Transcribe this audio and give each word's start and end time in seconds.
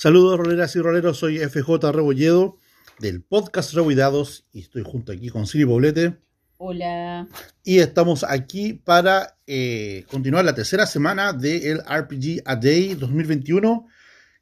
Saludos 0.00 0.38
roleras 0.38 0.74
y 0.76 0.80
roleros, 0.80 1.18
soy 1.18 1.36
FJ 1.40 1.92
Rebolledo 1.92 2.56
del 3.00 3.20
podcast 3.20 3.74
Rebuidados 3.74 4.46
y 4.50 4.60
estoy 4.60 4.82
junto 4.82 5.12
aquí 5.12 5.28
con 5.28 5.46
Siri 5.46 5.66
Poblete. 5.66 6.16
Hola. 6.56 7.28
Y 7.62 7.80
estamos 7.80 8.24
aquí 8.24 8.72
para 8.72 9.36
eh, 9.46 10.06
continuar 10.10 10.46
la 10.46 10.54
tercera 10.54 10.86
semana 10.86 11.34
del 11.34 11.80
RPG 11.80 12.40
A 12.46 12.56
Day 12.56 12.94
2021 12.94 13.88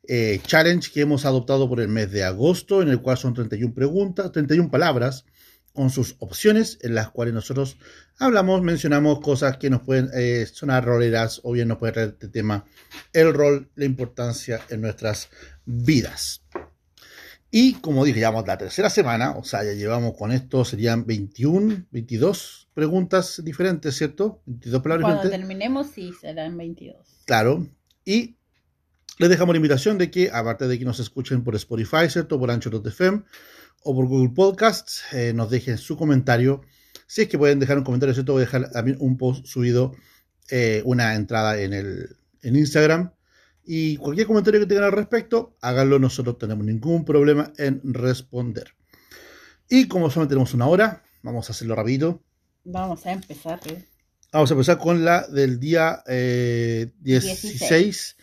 eh, 0.06 0.40
Challenge 0.46 0.92
que 0.92 1.00
hemos 1.00 1.26
adoptado 1.26 1.68
por 1.68 1.80
el 1.80 1.88
mes 1.88 2.12
de 2.12 2.22
agosto, 2.22 2.80
en 2.80 2.90
el 2.90 3.00
cual 3.00 3.18
son 3.18 3.34
31 3.34 3.74
preguntas, 3.74 4.30
31 4.30 4.70
palabras 4.70 5.24
con 5.78 5.90
sus 5.90 6.16
opciones 6.18 6.76
en 6.82 6.96
las 6.96 7.08
cuales 7.10 7.32
nosotros 7.32 7.76
hablamos, 8.18 8.62
mencionamos 8.62 9.20
cosas 9.20 9.58
que 9.58 9.70
nos 9.70 9.82
pueden 9.82 10.10
eh, 10.12 10.44
sonar 10.52 10.84
roleras 10.84 11.40
o 11.44 11.52
bien 11.52 11.68
nos 11.68 11.78
puede 11.78 11.92
traer 11.92 12.08
este 12.08 12.26
tema, 12.26 12.64
el 13.12 13.32
rol, 13.32 13.70
la 13.76 13.84
importancia 13.84 14.60
en 14.70 14.80
nuestras 14.80 15.28
vidas. 15.64 16.42
Y 17.52 17.74
como 17.74 18.04
dije, 18.04 18.18
llevamos 18.18 18.44
la 18.44 18.58
tercera 18.58 18.90
semana, 18.90 19.36
o 19.36 19.44
sea, 19.44 19.62
ya 19.62 19.70
llevamos 19.70 20.16
con 20.18 20.32
esto, 20.32 20.64
serían 20.64 21.06
21, 21.06 21.86
22 21.92 22.70
preguntas 22.74 23.40
diferentes, 23.44 23.94
¿cierto? 23.94 24.42
22 24.46 24.82
palabras 24.82 25.12
Cuando 25.12 25.30
terminemos, 25.30 25.86
sí, 25.94 26.12
serán 26.20 26.56
22. 26.58 26.96
Claro. 27.24 27.68
Y 28.04 28.36
les 29.20 29.30
dejamos 29.30 29.52
la 29.52 29.58
invitación 29.58 29.96
de 29.96 30.10
que, 30.10 30.28
aparte 30.32 30.66
de 30.66 30.76
que 30.76 30.84
nos 30.84 30.98
escuchen 30.98 31.44
por 31.44 31.54
Spotify, 31.54 32.10
¿cierto? 32.10 32.36
Por 32.36 32.50
Anchor.fm 32.50 33.22
o 33.82 33.94
por 33.94 34.06
Google 34.06 34.30
Podcasts, 34.30 35.02
eh, 35.12 35.32
nos 35.34 35.50
dejen 35.50 35.78
su 35.78 35.96
comentario. 35.96 36.62
Si 37.06 37.22
es 37.22 37.28
que 37.28 37.38
pueden 37.38 37.58
dejar 37.58 37.78
un 37.78 37.84
comentario, 37.84 38.14
¿cierto? 38.14 38.32
Voy 38.32 38.42
a 38.42 38.46
dejar 38.46 38.70
también 38.70 38.96
un 39.00 39.16
post 39.16 39.46
subido, 39.46 39.94
eh, 40.50 40.82
una 40.84 41.14
entrada 41.14 41.60
en, 41.60 41.72
el, 41.72 42.16
en 42.42 42.56
Instagram. 42.56 43.12
Y 43.64 43.96
cualquier 43.96 44.26
comentario 44.26 44.60
que 44.60 44.66
tengan 44.66 44.84
al 44.84 44.92
respecto, 44.92 45.56
háganlo. 45.60 45.98
Nosotros 45.98 46.34
no 46.34 46.38
tenemos 46.38 46.64
ningún 46.64 47.04
problema 47.04 47.52
en 47.56 47.80
responder. 47.84 48.74
Y 49.68 49.88
como 49.88 50.10
solamente 50.10 50.32
tenemos 50.32 50.54
una 50.54 50.66
hora, 50.66 51.02
vamos 51.22 51.48
a 51.48 51.52
hacerlo 51.52 51.74
rápido. 51.74 52.22
Vamos 52.64 53.04
a 53.06 53.12
empezar. 53.12 53.60
¿eh? 53.66 53.84
Vamos 54.32 54.50
a 54.50 54.54
empezar 54.54 54.78
con 54.78 55.04
la 55.04 55.26
del 55.28 55.60
día 55.60 56.02
16. 56.06 58.16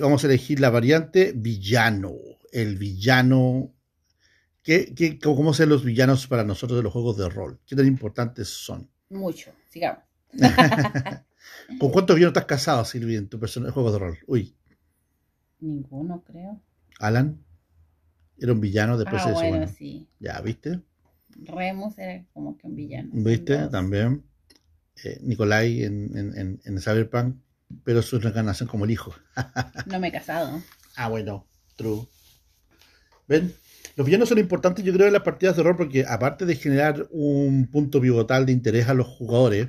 vamos 0.00 0.24
a 0.24 0.26
elegir 0.26 0.60
la 0.60 0.70
variante 0.70 1.32
villano. 1.34 2.14
El 2.52 2.76
villano 2.76 3.72
¿Qué, 4.62 5.18
cómo 5.22 5.52
son 5.52 5.68
los 5.68 5.84
villanos 5.84 6.26
para 6.26 6.44
nosotros 6.44 6.78
de 6.78 6.82
los 6.84 6.92
juegos 6.92 7.16
de 7.16 7.28
rol? 7.28 7.58
¿Qué 7.66 7.74
tan 7.74 7.86
importantes 7.86 8.48
son? 8.48 8.88
Mucho, 9.10 9.52
sigamos. 9.68 10.04
¿Con 11.78 11.90
cuántos 11.90 12.16
villanos 12.16 12.32
estás 12.32 12.46
casado, 12.46 12.84
Silvia, 12.84 13.18
en 13.18 13.28
tu 13.28 13.40
persona 13.40 13.66
de 13.66 13.72
juegos 13.72 13.92
de 13.92 13.98
rol? 13.98 14.18
Uy. 14.26 14.54
Ninguno, 15.60 16.22
creo. 16.24 16.60
Alan 16.98 17.42
era 18.38 18.52
un 18.52 18.60
villano 18.60 18.98
después 18.98 19.22
ah, 19.22 19.26
de 19.26 19.32
eso. 19.32 19.40
Bueno, 19.40 19.68
sí. 19.68 20.08
Ya, 20.18 20.40
¿viste? 20.40 20.80
Remus 21.44 21.98
era 21.98 22.24
como 22.32 22.56
que 22.56 22.66
un 22.66 22.76
villano. 22.76 23.10
¿Viste? 23.12 23.68
También. 23.68 24.24
Eh, 25.04 25.18
Nicolai 25.22 25.82
en, 25.82 26.16
en, 26.16 26.60
en, 26.64 26.80
Cyberpunk, 26.80 27.36
pero 27.82 28.02
su 28.02 28.18
reencarnación 28.20 28.68
como 28.68 28.84
el 28.84 28.90
hijo. 28.90 29.14
no 29.86 29.98
me 29.98 30.08
he 30.08 30.12
casado. 30.12 30.62
Ah, 30.94 31.08
bueno, 31.08 31.46
true. 31.74 32.06
¿Ven? 33.26 33.54
Los 33.96 34.06
villanos 34.06 34.28
son 34.28 34.38
importantes, 34.38 34.84
yo 34.84 34.92
creo, 34.92 35.06
en 35.06 35.12
las 35.12 35.22
partidas 35.22 35.56
de 35.56 35.62
rol 35.62 35.76
porque 35.76 36.04
aparte 36.06 36.46
de 36.46 36.56
generar 36.56 37.06
un 37.10 37.68
punto 37.70 38.00
pivotal 38.00 38.46
de 38.46 38.52
interés 38.52 38.88
a 38.88 38.94
los 38.94 39.06
jugadores, 39.06 39.68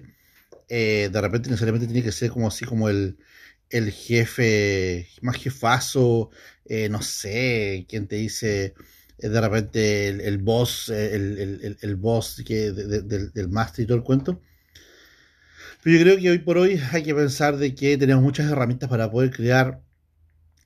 eh, 0.70 1.10
de 1.12 1.22
repente 1.22 1.50
necesariamente 1.50 1.88
tiene 1.88 2.04
que 2.04 2.12
ser 2.12 2.32
como 2.32 2.48
así 2.48 2.66
como 2.66 2.90
el, 2.90 3.18
el 3.70 3.92
jefe 3.92 5.08
más 5.22 5.38
jefazo, 5.38 6.30
eh, 6.66 6.90
no 6.90 7.02
sé, 7.02 7.86
quien 7.90 8.08
te 8.08 8.16
dice 8.18 8.74
eh, 9.18 9.30
de 9.30 9.42
repente 9.42 10.08
el, 10.10 10.38
boss, 10.38 10.90
el, 10.90 11.78
el, 11.82 11.96
boss 11.96 12.42
que, 12.46 12.72
del 12.72 13.50
máster 13.50 13.83
y 13.83 13.88
todo 13.88 13.98
el 13.98 14.04
cuento. 14.04 14.42
Pero 15.83 15.98
yo 15.98 16.04
creo 16.04 16.17
que 16.17 16.30
hoy 16.30 16.39
por 16.39 16.58
hoy 16.58 16.80
hay 16.92 17.04
que 17.04 17.14
pensar 17.14 17.58
de 17.58 17.76
que 17.76 17.98
tenemos 17.98 18.23
muchas 18.23 18.50
herramientas 18.50 18.89
para 18.89 19.12
poder 19.12 19.32
crear 19.32 19.82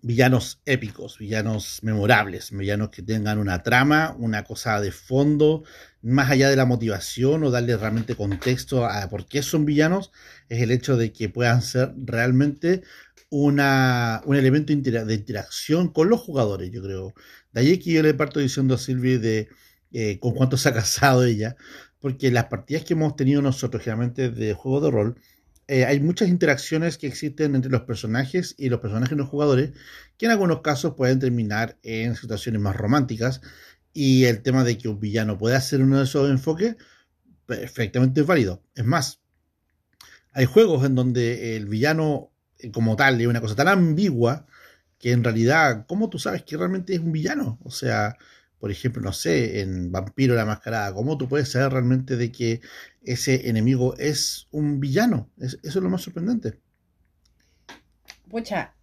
villanos 0.07 0.62
épicos, 0.66 1.18
villanos 1.19 1.79
memorables, 1.84 2.51
villanos 2.51 2.90
que 2.90 3.03
tengan 3.03 3.38
una 3.40 3.62
trama, 3.62 4.16
una 4.18 4.44
cosa 4.45 4.79
de 4.79 4.94
fondo, 4.94 5.63
más 6.01 6.31
allá 6.31 6.50
de 6.50 6.56
la 6.56 6.66
motivación 6.66 7.44
o 7.44 7.51
darle 7.51 7.75
realmente 7.75 8.16
contexto 8.16 8.85
a 8.85 9.09
por 9.09 9.28
qué 9.28 9.44
son 9.44 9.66
villanos, 9.66 10.12
es 10.47 10.62
el 10.62 10.72
hecho 10.72 10.96
de 10.96 11.12
que 11.12 11.28
puedan 11.28 11.62
ser 11.62 11.94
realmente 11.97 12.84
una, 13.29 14.22
un 14.25 14.38
elemento 14.38 14.73
de 14.73 15.13
interacción 15.13 15.90
con 15.91 16.09
los 16.09 16.22
jugadores, 16.22 16.72
yo 16.72 16.81
creo. 16.81 17.13
De 17.51 17.62
ahí 17.62 17.78
que 17.78 17.91
yo 17.91 18.01
le 18.01 18.13
parto 18.13 18.40
diciendo 18.40 18.75
a 18.75 18.78
Silvia 18.78 19.19
de 19.19 19.50
eh, 19.91 20.19
con 20.19 20.34
cuánto 20.34 20.56
se 20.56 20.69
ha 20.69 20.73
casado 20.73 21.25
ella, 21.25 21.57
porque 22.00 22.31
las 22.31 22.46
partidas 22.46 22.85
que 22.85 22.94
hemos 22.94 23.17
tenido 23.17 23.41
nosotros 23.41 23.84
generalmente 23.84 24.29
de 24.29 24.53
juego 24.53 24.79
de 24.79 24.91
rol, 24.91 25.22
eh, 25.67 25.85
hay 25.85 26.00
muchas 26.00 26.29
interacciones 26.29 26.97
que 26.97 27.07
existen 27.07 27.55
entre 27.55 27.72
los 27.72 27.81
personajes 27.81 28.55
y 28.57 28.69
los 28.69 28.79
personajes 28.79 29.11
de 29.11 29.17
los 29.17 29.29
jugadores, 29.29 29.72
que 30.17 30.25
en 30.25 30.31
algunos 30.31 30.61
casos 30.61 30.95
pueden 30.95 31.19
terminar 31.19 31.78
en 31.83 32.16
situaciones 32.16 32.61
más 32.61 32.75
románticas. 32.75 33.41
Y 33.94 34.25
el 34.25 34.41
tema 34.44 34.63
de 34.63 34.78
que 34.78 34.88
un 34.89 35.00
villano 35.00 35.38
pueda 35.38 35.57
hacer 35.57 35.81
uno 35.81 35.97
de 35.97 36.05
esos 36.05 36.29
enfoques, 36.29 36.75
perfectamente 37.45 38.22
válido. 38.22 38.63
Es 38.75 38.85
más, 38.85 39.22
hay 40.33 40.45
juegos 40.45 40.85
en 40.85 40.95
donde 40.95 41.57
el 41.57 41.66
villano 41.66 42.31
eh, 42.59 42.72
como 42.72 42.95
tal 42.95 43.19
es 43.19 43.28
una 43.28 43.41
cosa 43.41 43.55
tan 43.55 43.67
ambigua 43.67 44.45
que 44.99 45.11
en 45.11 45.23
realidad, 45.23 45.85
¿cómo 45.88 46.09
tú 46.09 46.19
sabes 46.19 46.44
que 46.44 46.57
realmente 46.57 46.94
es 46.94 46.99
un 46.99 47.11
villano? 47.11 47.59
O 47.63 47.72
sea, 47.72 48.17
por 48.59 48.72
ejemplo, 48.72 49.01
no 49.01 49.13
sé, 49.13 49.62
en 49.62 49.91
Vampiro 49.91 50.35
la 50.35 50.45
Mascarada, 50.45 50.94
¿cómo 50.94 51.18
tú 51.18 51.28
puedes 51.28 51.51
saber 51.51 51.73
realmente 51.73 52.16
de 52.16 52.31
que 52.31 52.62
ese 53.03 53.50
enemigo 53.50 53.95
es 53.97 54.47
un 54.51 54.79
villano? 54.79 55.29
eso 55.38 55.57
es 55.63 55.75
lo 55.75 55.90
más 55.90 56.01
sorprendente. 56.01 56.59
Pucha, 58.29 58.73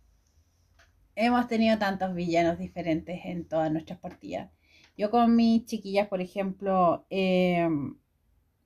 hemos 1.17 1.49
tenido 1.49 1.79
tantos 1.79 2.15
villanos 2.15 2.59
diferentes 2.59 3.21
en 3.25 3.45
todas 3.47 3.71
nuestras 3.73 3.99
partidas. 3.99 4.51
Yo 4.97 5.11
con 5.11 5.35
mis 5.35 5.67
chiquillas, 5.67 6.09
por 6.09 6.21
ejemplo, 6.21 7.05
em, 7.11 7.97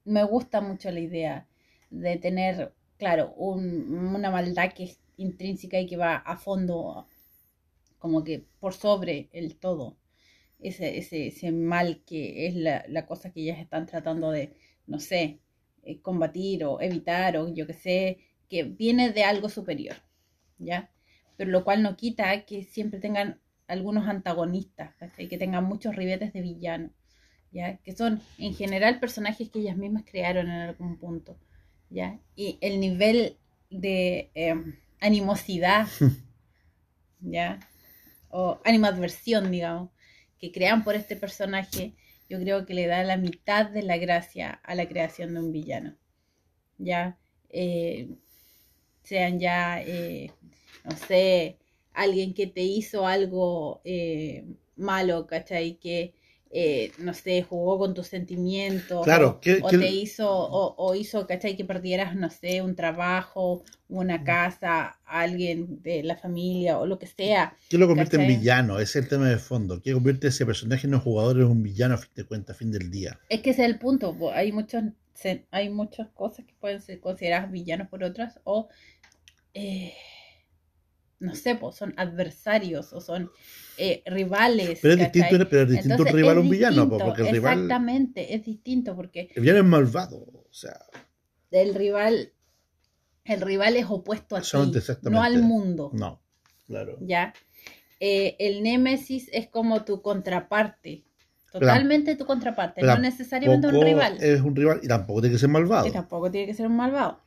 me 0.05 0.25
gusta 0.25 0.61
mucho 0.61 0.91
la 0.91 1.01
idea 1.01 1.47
de 1.91 2.17
tener, 2.17 2.75
claro, 2.99 3.33
una 3.35 4.31
maldad 4.31 4.73
que 4.75 4.85
es 4.85 5.01
intrínseca 5.17 5.81
y 5.81 5.87
que 5.87 5.97
va 5.97 6.17
a 6.17 6.37
fondo, 6.37 7.07
como 7.99 8.23
que 8.25 8.45
por 8.61 8.75
sobre 8.75 9.31
el 9.33 9.57
todo 9.57 9.97
ese, 10.61 10.99
ese, 10.99 11.29
ese 11.29 11.53
mal 11.53 12.03
que 12.05 12.47
es 12.47 12.55
la, 12.55 12.85
la, 12.89 13.07
cosa 13.07 13.33
que 13.33 13.41
ellas 13.43 13.59
están 13.59 13.87
tratando 13.87 14.31
de, 14.31 14.57
no 14.87 14.99
sé, 14.99 15.41
eh, 15.83 16.01
combatir 16.01 16.65
o 16.65 16.81
evitar 16.81 17.37
o 17.37 17.53
yo 17.55 17.67
que 17.67 17.75
sé, 17.75 18.19
que 18.49 18.65
viene 18.65 19.11
de 19.11 19.25
algo 19.25 19.49
superior, 19.49 19.97
¿ya? 20.59 20.91
Pero 21.37 21.51
lo 21.51 21.65
cual 21.65 21.83
no 21.83 21.97
quita 21.97 22.45
que 22.45 22.65
siempre 22.65 22.99
tengan 22.99 23.41
algunos 23.69 24.09
antagonistas, 24.09 24.95
que 25.17 25.39
tengan 25.39 25.65
muchos 25.65 25.95
ribetes 25.95 26.33
de 26.33 26.41
villano, 26.41 26.91
¿ya? 27.53 27.77
Que 27.79 27.95
son 27.95 28.21
en 28.39 28.55
general 28.55 28.99
personajes 28.99 29.51
que 29.51 29.61
ellas 29.61 29.77
mismas 29.77 30.05
crearon 30.05 30.47
en 30.47 30.61
algún 30.61 30.99
punto, 30.99 31.39
¿ya? 31.91 32.19
Y 32.35 32.59
el 32.61 32.81
nivel 32.81 33.37
de 33.71 34.31
em, 34.35 34.77
animosidad, 35.01 35.87
¿ya? 37.21 37.61
O 38.31 38.61
animadversión, 38.65 39.51
digamos, 39.51 39.91
que 40.38 40.53
crean 40.53 40.84
por 40.84 40.94
este 40.94 41.16
personaje, 41.16 41.94
yo 42.28 42.38
creo 42.38 42.66
que 42.66 42.75
le 42.75 42.87
da 42.87 43.03
la 43.04 43.16
mitad 43.16 43.66
de 43.71 43.82
la 43.82 43.97
gracia 43.99 44.60
a 44.65 44.75
la 44.75 44.88
creación 44.88 45.34
de 45.34 45.41
un 45.41 45.53
villano. 45.53 45.97
Ya, 46.78 47.19
eh, 47.50 48.09
sean 49.03 49.38
ya, 49.41 49.82
eh, 49.82 50.31
no 50.84 50.97
sé, 50.97 51.59
alguien 51.93 52.34
que 52.34 52.47
te 52.47 52.62
hizo 52.62 53.06
algo 53.06 53.81
eh, 53.85 54.44
malo, 54.76 55.26
¿cachai? 55.26 55.79
Que 55.79 56.14
eh, 56.50 56.93
no 56.99 57.12
sé, 57.12 57.43
jugó 57.43 57.79
con 57.79 57.93
tus 57.93 58.06
sentimientos. 58.06 59.05
Claro, 59.05 59.39
o, 59.62 59.69
te 59.69 59.91
hizo, 59.91 60.27
o, 60.31 60.95
hizo, 60.95 61.27
¿cachai? 61.27 61.56
Que 61.56 61.65
perdieras, 61.65 62.17
no 62.17 62.31
sé, 62.31 62.62
un 62.62 62.75
trabajo, 62.75 63.62
una 63.89 64.25
casa, 64.25 64.99
alguien 65.05 65.83
de 65.83 66.03
la 66.03 66.17
familia 66.17 66.79
o 66.79 66.87
lo 66.87 66.99
que 66.99 67.06
sea. 67.06 67.55
¿Qué 67.69 67.77
lo 67.77 67.87
convierte 67.87 68.17
en 68.17 68.27
villano? 68.27 68.79
Ese 68.79 68.99
es 68.99 69.05
el 69.05 69.09
tema 69.11 69.29
de 69.29 69.37
fondo. 69.37 69.83
¿Qué 69.83 69.93
convierte 69.93 70.29
ese 70.29 70.47
personaje 70.47 70.89
no 70.89 71.00
jugador 71.00 71.37
en 71.37 71.45
un 71.45 71.62
villano 71.62 71.95
a 71.95 71.99
fin 71.99 72.12
de 72.15 72.25
cuentas, 72.25 72.56
a 72.56 72.59
fin 72.59 72.73
del 72.73 72.91
día? 72.91 73.21
Es 73.29 73.43
que 73.43 73.51
ese 73.51 73.62
es 73.62 73.69
el 73.69 73.79
punto. 73.79 74.17
Hay, 74.33 74.51
muchos, 74.53 74.85
hay 75.51 75.69
muchas 75.69 76.09
cosas 76.09 76.47
que 76.47 76.55
pueden 76.59 76.81
ser 76.81 77.01
consideradas 77.01 77.51
villanos 77.51 77.89
por 77.89 78.03
otras 78.05 78.41
o. 78.44 78.69
Eh, 79.53 79.93
no 81.20 81.35
sé, 81.35 81.55
pues 81.55 81.76
son 81.76 81.94
adversarios 81.97 82.93
o 82.93 83.00
son 83.00 83.31
eh, 83.76 84.03
rivales. 84.06 84.79
Pero 84.82 84.94
es 84.94 85.12
distinto, 85.12 85.49
pero 85.49 85.62
es 85.62 85.70
distinto 85.70 86.03
un 86.03 86.09
rival 86.09 86.37
a 86.38 86.41
un 86.41 86.50
villano, 86.50 86.88
porque 86.88 87.23
el 87.23 87.31
rival. 87.31 87.55
Exactamente, 87.55 88.35
es 88.35 88.44
distinto 88.44 88.94
porque. 88.94 89.31
El 89.35 89.43
villano 89.43 89.61
es 89.61 89.65
malvado, 89.65 90.19
o 90.19 90.49
sea. 90.53 90.79
El 91.50 91.75
rival. 91.75 92.32
El 93.25 93.41
rival 93.43 93.76
es 93.76 93.87
opuesto 93.88 94.37
a 94.37 94.41
ti, 94.41 94.49
no 95.03 95.23
al 95.23 95.43
mundo. 95.43 95.91
No, 95.93 96.23
claro. 96.67 96.97
¿Ya? 97.00 97.35
eh, 98.00 98.37
el 98.38 98.62
Némesis 98.62 99.29
es 99.32 99.49
como 99.49 99.85
tu 99.85 100.03
contraparte. 100.03 101.05
Totalmente 101.50 102.15
tu 102.15 102.26
contraparte, 102.26 102.82
no 102.82 102.99
necesariamente 102.99 103.69
un 103.69 103.82
rival. 103.82 104.19
Es 104.20 104.43
un 104.43 104.55
rival 104.55 104.81
y 104.82 104.88
tampoco 104.88 105.23
tiene 105.23 105.35
que 105.35 105.41
ser 105.41 105.49
malvado. 105.49 105.87
Y 105.87 105.91
tampoco 105.91 106.31
tiene 106.31 106.47
que 106.47 106.55
ser 106.55 106.67
un 106.67 106.76
malvado. 106.76 107.20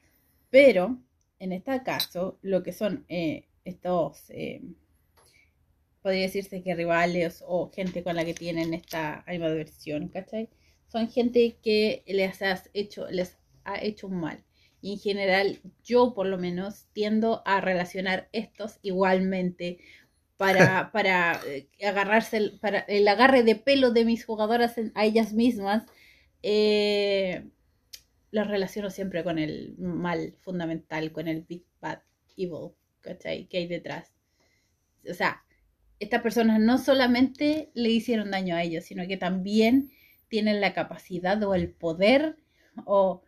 Pero, 0.51 0.99
en 1.39 1.51
este 1.53 1.81
caso, 1.83 2.37
lo 2.43 2.61
que 2.61 2.71
son 2.71 3.03
eh, 3.09 3.47
estos, 3.65 4.29
eh, 4.29 4.61
podría 6.01 6.23
decirse 6.23 6.63
que 6.63 6.75
rivales 6.75 7.43
o 7.47 7.69
gente 7.71 8.03
con 8.03 8.15
la 8.15 8.25
que 8.25 8.33
tienen 8.33 8.73
esta 8.73 9.23
animadversión, 9.27 10.07
¿cachai? 10.09 10.49
Son 10.87 11.09
gente 11.09 11.57
que 11.63 12.03
les, 12.07 12.41
has 12.41 12.69
hecho, 12.73 13.09
les 13.09 13.37
ha 13.63 13.81
hecho 13.81 14.07
un 14.07 14.19
mal. 14.19 14.43
Y 14.81 14.93
en 14.93 14.99
general, 14.99 15.59
yo 15.83 16.13
por 16.13 16.25
lo 16.25 16.37
menos 16.37 16.87
tiendo 16.93 17.43
a 17.45 17.61
relacionar 17.61 18.29
estos 18.31 18.79
igualmente 18.81 19.79
para, 20.37 20.91
para 20.91 21.39
eh, 21.45 21.67
agarrarse, 21.85 22.53
para 22.59 22.79
el 22.79 23.07
agarre 23.07 23.43
de 23.43 23.55
pelo 23.55 23.91
de 23.91 24.05
mis 24.05 24.25
jugadoras 24.25 24.75
a 24.95 25.05
ellas 25.05 25.33
mismas. 25.33 25.83
Eh, 26.41 27.45
los 28.31 28.47
relaciono 28.47 28.89
siempre 28.89 29.23
con 29.23 29.37
el 29.37 29.75
mal 29.77 30.35
fundamental, 30.39 31.11
con 31.11 31.27
el 31.27 31.43
Big 31.43 31.65
Bad 31.79 32.01
Evil, 32.37 32.71
¿cachai? 33.01 33.47
Que 33.47 33.57
hay 33.57 33.67
detrás. 33.67 34.13
O 35.09 35.13
sea, 35.13 35.43
estas 35.99 36.21
personas 36.21 36.59
no 36.59 36.77
solamente 36.77 37.71
le 37.73 37.89
hicieron 37.89 38.31
daño 38.31 38.55
a 38.55 38.63
ellos, 38.63 38.85
sino 38.85 39.07
que 39.07 39.17
también 39.17 39.91
tienen 40.27 40.61
la 40.61 40.73
capacidad 40.73 41.41
o 41.43 41.53
el 41.53 41.69
poder 41.69 42.37
o 42.85 43.21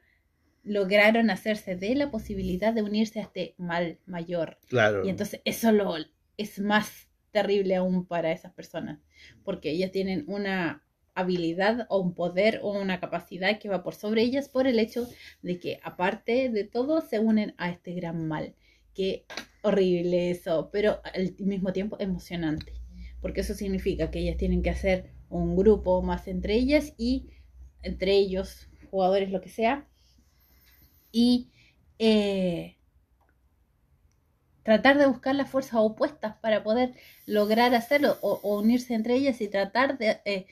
lograron 0.64 1.30
hacerse 1.30 1.76
de 1.76 1.96
la 1.96 2.10
posibilidad 2.10 2.74
de 2.74 2.82
unirse 2.82 3.20
a 3.20 3.24
este 3.24 3.56
mal 3.58 4.00
mayor. 4.06 4.58
Claro. 4.70 5.06
Y 5.06 5.10
entonces 5.10 5.42
eso 5.46 5.72
lo, 5.72 5.96
es 6.38 6.60
más 6.60 7.10
terrible 7.32 7.76
aún 7.76 8.06
para 8.06 8.32
esas 8.32 8.54
personas, 8.54 9.00
porque 9.44 9.72
ellas 9.72 9.92
tienen 9.92 10.24
una 10.28 10.84
habilidad 11.16 11.86
o 11.90 12.00
un 12.00 12.16
poder 12.16 12.60
o 12.64 12.72
una 12.72 13.00
capacidad 13.00 13.60
que 13.60 13.70
va 13.70 13.84
por 13.84 13.94
sobre 13.94 14.24
ellas 14.24 14.50
por 14.50 14.66
el 14.66 14.80
hecho 14.80 15.08
de 15.42 15.60
que 15.60 15.80
aparte 15.84 16.50
de 16.50 16.64
todo 16.64 17.02
se 17.02 17.20
unen 17.20 17.54
a 17.58 17.70
este 17.70 17.94
gran 17.94 18.28
mal. 18.28 18.56
Qué 18.96 19.26
horrible 19.64 20.30
eso, 20.30 20.70
pero 20.72 21.02
al 21.04 21.36
mismo 21.40 21.74
tiempo 21.74 21.98
emocionante, 22.00 22.74
porque 23.22 23.42
eso 23.42 23.54
significa 23.56 24.12
que 24.12 24.20
ellas 24.20 24.38
tienen 24.38 24.62
que 24.62 24.70
hacer 24.70 25.12
un 25.30 25.56
grupo 25.56 26.02
más 26.04 26.28
entre 26.28 26.54
ellas 26.56 26.94
y 26.98 27.30
entre 27.82 28.14
ellos, 28.14 28.68
jugadores, 28.92 29.32
lo 29.32 29.42
que 29.42 29.50
sea, 29.50 29.88
y 31.12 31.50
eh, 32.00 32.78
tratar 34.64 34.98
de 34.98 35.06
buscar 35.06 35.36
las 35.36 35.50
fuerzas 35.50 35.76
opuestas 35.76 36.36
para 36.38 36.64
poder 36.64 36.94
lograr 37.26 37.74
hacerlo 37.76 38.18
o, 38.22 38.40
unirse 38.58 38.94
entre 38.94 39.16
ellas 39.16 39.40
y 39.42 39.48
tratar 39.48 39.98
de 39.98 40.20
eh, 40.26 40.46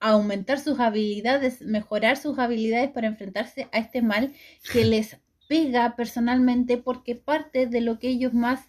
aumentar 0.00 0.60
sus 0.60 0.78
habilidades, 0.78 1.62
mejorar 1.62 2.16
sus 2.16 2.38
habilidades 2.38 2.90
para 2.90 3.06
enfrentarse 3.06 3.68
a 3.72 3.78
este 3.78 4.02
mal 4.02 4.32
que 4.72 4.84
les 4.84 5.16
pega 5.48 5.96
personalmente 5.96 6.78
porque 6.78 7.14
parte 7.14 7.66
de 7.66 7.80
lo 7.80 7.98
que 7.98 8.08
ellos 8.08 8.34
más 8.34 8.64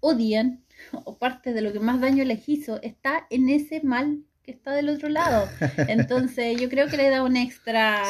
odian 0.00 0.64
o 0.92 1.18
parte 1.18 1.52
de 1.52 1.62
lo 1.62 1.72
que 1.72 1.80
más 1.80 2.00
daño 2.00 2.24
les 2.24 2.48
hizo 2.48 2.80
está 2.82 3.26
en 3.30 3.48
ese 3.48 3.80
mal 3.82 4.24
que 4.42 4.52
está 4.52 4.72
del 4.72 4.88
otro 4.88 5.08
lado. 5.08 5.48
Entonces 5.88 6.60
yo 6.60 6.68
creo 6.68 6.88
que 6.88 6.96
le 6.96 7.10
da 7.10 7.22
un 7.22 7.36
extra 7.36 8.04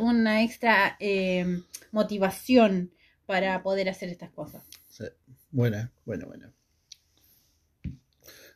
una 0.00 0.42
extra 0.42 0.96
eh, 1.00 1.62
motivación 1.90 2.92
para 3.26 3.62
poder 3.62 3.88
hacer 3.88 4.08
estas 4.08 4.30
cosas. 4.30 4.62
Sí. 4.88 5.04
Buena, 5.50 5.92
buena, 6.04 6.26
buena. 6.26 6.52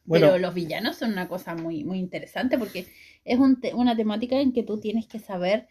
Bueno. 0.05 0.26
Pero 0.26 0.38
los 0.38 0.55
villanos 0.55 0.97
son 0.97 1.12
una 1.12 1.29
cosa 1.29 1.55
muy, 1.55 1.82
muy 1.82 1.99
interesante 1.99 2.59
porque 2.59 2.87
es 3.25 3.38
una 3.38 3.97
temática 3.97 4.38
en 4.38 4.53
que 4.53 4.62
tú 4.62 4.79
tienes 4.79 5.06
que 5.06 5.19
saber 5.19 5.67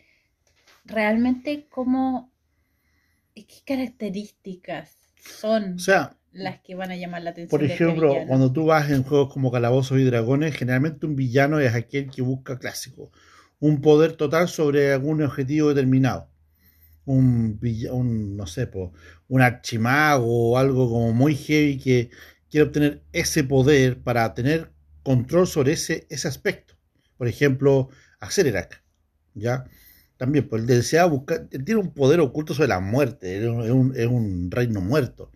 realmente 0.85 1.67
cómo, 1.69 2.32
qué 3.33 3.61
características 3.65 4.91
son 5.39 5.77
las 6.31 6.61
que 6.61 6.75
van 6.75 6.91
a 6.91 6.95
llamar 6.95 7.21
la 7.23 7.31
atención. 7.31 7.49
Por 7.49 7.63
este 7.63 7.83
ejemplo, 7.83 8.15
cuando 8.27 8.51
tú 8.51 8.65
vas 8.65 8.89
en 8.89 9.03
juegos 9.03 9.31
como 9.33 9.51
Calabozos 9.51 9.99
y 9.99 10.03
Dragones, 10.03 10.55
generalmente 10.55 11.05
un 11.05 11.15
villano 11.15 11.59
es 11.59 11.73
aquel 11.73 12.09
que 12.09 12.21
busca 12.21 12.59
clásico 12.59 13.11
un 13.63 13.79
poder 13.79 14.17
total 14.17 14.49
sobre 14.49 14.91
algún 14.91 15.21
objetivo 15.21 15.69
determinado. 15.69 16.29
Un, 17.05 17.61
un 17.91 18.35
no 18.35 18.45
sé, 18.45 18.69
un 19.29 19.41
archimago 19.41 20.51
o 20.51 20.57
algo 20.57 20.89
como 20.89 21.13
muy 21.13 21.33
heavy 21.35 21.77
que 21.77 22.09
quiere 22.49 22.67
obtener 22.67 23.03
ese 23.13 23.45
poder 23.45 24.01
para 24.01 24.33
tener 24.33 24.73
control 25.01 25.47
sobre 25.47 25.73
ese, 25.73 26.05
ese 26.09 26.27
aspecto. 26.27 26.75
Por 27.15 27.29
ejemplo, 27.29 27.87
Accelerac, 28.19 28.83
¿ya? 29.33 29.63
También, 30.23 30.47
pues 30.47 30.61
él 30.61 30.67
desea 30.67 31.03
buscar, 31.03 31.49
él 31.51 31.65
tiene 31.65 31.81
un 31.81 31.93
poder 31.93 32.21
oculto 32.21 32.53
sobre 32.53 32.69
la 32.69 32.79
muerte, 32.79 33.39
es 33.39 33.43
un, 33.45 33.93
es 33.93 34.07
un 34.07 34.49
reino 34.51 34.79
muerto. 34.79 35.33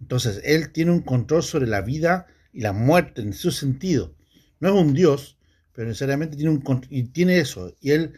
Entonces, 0.00 0.40
él 0.42 0.72
tiene 0.72 0.90
un 0.90 1.02
control 1.02 1.44
sobre 1.44 1.68
la 1.68 1.80
vida 1.80 2.26
y 2.52 2.62
la 2.62 2.72
muerte 2.72 3.22
en 3.22 3.32
su 3.34 3.52
sentido. 3.52 4.16
No 4.58 4.70
es 4.70 4.74
un 4.74 4.94
dios, 4.94 5.38
pero 5.72 5.86
necesariamente 5.86 6.36
tiene, 6.36 6.50
un, 6.50 6.86
y 6.90 7.04
tiene 7.04 7.38
eso, 7.38 7.76
y 7.80 7.92
él 7.92 8.14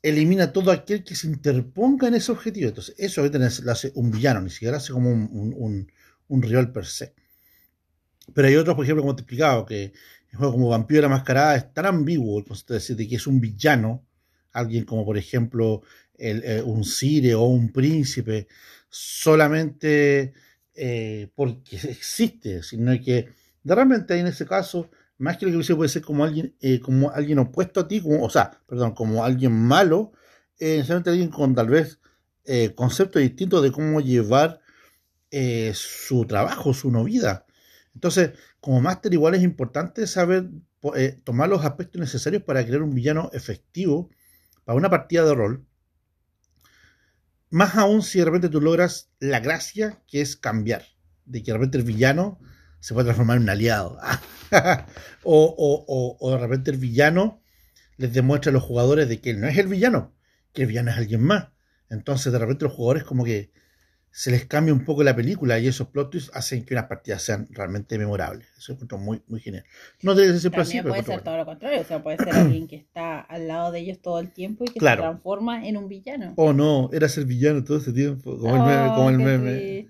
elimina 0.00 0.52
todo 0.52 0.70
aquel 0.70 1.02
que 1.02 1.16
se 1.16 1.26
interponga 1.26 2.06
en 2.06 2.14
ese 2.14 2.30
objetivo. 2.30 2.68
Entonces, 2.68 2.94
eso 2.96 3.28
lo 3.28 3.72
hace 3.72 3.90
un 3.96 4.12
villano, 4.12 4.40
ni 4.42 4.50
siquiera 4.50 4.76
hace 4.76 4.92
como 4.92 5.10
un, 5.10 5.88
un, 6.28 6.42
rival 6.42 6.70
per 6.70 6.86
se. 6.86 7.14
Pero 8.32 8.46
hay 8.46 8.54
otros, 8.54 8.76
por 8.76 8.84
ejemplo, 8.84 9.02
como 9.02 9.16
te 9.16 9.22
explicaba, 9.22 9.66
que 9.66 9.92
el 10.30 10.38
juego 10.38 10.52
como 10.52 10.68
Vampiro 10.68 11.02
la 11.02 11.08
Mascarada 11.08 11.56
es 11.56 11.74
tan 11.74 11.86
ambiguo 11.86 12.38
el 12.38 12.44
concepto 12.44 12.74
de 12.74 12.78
decir 12.78 12.94
de 12.94 13.08
que 13.08 13.16
es 13.16 13.26
un 13.26 13.40
villano, 13.40 14.06
alguien 14.58 14.84
como 14.84 15.04
por 15.04 15.18
ejemplo 15.18 15.82
eh, 16.18 16.62
un 16.64 16.84
Sire 16.84 17.34
o 17.34 17.44
un 17.44 17.72
príncipe, 17.72 18.48
solamente 18.88 20.32
eh, 20.76 21.28
porque 21.34 21.76
existe, 21.88 22.62
sino 22.62 22.92
que 23.02 23.28
realmente 23.64 24.16
en 24.18 24.26
ese 24.26 24.46
caso 24.46 24.90
más 25.18 25.38
que 25.38 25.46
lo 25.46 25.58
que 25.58 25.74
puede 25.74 25.88
ser 25.88 26.02
como 26.02 26.24
alguien, 26.24 26.54
eh, 26.60 26.78
como 26.78 27.10
alguien 27.10 27.38
opuesto 27.38 27.80
a 27.80 27.88
ti, 27.88 28.02
o 28.04 28.28
sea, 28.28 28.60
perdón, 28.66 28.92
como 28.92 29.24
alguien 29.24 29.52
malo, 29.52 30.12
eh, 30.58 30.76
necesariamente 30.76 31.10
alguien 31.10 31.30
con 31.30 31.54
tal 31.54 31.68
vez 31.68 31.98
conceptos 32.76 33.20
distintos 33.20 33.60
de 33.60 33.72
cómo 33.72 34.00
llevar 34.00 34.60
su 35.74 36.26
trabajo, 36.26 36.72
su 36.72 36.92
no 36.92 37.02
vida. 37.02 37.44
Entonces, 37.92 38.34
como 38.60 38.80
máster 38.80 39.12
igual 39.12 39.34
es 39.34 39.42
importante 39.42 40.06
saber 40.06 40.48
tomar 41.24 41.48
los 41.48 41.64
aspectos 41.64 42.00
necesarios 42.00 42.44
para 42.44 42.64
crear 42.64 42.82
un 42.82 42.94
villano 42.94 43.30
efectivo 43.32 44.10
para 44.66 44.76
una 44.76 44.90
partida 44.90 45.24
de 45.24 45.34
rol. 45.34 45.64
Más 47.50 47.76
aún 47.76 48.02
si 48.02 48.18
de 48.18 48.24
repente 48.24 48.48
tú 48.48 48.60
logras 48.60 49.12
la 49.20 49.38
gracia 49.38 50.02
que 50.08 50.20
es 50.20 50.36
cambiar, 50.36 50.84
de 51.24 51.42
que 51.42 51.52
de 51.52 51.58
repente 51.58 51.78
el 51.78 51.84
villano 51.84 52.40
se 52.80 52.92
puede 52.92 53.04
transformar 53.04 53.36
en 53.36 53.44
un 53.44 53.50
aliado. 53.50 53.96
o, 55.22 56.16
o, 56.20 56.30
de 56.32 56.38
repente 56.38 56.72
el 56.72 56.78
villano 56.78 57.40
les 57.96 58.12
demuestra 58.12 58.50
a 58.50 58.52
los 58.52 58.64
jugadores 58.64 59.08
de 59.08 59.20
que 59.20 59.30
él 59.30 59.40
no 59.40 59.46
es 59.46 59.56
el 59.56 59.68
villano, 59.68 60.16
que 60.52 60.62
el 60.62 60.68
villano 60.68 60.90
es 60.90 60.96
alguien 60.96 61.22
más. 61.22 61.48
Entonces 61.88 62.32
de 62.32 62.38
repente 62.40 62.64
los 62.64 62.74
jugadores 62.74 63.04
como 63.04 63.24
que 63.24 63.52
se 64.16 64.30
les 64.30 64.46
cambia 64.46 64.72
un 64.72 64.82
poco 64.82 65.04
la 65.04 65.14
película 65.14 65.58
y 65.58 65.66
esos 65.66 65.88
plot 65.88 66.10
twists 66.10 66.30
hacen 66.32 66.64
que 66.64 66.72
unas 66.72 66.86
partidas 66.86 67.20
sean 67.20 67.46
realmente 67.50 67.98
memorables. 67.98 68.48
Eso 68.56 68.72
es 68.72 68.98
muy, 68.98 69.20
muy 69.28 69.40
genial. 69.40 69.64
No 70.00 70.14
debe 70.14 70.32
ser 70.32 70.40
siempre 70.40 70.62
así, 70.62 70.80
puede 70.80 71.02
ser 71.02 71.20
todo 71.20 71.36
lo 71.36 71.44
contrario. 71.44 71.82
O 71.82 71.84
sea, 71.84 72.02
puede 72.02 72.16
ser 72.16 72.30
alguien 72.30 72.66
que 72.66 72.76
está 72.76 73.20
al 73.20 73.46
lado 73.46 73.72
de 73.72 73.80
ellos 73.80 74.00
todo 74.00 74.18
el 74.18 74.32
tiempo 74.32 74.64
y 74.64 74.68
que 74.68 74.80
se 74.80 74.96
transforma 74.96 75.68
en 75.68 75.76
un 75.76 75.86
villano. 75.88 76.32
Oh, 76.38 76.54
no, 76.54 76.88
era 76.94 77.10
ser 77.10 77.26
villano 77.26 77.62
todo 77.62 77.76
ese 77.76 77.92
tiempo, 77.92 78.38
como 78.38 78.56
el 78.56 78.62
meme. 78.62 78.88
Como 78.94 79.10
el 79.10 79.18
meme. 79.18 79.88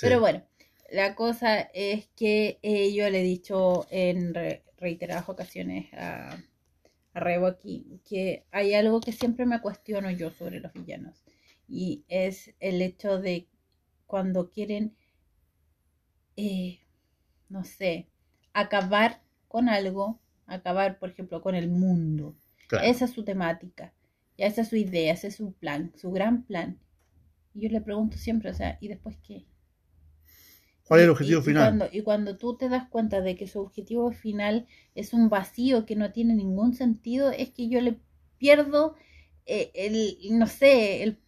Pero 0.00 0.18
bueno, 0.18 0.42
la 0.90 1.14
cosa 1.14 1.60
es 1.60 2.08
que 2.16 2.58
eh, 2.62 2.94
yo 2.94 3.10
le 3.10 3.20
he 3.20 3.22
dicho 3.22 3.86
en 3.90 4.32
reiteradas 4.78 5.28
ocasiones 5.28 5.92
a, 5.92 6.38
a 7.12 7.20
Rebo 7.20 7.48
aquí 7.48 8.00
que 8.08 8.46
hay 8.50 8.72
algo 8.72 9.02
que 9.02 9.12
siempre 9.12 9.44
me 9.44 9.60
cuestiono 9.60 10.10
yo 10.10 10.30
sobre 10.30 10.60
los 10.60 10.72
villanos 10.72 11.22
y 11.72 12.04
es 12.08 12.54
el 12.60 12.82
hecho 12.82 13.18
de 13.18 13.48
cuando 14.06 14.50
quieren, 14.50 14.94
eh, 16.36 16.80
no 17.48 17.64
sé, 17.64 18.10
acabar 18.52 19.22
con 19.48 19.70
algo, 19.70 20.20
acabar, 20.46 20.98
por 20.98 21.08
ejemplo, 21.08 21.40
con 21.40 21.54
el 21.54 21.70
mundo. 21.70 22.36
Esa 22.82 23.06
es 23.06 23.12
su 23.12 23.24
temática, 23.24 23.94
esa 24.36 24.60
es 24.60 24.68
su 24.68 24.76
idea, 24.76 25.14
ese 25.14 25.28
es 25.28 25.36
su 25.36 25.54
plan, 25.54 25.92
su 25.96 26.12
gran 26.12 26.42
plan. 26.44 26.78
Y 27.54 27.62
yo 27.62 27.70
le 27.70 27.80
pregunto 27.80 28.18
siempre, 28.18 28.50
o 28.50 28.54
sea, 28.54 28.76
¿y 28.82 28.88
después 28.88 29.16
qué? 29.26 29.46
¿Cuál 30.84 31.00
es 31.00 31.04
el 31.04 31.10
objetivo 31.10 31.40
final? 31.40 31.62
Y 31.62 31.64
cuando, 31.64 31.88
y 31.90 32.02
cuando 32.02 32.36
tú 32.36 32.56
te 32.58 32.68
das 32.68 32.86
cuenta 32.90 33.22
de 33.22 33.34
que 33.34 33.46
su 33.46 33.60
objetivo 33.60 34.12
final 34.12 34.66
es 34.94 35.14
un 35.14 35.30
vacío 35.30 35.86
que 35.86 35.96
no 35.96 36.12
tiene 36.12 36.34
ningún 36.34 36.74
sentido, 36.74 37.30
es 37.30 37.50
que 37.50 37.70
yo 37.70 37.80
le 37.80 37.98
pierdo 38.36 38.94
eh, 39.46 39.70
el, 39.74 40.38
no 40.38 40.46
sé, 40.46 41.02
el, 41.02 41.21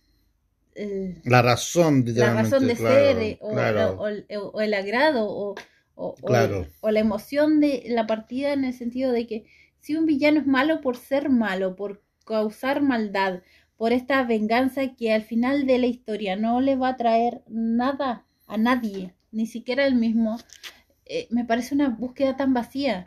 la 1.25 1.43
razón, 1.43 2.05
la 2.07 2.35
razón 2.43 2.67
de 2.67 2.75
ser, 2.77 3.39
o, 3.41 4.61
el 4.61 4.75
agrado, 4.75 5.27
o, 5.29 5.55
o, 5.95 6.07
o- 6.09 6.15
Claro. 6.17 6.67
o 6.81 6.91
la 6.91 7.01
emoción 7.01 7.61
de 7.61 7.85
la 7.89 8.07
partida 8.07 8.53
en 8.53 8.65
el 8.65 8.73
sentido 8.75 9.13
de 9.13 9.27
que 9.27 9.45
si 9.81 9.95
un 9.97 10.07
villano 10.07 10.41
es 10.41 10.47
malo 10.47 10.81
por 10.81 10.97
ser 10.97 11.29
malo, 11.31 11.77
por 11.77 12.03
causar 12.27 12.83
maldad, 12.83 13.41
por 13.77 13.93
esta 13.93 14.23
venganza 14.25 14.95
que 14.97 15.13
al 15.13 15.23
final 15.23 15.67
de 15.67 15.79
la 15.79 15.87
historia 15.87 16.37
no 16.37 16.61
le 16.61 16.77
va 16.77 16.89
a 16.91 16.97
traer 16.97 17.43
nada 17.49 18.25
a 18.47 18.57
nadie, 18.57 19.15
ni 19.33 19.47
siquiera 19.47 19.87
el 19.87 19.95
mismo, 19.95 20.39
eh, 21.07 21.27
me 21.31 21.45
parece 21.45 21.75
una 21.75 21.89
búsqueda 21.91 22.37
tan 22.37 22.55
vacía. 22.55 23.05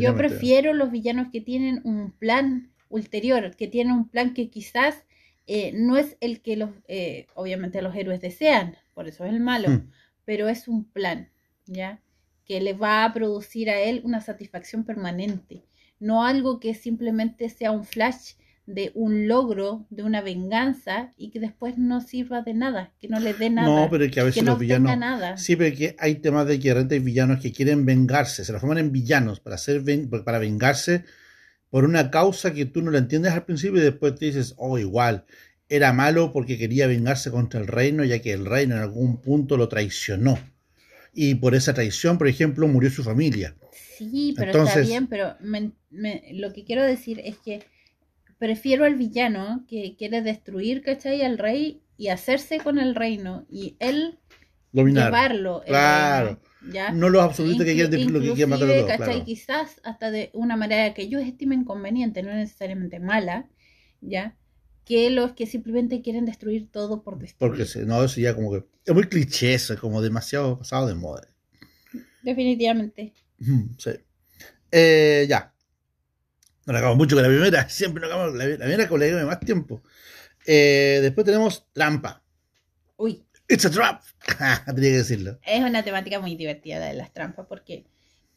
Yo 0.00 0.10
prefiero 0.16 0.74
los 0.74 0.90
villanos 0.90 1.28
que 1.32 1.40
tienen 1.40 1.80
un 1.84 2.10
plan 2.12 2.72
ulterior, 2.88 3.54
que 3.56 3.68
tienen 3.68 3.94
un 3.94 4.08
plan 4.08 4.34
que 4.34 4.50
quizás 4.50 5.04
eh, 5.46 5.72
no 5.74 5.96
es 5.96 6.16
el 6.20 6.40
que 6.40 6.56
los, 6.56 6.70
eh, 6.88 7.26
obviamente 7.34 7.80
los 7.82 7.94
héroes 7.94 8.20
desean, 8.20 8.76
por 8.94 9.06
eso 9.08 9.24
es 9.24 9.32
el 9.32 9.40
malo, 9.40 9.68
Hmm. 9.70 9.90
pero 10.24 10.48
es 10.48 10.66
un 10.68 10.84
plan, 10.84 11.28
¿ya? 11.66 12.00
Que 12.44 12.60
le 12.60 12.72
va 12.74 13.04
a 13.04 13.12
producir 13.12 13.70
a 13.70 13.80
él 13.80 14.00
una 14.04 14.20
satisfacción 14.20 14.84
permanente, 14.84 15.64
no 16.00 16.24
algo 16.24 16.58
que 16.60 16.74
simplemente 16.74 17.48
sea 17.48 17.70
un 17.70 17.84
flash 17.84 18.32
de 18.66 18.90
un 18.94 19.28
logro, 19.28 19.86
de 19.90 20.02
una 20.02 20.20
venganza 20.22 21.12
y 21.16 21.30
que 21.30 21.38
después 21.38 21.78
no 21.78 22.00
sirva 22.00 22.42
de 22.42 22.52
nada, 22.52 22.92
que 23.00 23.06
no 23.06 23.20
le 23.20 23.32
dé 23.32 23.48
nada, 23.48 23.68
No, 23.84 23.88
pero 23.88 24.04
es 24.04 24.10
que 24.10 24.18
a 24.18 24.24
veces 24.24 24.40
que 24.40 24.44
no 24.44 24.52
los 24.52 24.60
villanos. 24.60 24.98
nada. 24.98 25.36
Sí, 25.36 25.54
pero 25.54 25.76
que 25.76 25.94
hay 26.00 26.16
temas 26.16 26.48
de 26.48 26.58
que 26.58 26.68
de 26.68 26.74
repente 26.74 26.94
hay 26.96 27.00
villanos 27.00 27.40
que 27.40 27.52
quieren 27.52 27.86
vengarse, 27.86 28.44
se 28.44 28.50
transforman 28.50 28.78
en 28.78 28.90
villanos 28.90 29.38
para 29.38 29.54
hacer 29.54 29.82
ven- 29.82 30.10
para 30.10 30.40
vengarse 30.40 31.04
por 31.70 31.84
una 31.84 32.10
causa 32.10 32.52
que 32.54 32.64
tú 32.66 32.82
no 32.82 32.90
la 32.90 32.98
entiendes 32.98 33.32
al 33.32 33.44
principio 33.44 33.80
y 33.80 33.84
después 33.84 34.14
te 34.14 34.26
dices, 34.26 34.54
oh, 34.56 34.78
igual, 34.78 35.24
era 35.68 35.92
malo 35.92 36.32
porque 36.32 36.58
quería 36.58 36.86
vengarse 36.86 37.30
contra 37.30 37.60
el 37.60 37.66
reino, 37.66 38.04
ya 38.04 38.20
que 38.20 38.32
el 38.32 38.46
reino 38.46 38.76
en 38.76 38.82
algún 38.82 39.20
punto 39.20 39.56
lo 39.56 39.68
traicionó. 39.68 40.38
Y 41.12 41.36
por 41.36 41.54
esa 41.54 41.74
traición, 41.74 42.18
por 42.18 42.28
ejemplo, 42.28 42.68
murió 42.68 42.90
su 42.90 43.02
familia. 43.02 43.56
Sí, 43.98 44.34
pero 44.36 44.64
está 44.64 44.80
bien, 44.80 45.06
pero 45.06 45.34
me- 45.40 45.72
me- 45.90 46.22
lo 46.34 46.52
que 46.52 46.64
quiero 46.64 46.82
decir 46.84 47.20
es 47.24 47.38
que 47.38 47.62
prefiero 48.38 48.84
al 48.84 48.96
villano 48.96 49.64
que 49.68 49.96
quiere 49.98 50.22
destruir, 50.22 50.82
¿cachai? 50.82 51.22
Al 51.22 51.38
rey 51.38 51.80
y 51.96 52.08
hacerse 52.08 52.58
con 52.58 52.78
el 52.78 52.94
reino 52.94 53.46
y 53.50 53.76
él 53.80 54.18
Dominar. 54.72 55.06
llevarlo. 55.06 55.62
Claro. 55.66 56.38
No 56.92 57.08
los 57.08 57.22
absolutos 57.22 57.64
que 57.64 57.74
quieren, 57.74 58.12
lo 58.12 58.20
que 58.20 58.32
quieren 58.34 58.48
matar 58.50 58.68
a 58.70 58.72
todos, 58.72 58.96
claro. 58.96 59.24
Quizás 59.24 59.80
hasta 59.84 60.10
de 60.10 60.30
una 60.34 60.56
manera 60.56 60.92
que 60.94 61.02
ellos 61.02 61.22
estimen 61.22 61.64
conveniente, 61.64 62.22
no 62.22 62.32
necesariamente 62.34 62.98
mala, 63.00 63.48
¿ya? 64.00 64.36
Que 64.84 65.10
los 65.10 65.32
que 65.32 65.46
simplemente 65.46 66.02
quieren 66.02 66.24
destruir 66.26 66.70
todo 66.70 67.02
por 67.02 67.18
destruir. 67.18 67.50
Porque 67.50 67.66
se- 67.66 67.84
no, 67.86 68.02
eso 68.04 68.20
ya 68.20 68.34
como 68.34 68.52
que 68.52 68.64
es 68.84 68.94
muy 68.94 69.04
cliché, 69.08 69.54
eso 69.54 69.74
es 69.74 69.80
como 69.80 70.00
demasiado 70.02 70.58
pasado 70.58 70.86
de 70.86 70.94
moda. 70.94 71.28
Definitivamente. 72.22 73.12
Sí. 73.78 73.90
Eh, 74.72 75.26
ya. 75.28 75.52
No 76.66 76.72
la 76.72 76.80
acabamos 76.80 76.98
mucho 76.98 77.16
con 77.16 77.22
la 77.22 77.28
primera. 77.28 77.68
Siempre 77.68 78.00
nos 78.00 78.10
acabamos 78.10 78.34
la, 78.36 78.46
la 78.46 78.56
primera 78.58 78.88
con 78.88 79.00
la 79.00 79.06
que 79.06 79.24
más 79.24 79.40
tiempo. 79.40 79.82
Eh, 80.46 80.98
después 81.02 81.24
tenemos 81.24 81.66
trampa. 81.72 82.22
Uy, 82.96 83.24
It's 83.48 83.64
a 83.64 83.70
trap. 83.70 84.02
Tenía 84.66 84.90
que 84.90 84.96
decirlo. 84.96 85.38
Es 85.46 85.62
una 85.62 85.82
temática 85.82 86.20
muy 86.20 86.34
divertida 86.36 86.78
la 86.78 86.86
de 86.86 86.94
las 86.94 87.12
trampas 87.12 87.46
porque 87.48 87.86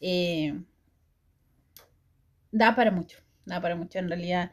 eh, 0.02 0.60
da 2.52 2.76
para 2.76 2.92
mucho, 2.92 3.18
da 3.46 3.62
para 3.62 3.76
mucho 3.76 4.00
en 4.00 4.10
realidad, 4.10 4.52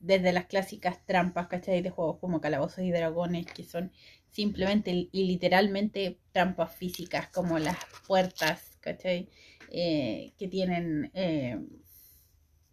desde 0.00 0.32
las 0.32 0.46
clásicas 0.46 1.04
trampas, 1.06 1.48
¿cachai? 1.48 1.82
De 1.82 1.90
juegos 1.90 2.18
como 2.18 2.40
Calabozos 2.40 2.84
y 2.84 2.90
Dragones, 2.90 3.46
que 3.46 3.64
son 3.64 3.92
simplemente 4.30 5.08
y 5.10 5.24
literalmente 5.24 6.18
trampas 6.32 6.74
físicas 6.74 7.28
como 7.28 7.58
las 7.58 7.76
puertas, 8.06 8.76
¿cachai? 8.80 9.28
Eh, 9.70 10.32
que 10.38 10.48
tienen 10.48 11.10
eh, 11.14 11.58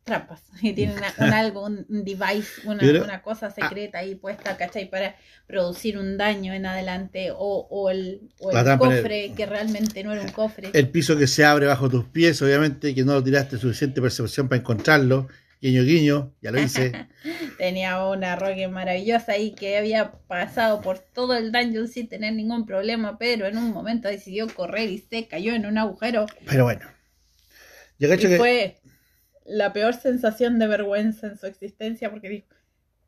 trampas, 0.09 0.43
que 0.61 0.73
tienen 0.73 0.97
una- 0.97 1.13
un 1.17 1.33
algo, 1.33 1.65
un, 1.65 1.85
device, 2.03 2.67
una, 2.67 2.79
Pero- 2.79 3.03
una 3.03 3.21
cosa 3.21 3.49
secreta 3.51 3.99
ahí 3.99 4.15
puesta, 4.15 4.57
¿cachai? 4.57 4.89
Para 4.89 5.15
producir 5.47 5.97
un 5.97 6.17
daño 6.17 6.53
en 6.53 6.65
adelante 6.65 7.31
o, 7.31 7.67
o 7.69 7.89
el, 7.89 8.29
o 8.39 8.51
cofre 8.77 9.31
que 9.35 9.45
realmente 9.45 10.03
no 10.03 10.11
era 10.11 10.21
un 10.21 10.29
cofre. 10.31 10.69
El 10.73 10.89
piso 10.89 11.17
que 11.17 11.27
se 11.27 11.45
abre 11.45 11.65
bajo 11.67 11.89
tus 11.89 12.05
pies, 12.05 12.41
obviamente 12.41 12.93
que 12.93 13.03
no 13.03 13.13
lo 13.13 13.23
tiraste 13.23 13.57
suficiente 13.57 14.01
percepción 14.01 14.49
para 14.49 14.59
encontrarlo. 14.59 15.27
Guiño, 15.61 15.83
guiño, 15.83 16.33
ya 16.41 16.51
lo 16.51 16.61
hice. 16.61 16.93
Tenía 17.57 18.05
una 18.07 18.37
rogue 18.37 18.69
maravillosa 18.69 19.33
ahí 19.33 19.51
que 19.51 19.77
había 19.77 20.13
pasado 20.27 20.79
por 20.79 20.99
todo 20.99 21.35
el 21.35 21.51
dungeon 21.51 21.89
sin 21.89 22.07
tener 22.07 22.33
ningún 22.33 22.65
problema, 22.65 23.17
pero 23.17 23.45
en 23.45 23.57
un 23.57 23.71
momento 23.71 24.07
decidió 24.07 24.47
correr 24.47 24.89
y 24.89 24.99
se 24.99 25.27
cayó 25.27 25.53
en 25.53 25.65
un 25.65 25.77
agujero. 25.77 26.27
Pero 26.47 26.63
bueno. 26.63 26.85
Yo 27.99 28.13
Y 28.13 28.17
que. 28.17 28.37
fue 28.37 28.77
la 29.49 29.73
peor 29.73 29.93
sensación 29.95 30.59
de 30.59 30.67
vergüenza 30.67 31.27
en 31.27 31.37
su 31.37 31.45
existencia 31.47 32.09
porque 32.11 32.29
dijo, 32.29 32.47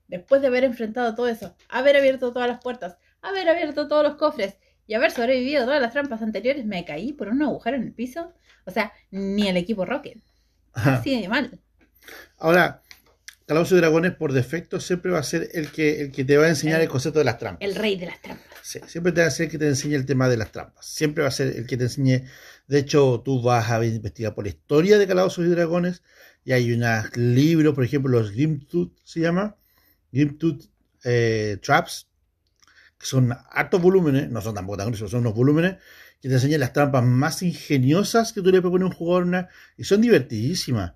después 0.08 0.42
de 0.42 0.48
haber 0.48 0.64
enfrentado 0.64 1.16
todo 1.16 1.28
eso, 1.28 1.56
haber 1.70 1.96
abierto 1.98 2.34
todas 2.34 2.50
las 2.50 2.60
puertas, 2.62 2.98
haber 3.22 3.48
abierto 3.50 3.88
todos 3.88 4.04
los 4.04 4.16
cofres 4.16 4.56
y 4.88 4.94
haber 4.96 5.12
sobrevivido 5.12 5.62
a 5.64 5.66
todas 5.66 5.82
las 5.82 5.94
trampas 5.94 6.22
anteriores, 6.22 6.66
me 6.66 6.84
caí 6.86 7.14
por 7.14 7.30
un 7.30 7.42
agujero 7.44 7.78
en 7.78 7.84
el 7.84 7.94
piso. 7.94 8.34
O 8.66 8.72
sea, 8.72 8.92
ni 9.12 9.48
el 9.48 9.58
equipo 9.58 9.86
Rocket. 9.86 10.20
Así 10.74 11.20
de 11.22 11.28
mal. 11.30 11.60
Ahora, 12.38 12.82
Calabozos 13.46 13.74
y 13.78 13.82
Dragones 13.82 14.16
por 14.16 14.34
defecto 14.34 14.80
siempre 14.80 15.12
va 15.12 15.20
a 15.20 15.24
ser 15.24 15.50
el 15.54 15.72
que, 15.72 16.02
el 16.02 16.12
que 16.12 16.24
te 16.24 16.38
va 16.38 16.46
a 16.46 16.50
enseñar 16.50 16.78
El- 16.78 16.84
el 16.84 16.90
concepto 16.90 17.20
de 17.20 17.26
las 17.26 17.38
trampas. 17.38 17.68
El 17.68 17.76
rey 17.76 17.98
de 17.98 18.06
las 18.06 18.22
trampas. 18.22 18.46
Sí, 18.64 18.80
siempre 18.88 19.12
te 19.12 19.22
va 19.22 19.28
a 19.28 19.32
ser 19.32 19.46
el 19.46 19.52
que 19.52 19.58
te 19.58 19.68
enseñe 19.68 19.96
el 19.96 20.06
tema 20.06 20.30
de 20.30 20.38
las 20.38 20.52
trampas. 20.52 20.86
Siempre 20.86 21.24
va 21.24 21.28
a 21.30 21.32
ser 21.32 21.48
el 21.56 21.66
que 21.68 21.78
te 21.78 21.84
enseñe. 21.84 22.24
De 22.68 22.80
hecho, 22.80 23.22
tú 23.26 23.42
vas 23.42 23.70
a 23.70 23.84
investigar 23.84 24.34
por 24.36 24.46
la 24.46 24.50
historia 24.52 24.98
de 24.98 25.08
Calabozos 25.08 25.46
y 25.46 25.50
Dragones. 25.50 26.04
Y 26.44 26.52
hay 26.54 26.72
unos 26.74 27.16
libros, 27.16 27.76
por 27.76 27.84
ejemplo, 27.84 28.12
los 28.12 28.32
Grimtooth 28.32 28.94
se 29.04 29.20
llama. 29.20 29.56
Grimtooth 30.12 30.64
eh, 31.04 31.58
Traps. 31.62 32.08
Que 32.98 33.06
son 33.06 33.36
hartos 33.52 33.82
volúmenes. 33.82 34.30
No 34.30 34.42
son 34.42 34.56
tampoco 34.56 34.78
tan 34.78 34.88
gruesos, 34.88 35.12
son 35.12 35.22
unos 35.22 35.34
volúmenes. 35.36 35.78
Que 36.22 36.30
te 36.30 36.36
enseñan 36.36 36.60
las 36.60 36.74
trampas 36.74 37.04
más 37.04 37.42
ingeniosas 37.42 38.34
que 38.34 38.42
tú 38.42 38.52
le 38.52 38.62
propones 38.62 38.86
a 38.86 38.90
un 38.90 38.96
jugador. 38.96 39.24
una- 39.24 39.50
y 39.78 39.84
son 39.84 40.02
divertidísimas. 40.02 40.94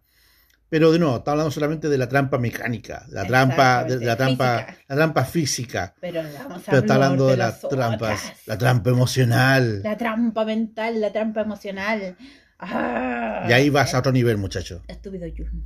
Pero 0.68 0.92
de 0.92 0.98
nuevo, 1.00 1.18
está 1.18 1.32
hablando 1.32 1.52
solamente 1.52 1.90
de 1.90 1.98
la 1.98 2.10
trampa 2.10 2.40
mecánica, 2.40 3.06
la 3.10 3.26
trampa, 3.26 3.84
de, 3.84 4.00
de 4.00 4.06
la 4.06 4.18
trampa, 4.18 4.58
física. 4.66 4.84
la 4.88 4.96
trampa 4.96 5.26
física. 5.26 5.96
Pero 6.02 6.24
vamos 6.24 6.68
a 6.68 6.72
Pero 6.72 6.78
está 6.80 6.94
hablando 6.96 7.28
de, 7.28 7.38
las 7.38 7.62
las 7.64 7.70
trampas, 7.72 8.34
la 8.48 8.58
trampa 8.58 8.90
emocional. 8.90 9.82
La 9.84 9.96
trampa 9.96 10.44
mental, 10.44 11.00
la 11.00 11.14
trampa 11.14 11.42
emocional. 11.42 12.18
Ah, 12.60 13.48
y 13.50 13.54
ahí 13.54 13.70
vas 13.70 13.94
a 13.94 14.00
otro 14.00 14.12
nivel, 14.12 14.38
muchacho. 14.38 14.84
Estúpido 14.88 15.28
Jun. 15.36 15.66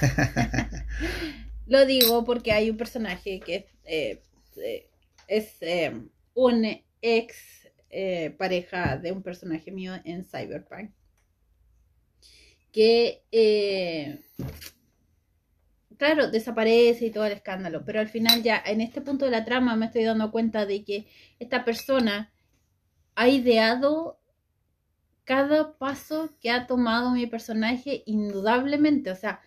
Lo 1.66 1.84
digo 1.86 2.24
porque 2.24 2.52
hay 2.52 2.70
un 2.70 2.76
personaje 2.76 3.40
que 3.40 3.68
eh, 3.84 4.22
eh, 4.56 4.88
es 5.28 5.56
eh, 5.60 5.92
un 6.34 6.64
ex 7.02 7.36
eh, 7.90 8.34
pareja 8.36 8.96
de 8.96 9.12
un 9.12 9.22
personaje 9.22 9.70
mío 9.70 9.94
en 10.04 10.24
Cyberpunk. 10.24 10.90
Que, 12.72 13.22
eh, 13.32 14.20
claro, 15.96 16.30
desaparece 16.30 17.06
y 17.06 17.10
todo 17.10 17.24
el 17.24 17.32
escándalo, 17.32 17.84
pero 17.84 18.00
al 18.00 18.08
final 18.08 18.42
ya 18.42 18.62
en 18.66 18.80
este 18.80 19.00
punto 19.00 19.24
de 19.24 19.30
la 19.30 19.44
trama 19.44 19.76
me 19.76 19.86
estoy 19.86 20.04
dando 20.04 20.30
cuenta 20.30 20.66
de 20.66 20.84
que 20.84 21.06
esta 21.38 21.64
persona 21.64 22.32
ha 23.14 23.28
ideado 23.28 24.20
cada 25.26 25.76
paso 25.76 26.30
que 26.40 26.50
ha 26.50 26.66
tomado 26.66 27.10
mi 27.10 27.26
personaje 27.26 28.04
indudablemente, 28.06 29.10
o 29.10 29.16
sea, 29.16 29.40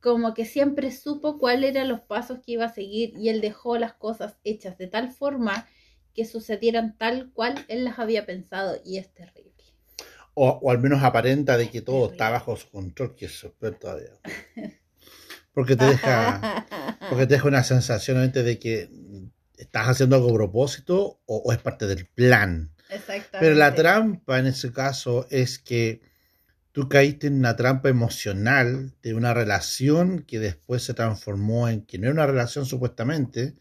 como 0.00 0.34
que 0.34 0.44
siempre 0.44 0.92
supo 0.92 1.38
cuáles 1.38 1.70
eran 1.70 1.88
los 1.88 2.00
pasos 2.00 2.38
que 2.38 2.52
iba 2.52 2.66
a 2.66 2.72
seguir 2.72 3.14
y 3.18 3.30
él 3.30 3.40
dejó 3.40 3.78
las 3.78 3.94
cosas 3.94 4.36
hechas 4.44 4.78
de 4.78 4.86
tal 4.86 5.10
forma 5.10 5.66
que 6.14 6.26
sucedieran 6.26 6.96
tal 6.98 7.32
cual 7.32 7.64
él 7.68 7.84
las 7.84 7.98
había 7.98 8.26
pensado 8.26 8.76
y 8.84 8.98
es 8.98 9.12
terrible. 9.14 9.50
O, 10.34 10.48
o 10.62 10.70
al 10.70 10.78
menos 10.78 11.02
aparenta 11.02 11.56
de 11.56 11.70
que 11.70 11.80
todo 11.80 12.12
está 12.12 12.28
bajo 12.28 12.56
su 12.56 12.68
control, 12.70 13.14
que 13.16 13.26
es 13.26 13.46
peor 13.58 13.76
todavía. 13.76 14.12
Porque 15.52 15.74
te 15.74 15.86
deja, 15.86 16.66
porque 17.08 17.26
te 17.26 17.34
deja 17.34 17.48
una 17.48 17.64
sensación 17.64 18.30
de 18.30 18.58
que 18.58 18.90
estás 19.56 19.88
haciendo 19.88 20.16
algo 20.16 20.30
a 20.30 20.34
propósito 20.34 21.20
o, 21.24 21.36
o 21.38 21.52
es 21.52 21.58
parte 21.58 21.86
del 21.86 22.06
plan. 22.06 22.72
Exactamente. 22.90 23.38
Pero 23.40 23.54
la 23.54 23.74
trampa 23.74 24.38
en 24.38 24.46
ese 24.46 24.72
caso 24.72 25.26
es 25.30 25.58
que 25.58 26.00
tú 26.72 26.88
caíste 26.88 27.26
en 27.28 27.34
una 27.38 27.56
trampa 27.56 27.88
emocional 27.88 28.94
de 29.02 29.14
una 29.14 29.34
relación 29.34 30.24
que 30.24 30.38
después 30.38 30.82
se 30.84 30.94
transformó 30.94 31.68
en 31.68 31.84
que 31.86 31.98
no 31.98 32.06
era 32.06 32.14
una 32.14 32.26
relación 32.26 32.66
supuestamente 32.66 33.56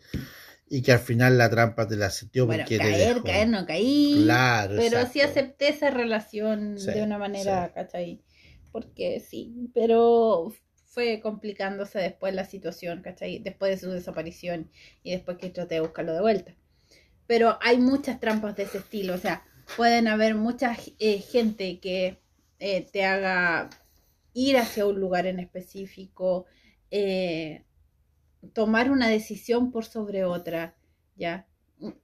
y 0.70 0.82
que 0.84 0.92
al 0.94 1.00
final 1.00 1.38
la 1.38 1.50
trampa 1.50 1.88
te 1.88 1.96
la 1.98 2.10
sintió 2.12 2.46
bueno, 2.46 2.64
porque 2.64 2.80
te 2.80 2.84
caer, 2.84 3.16
dejó. 3.16 3.24
caer 3.24 3.48
no 3.50 3.66
caí. 3.66 4.22
Claro, 4.24 4.76
pero 4.76 5.06
sí 5.06 5.20
exacto. 5.20 5.22
acepté 5.22 5.70
esa 5.70 5.90
relación 5.92 6.78
Sí, 6.78 6.92
de 6.92 7.02
una 7.04 7.18
manera, 7.18 7.68
sí. 7.68 7.74
¿cachai? 7.74 8.22
Porque 8.72 9.20
sí, 9.20 9.70
pero 9.74 10.54
fue 10.86 11.22
complicándose 11.22 12.00
después 12.00 12.34
la 12.34 12.46
situación, 12.46 13.02
¿cachai? 13.02 13.40
Después 13.40 13.72
de 13.72 13.78
su 13.88 13.92
desaparición 13.92 14.72
y 15.04 15.12
después 15.12 15.38
que 15.38 15.50
traté 15.50 15.76
de 15.76 15.82
buscarlo 15.82 16.14
de 16.14 16.22
vuelta. 16.22 16.56
Pero 17.30 17.60
hay 17.62 17.78
muchas 17.78 18.20
trampas 18.20 18.56
de 18.56 18.64
ese 18.64 18.80
estilo, 18.80 19.14
o 19.14 19.20
sea, 19.20 19.44
pueden 19.78 20.08
haber 20.08 20.34
mucha 20.34 20.76
eh, 20.98 21.20
gente 21.20 21.80
que 21.80 22.18
eh, 22.58 22.90
te 22.92 23.06
haga 23.06 23.70
ir 24.34 24.58
hacia 24.58 24.88
un 24.88 25.00
lugar 25.00 25.28
en 25.28 25.40
específico, 25.40 26.48
eh, 26.90 27.66
tomar 28.54 28.90
una 28.90 29.08
decisión 29.08 29.70
por 29.70 29.86
sobre 29.86 30.26
otra, 30.26 30.76
¿ya? 31.18 31.46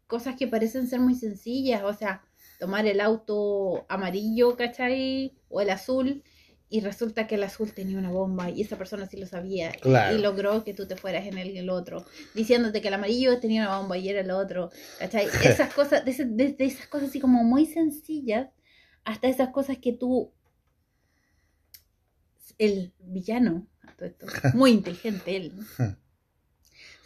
Cosas 0.05 0.35
que 0.35 0.45
parecen 0.45 0.85
ser 0.85 0.99
muy 0.99 1.15
sencillas, 1.15 1.81
o 1.81 1.93
sea, 1.93 2.21
tomar 2.59 2.85
el 2.85 3.01
auto 3.01 3.87
amarillo, 3.89 4.55
¿cachai? 4.55 5.35
O 5.49 5.59
el 5.59 5.71
azul, 5.71 6.23
y 6.69 6.81
resulta 6.81 7.27
que 7.27 7.35
el 7.35 7.43
azul 7.43 7.71
tenía 7.73 7.97
una 7.97 8.09
bomba 8.09 8.49
y 8.49 8.61
esa 8.61 8.77
persona 8.77 9.05
sí 9.07 9.17
lo 9.17 9.27
sabía 9.27 9.71
Claro. 9.71 10.15
y 10.15 10.19
logró 10.21 10.63
que 10.63 10.73
tú 10.73 10.87
te 10.87 10.95
fueras 10.95 11.25
en 11.27 11.37
el, 11.37 11.55
el 11.55 11.69
otro, 11.69 12.05
diciéndote 12.33 12.81
que 12.81 12.87
el 12.87 12.95
amarillo 12.95 13.39
tenía 13.39 13.61
una 13.67 13.77
bomba 13.77 13.97
y 13.97 14.09
era 14.09 14.21
el 14.21 14.31
otro, 14.31 14.71
¿cachai? 14.99 15.27
Esas 15.43 15.73
cosas, 15.73 16.03
desde 16.05 16.25
de, 16.25 16.53
de 16.53 16.65
esas 16.65 16.87
cosas 16.87 17.09
así 17.09 17.19
como 17.19 17.43
muy 17.43 17.65
sencillas 17.65 18.49
hasta 19.03 19.27
esas 19.27 19.49
cosas 19.49 19.77
que 19.77 19.93
tú, 19.93 20.33
el 22.57 22.93
villano, 22.99 23.67
a 23.83 23.93
muy 24.55 24.71
inteligente 24.71 25.35
él, 25.35 25.53
¿no? 25.55 25.97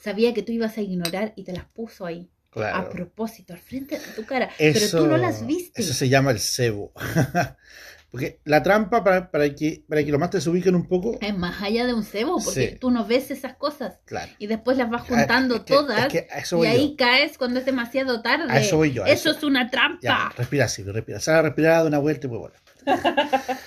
sabía 0.02 0.34
que 0.34 0.44
tú 0.44 0.52
ibas 0.54 0.78
a 0.78 0.82
ignorar 0.82 1.34
y 1.36 1.44
te 1.44 1.52
las 1.54 1.66
puso 1.66 2.06
ahí. 2.06 2.32
A 2.52 2.52
Claro. 2.52 2.90
propósito, 2.90 3.54
al 3.54 3.60
frente 3.60 4.00
de 4.00 4.06
tu 4.16 4.26
cara. 4.26 4.50
pero 4.58 4.90
tú 4.90 5.06
no 5.06 5.18
las 5.18 5.46
viste. 5.46 5.80
Eso 5.82 5.94
se 5.94 6.10
llama 6.10 6.32
el 6.32 6.40
cebo. 6.40 6.92
Porque 8.12 8.40
la 8.44 8.64
trampa, 8.64 9.04
para, 9.04 9.30
para 9.30 9.54
que, 9.54 9.84
para 9.88 10.04
que 10.04 10.10
los 10.12 10.20
másteres 10.20 10.44
se 10.44 10.50
ubiquen 10.50 10.74
un 10.74 10.88
poco, 10.88 11.20
Es 11.22 11.38
más 11.38 11.62
allá 11.62 11.86
de 11.86 11.94
un 11.94 12.04
cebo, 12.04 12.40
porque 12.44 12.72
Sí. 12.72 12.78
tú 12.80 12.90
no 12.90 13.06
ves 13.06 13.30
esas 13.30 13.56
cosas. 13.56 14.00
claro. 14.06 14.32
y 14.40 14.48
después 14.48 14.78
las 14.78 14.90
vas 14.90 15.04
Ah, 15.04 15.06
juntando 15.10 15.56
es 15.58 15.62
que- 15.62 15.74
todas 15.74 16.00
es 16.02 16.08
que 16.08 16.28
a 16.32 16.40
eso 16.40 16.56
y 16.56 16.60
voy 16.60 16.68
ahí 16.68 16.90
yo. 16.92 16.96
caes 16.98 17.38
cuando 17.38 17.60
es 17.60 17.66
demasiado 17.68 18.22
tarde. 18.24 18.46
A 18.52 18.60
eso 18.60 18.78
voy 18.78 18.94
yo, 18.94 19.04
a 19.04 19.10
Eso 19.10 19.30
eso. 19.30 19.38
es 19.38 19.44
una 19.44 19.70
trampa. 19.70 20.00
Ya, 20.02 20.32
respira 20.36 20.66
así, 20.66 20.82
respira. 20.84 21.20
Sal 21.20 21.36
a 21.36 21.42
respirar, 21.44 21.84
da 21.84 21.88
una 21.88 22.00
vuelta 22.00 22.26
y 22.26 22.30
pues 22.30 22.40
bueno. 22.42 22.56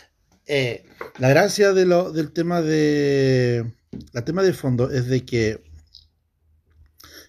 Eh, 0.47 0.85
la 1.19 1.29
gracia 1.29 1.73
de 1.73 1.87
lo, 1.87 2.11
del 2.13 2.33
tema 2.33 2.61
de. 2.63 3.65
La 4.13 4.25
tema 4.25 4.43
de 4.43 4.53
fondo 4.53 4.91
es 4.91 5.07
de 5.07 5.25
que. 5.25 5.63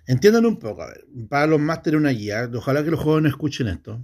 Entiendan 0.08 0.46
un 0.48 0.58
poco, 0.58 0.82
a 0.82 0.88
ver, 0.88 1.05
para 1.29 1.46
los 1.48 1.60
másteres 1.60 2.00
una 2.00 2.10
guía, 2.10 2.50
ojalá 2.53 2.84
que 2.84 2.89
los 2.91 3.00
jóvenes 3.00 3.29
escuchen 3.34 3.67
esto. 3.67 4.03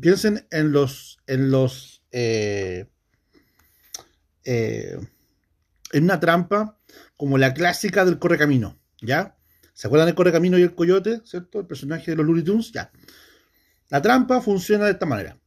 Piensen 0.00 0.46
en 0.50 0.72
los. 0.72 1.18
en 1.26 1.50
los. 1.50 2.02
eh, 2.12 2.86
eh, 4.44 4.98
en 5.92 6.04
una 6.04 6.20
trampa 6.20 6.78
como 7.16 7.38
la 7.38 7.54
clásica 7.54 8.04
del 8.04 8.18
correcamino, 8.18 8.78
¿ya? 9.00 9.36
¿Se 9.72 9.86
acuerdan 9.86 10.06
del 10.06 10.16
correcamino 10.16 10.58
y 10.58 10.62
el 10.62 10.74
coyote, 10.74 11.20
¿cierto? 11.24 11.60
El 11.60 11.66
personaje 11.66 12.10
de 12.10 12.16
los 12.16 12.26
Looney 12.26 12.42
Tunes, 12.42 12.72
ya. 12.72 12.90
La 13.90 14.02
trampa 14.02 14.40
funciona 14.40 14.86
de 14.86 14.92
esta 14.92 15.06
manera. 15.06 15.38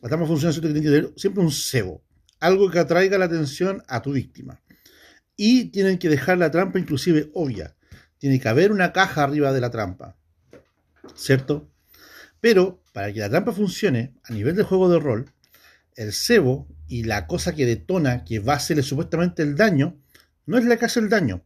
La 0.00 0.08
trampa 0.08 0.26
funciona 0.26 0.52
¿cierto? 0.52 0.68
que 0.68 0.74
tiene 0.74 0.88
que 0.88 0.96
tener 0.96 1.12
siempre 1.16 1.42
un 1.42 1.52
cebo, 1.52 2.02
algo 2.40 2.70
que 2.70 2.80
atraiga 2.80 3.16
la 3.16 3.26
atención 3.26 3.82
a 3.86 4.02
tu 4.02 4.12
víctima. 4.12 4.60
Y 5.36 5.66
tienen 5.66 5.98
que 5.98 6.08
dejar 6.08 6.38
la 6.38 6.50
trampa 6.50 6.78
inclusive 6.78 7.30
obvia. 7.34 7.76
Tiene 8.18 8.40
que 8.40 8.48
haber 8.48 8.72
una 8.72 8.92
caja 8.92 9.22
arriba 9.22 9.52
de 9.52 9.60
la 9.60 9.70
trampa. 9.70 10.16
¿Cierto? 11.14 11.70
Pero 12.40 12.81
para 12.92 13.12
que 13.12 13.20
la 13.20 13.30
trampa 13.30 13.52
funcione 13.52 14.14
a 14.24 14.32
nivel 14.32 14.54
de 14.54 14.62
juego 14.62 14.88
de 14.88 14.98
rol, 14.98 15.32
el 15.96 16.12
cebo 16.12 16.68
y 16.86 17.04
la 17.04 17.26
cosa 17.26 17.54
que 17.54 17.66
detona, 17.66 18.24
que 18.24 18.38
va 18.38 18.54
a 18.54 18.56
hacerle 18.56 18.82
supuestamente 18.82 19.42
el 19.42 19.56
daño, 19.56 19.98
no 20.46 20.58
es 20.58 20.64
la 20.64 20.76
que 20.76 20.84
hace 20.84 21.00
el 21.00 21.08
daño, 21.08 21.44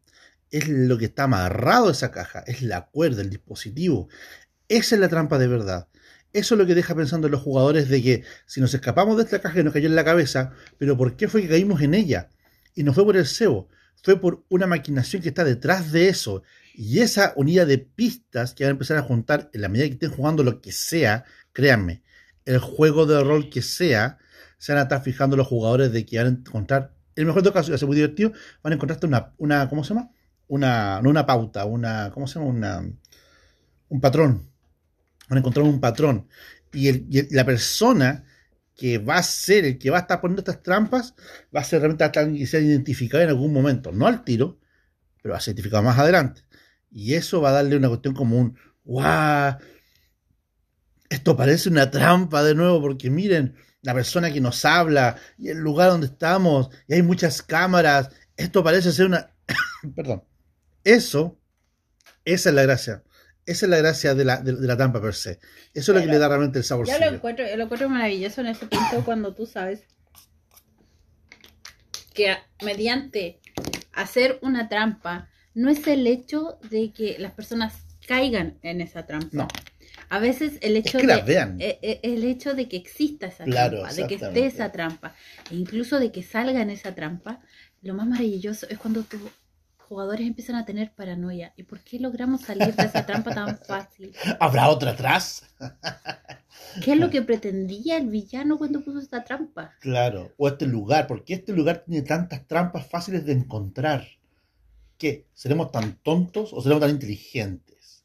es 0.51 0.69
lo 0.69 0.99
que 0.99 1.07
está 1.07 1.25
amarrado 1.25 1.89
a 1.89 1.93
esa 1.93 2.11
caja, 2.11 2.41
es 2.47 2.63
la 2.63 2.87
cuerda, 2.87 3.23
el 3.23 3.31
dispositivo. 3.31 4.09
Esa 4.69 4.95
es 4.95 5.01
la 5.01 5.09
trampa 5.09 5.39
de 5.39 5.49
verdad. 5.49 5.89
Eso 6.33 6.55
es 6.55 6.59
lo 6.59 6.67
que 6.67 6.75
deja 6.75 6.95
pensando 6.95 7.29
en 7.29 7.33
los 7.33 7.43
jugadores 7.43 7.89
de 7.89 8.03
que 8.03 8.25
si 8.47 8.61
nos 8.61 8.75
escapamos 8.75 9.17
de 9.17 9.23
esta 9.25 9.41
caja 9.41 9.55
que 9.55 9.65
nos 9.65 9.73
cayó 9.73 9.89
en 9.89 9.97
la 9.97 10.05
cabeza, 10.05 10.53
pero 10.79 10.97
¿por 10.97 11.17
qué 11.17 11.29
fue 11.29 11.43
que 11.43 11.49
caímos 11.49 11.81
en 11.81 11.95
ella? 11.95 12.31
Y 12.75 12.83
no 12.83 12.93
fue 12.93 13.05
por 13.05 13.17
el 13.17 13.27
cebo, 13.27 13.69
fue 14.03 14.21
por 14.21 14.45
una 14.49 14.67
maquinación 14.67 15.23
que 15.23 15.29
está 15.29 15.45
detrás 15.45 15.93
de 15.93 16.09
eso. 16.09 16.43
Y 16.79 17.01
esa 17.01 17.33
unidad 17.37 17.67
de 17.67 17.79
pistas 17.79 18.53
que 18.53 18.65
van 18.65 18.73
a 18.73 18.73
empezar 18.73 18.99
a 18.99 19.03
juntar 19.03 19.49
en 19.55 19.63
la 19.63 19.71
medida 19.71 19.87
que 19.87 19.95
estén 19.95 20.11
jugando 20.11 20.43
lo 20.43 20.61
que 20.61 20.73
sea, 20.73 21.25
créanme, 21.55 22.03
el 22.45 22.59
juego 22.59 23.07
de 23.07 23.25
rol 23.25 23.49
que 23.49 23.63
sea, 23.63 24.19
se 24.59 24.73
van 24.73 24.81
a 24.81 24.83
estar 24.83 25.03
fijando 25.03 25.39
los 25.39 25.47
jugadores 25.47 25.91
de 25.91 26.05
que 26.05 26.19
van 26.19 26.27
a 26.27 26.31
encontrar, 26.31 26.93
en 27.15 27.23
el 27.23 27.27
mejor 27.27 27.43
de 27.43 27.47
los 27.47 27.55
casos, 27.55 27.71
va 27.71 27.77
a 27.77 27.79
ser 27.79 27.89
muy 27.89 27.97
divertido, 27.97 28.33
van 28.63 28.75
a 28.75 28.77
encontrarte 28.77 29.07
una, 29.07 29.33
una 29.39 29.71
¿cómo 29.71 29.85
se 29.85 29.95
llama? 29.95 30.11
Una, 30.49 31.01
no 31.01 31.09
una 31.09 31.25
pauta, 31.25 31.65
una, 31.65 32.11
¿cómo 32.13 32.27
se 32.27 32.39
llama? 32.39 32.51
Una, 32.51 32.91
un 33.89 34.01
patrón. 34.03 34.51
Van 35.31 35.39
a 35.39 35.41
encontrar 35.41 35.65
un 35.65 35.81
patrón. 35.81 36.29
Y, 36.75 37.35
la 37.35 37.47
persona 37.47 38.25
que 38.75 38.99
va 38.99 39.17
a 39.17 39.23
ser 39.23 39.65
el 39.65 39.79
que 39.79 39.89
va 39.89 39.97
a 39.97 40.01
estar 40.03 40.21
poniendo 40.21 40.41
estas 40.41 40.63
trampas 40.63 41.15
va 41.55 41.61
a 41.61 41.65
ser 41.65 41.81
realmente 41.81 42.05
alguien 42.05 42.37
que 42.37 42.47
sea 42.47 42.61
identificado 42.61 43.23
en 43.23 43.31
algún 43.31 43.51
momento. 43.51 43.93
No 43.93 44.07
al 44.07 44.25
tiro, 44.25 44.61
pero 45.23 45.33
va 45.33 45.39
a 45.39 45.41
ser 45.41 45.53
identificado 45.53 45.83
más 45.83 45.99
adelante. 45.99 46.43
Y 46.91 47.15
eso 47.15 47.41
va 47.41 47.51
a 47.51 47.53
darle 47.53 47.77
una 47.77 47.89
cuestión 47.89 48.15
como 48.15 48.39
un 48.39 48.59
¡guau! 48.85 49.57
Esto 51.09 51.37
parece 51.37 51.69
una 51.69 51.91
trampa 51.91 52.43
de 52.43 52.55
nuevo, 52.55 52.81
porque 52.81 53.11
miren, 53.11 53.55
la 53.83 53.95
persona 53.95 54.33
que 54.33 54.41
nos 54.41 54.65
habla 54.65 55.17
y 55.39 55.49
el 55.49 55.59
lugar 55.59 55.91
donde 55.91 56.07
estamos, 56.07 56.71
y 56.89 56.95
hay 56.95 57.03
muchas 57.03 57.43
cámaras. 57.43 58.11
Esto 58.37 58.65
parece 58.65 58.91
ser 58.93 59.07
una. 59.07 59.31
Perdón. 59.95 60.25
Eso, 60.83 61.39
esa 62.25 62.49
es 62.49 62.55
la 62.55 62.63
gracia. 62.63 63.03
Esa 63.45 63.67
es 63.67 63.71
la 63.71 63.77
gracia 63.79 64.15
de 64.15 64.25
la, 64.25 64.39
de, 64.39 64.53
de 64.57 64.67
la 64.67 64.77
trampa 64.77 65.01
per 65.01 65.15
se. 65.15 65.39
Eso 65.73 65.93
es 65.93 65.99
lo 65.99 66.01
que 66.01 66.07
le 66.13 66.19
da 66.19 66.27
realmente 66.29 66.59
el 66.59 66.65
Yo 66.65 66.69
saborcillo. 66.69 66.99
lo 66.99 67.17
encuentro, 67.17 67.47
yo 67.49 67.57
lo 67.57 67.65
encuentro 67.65 67.89
maravilloso 67.89 68.41
en 68.41 68.49
ese 68.49 68.67
punto 68.67 69.05
cuando 69.05 69.33
tú 69.35 69.47
sabes 69.47 69.83
que 72.13 72.31
a- 72.31 72.43
mediante 72.65 73.41
hacer 73.93 74.39
una 74.43 74.69
trampa 74.69 75.29
no 75.57 75.71
es 75.71 75.87
el 75.89 76.07
hecho 76.07 76.59
de 76.71 76.93
que 76.93 77.19
las 77.19 77.33
personas 77.35 77.75
caigan 78.07 78.59
en 78.63 78.81
esa 78.83 79.07
trampa. 79.07 79.37
No, 79.37 79.49
A 80.09 80.19
veces 80.21 80.59
el 80.63 80.77
hecho 80.77 80.99
que 80.99 81.07
de 81.07 81.23
vean. 81.23 81.59
eh, 81.59 81.79
eh, 81.83 82.01
el 82.05 82.25
hecho 82.25 82.55
de 82.55 82.69
que 82.69 82.77
exista 82.77 83.27
esa 83.29 83.45
Claro, 83.45 83.79
trampa, 83.79 83.95
de 83.95 84.07
que 84.07 84.17
esté 84.17 84.47
esa 84.47 84.73
trampa, 84.73 85.15
e 85.51 85.57
incluso 85.57 85.99
de 86.01 86.13
que 86.13 86.23
salga 86.23 86.63
en 86.63 86.71
esa 86.71 86.95
trampa, 86.95 87.41
lo 87.83 87.95
más 87.95 88.07
maravilloso 88.07 88.67
es 88.71 88.79
cuando 88.79 89.05
tus 89.05 89.23
jugadores 89.79 90.27
empiezan 90.27 90.57
a 90.57 90.65
tener 90.67 90.93
paranoia. 90.95 91.53
¿Y 91.57 91.65
por 91.65 91.81
qué 91.83 91.99
logramos 92.01 92.43
salir 92.43 92.77
de 92.77 92.87
esa 92.87 93.07
trampa 93.07 93.33
tan 93.35 93.59
fácil? 93.67 94.17
¿Habrá 94.41 94.69
otra 94.69 94.93
atrás? 94.93 95.43
¿Qué 96.79 96.93
es 96.93 96.99
lo 96.99 97.11
que 97.11 97.21
pretendía 97.21 97.99
el 97.99 98.09
villano 98.09 98.57
cuando 98.57 98.83
puso 98.83 98.99
esta 99.01 99.25
trampa? 99.25 99.77
Claro. 99.79 100.35
O 100.37 100.49
este 100.49 100.67
lugar. 100.67 101.07
¿Por 101.07 101.25
qué 101.25 101.33
este 101.35 101.55
lugar 101.55 101.85
tiene 101.87 102.03
tantas 102.07 102.47
trampas 102.47 102.87
fáciles 102.87 103.25
de 103.25 103.33
encontrar? 103.33 104.07
¿Qué? 104.99 105.27
¿Seremos 105.35 105.71
tan 105.71 105.97
tontos 106.03 106.53
o 106.53 106.63
seremos 106.63 106.81
tan 106.81 106.91
inteligentes? 106.91 108.05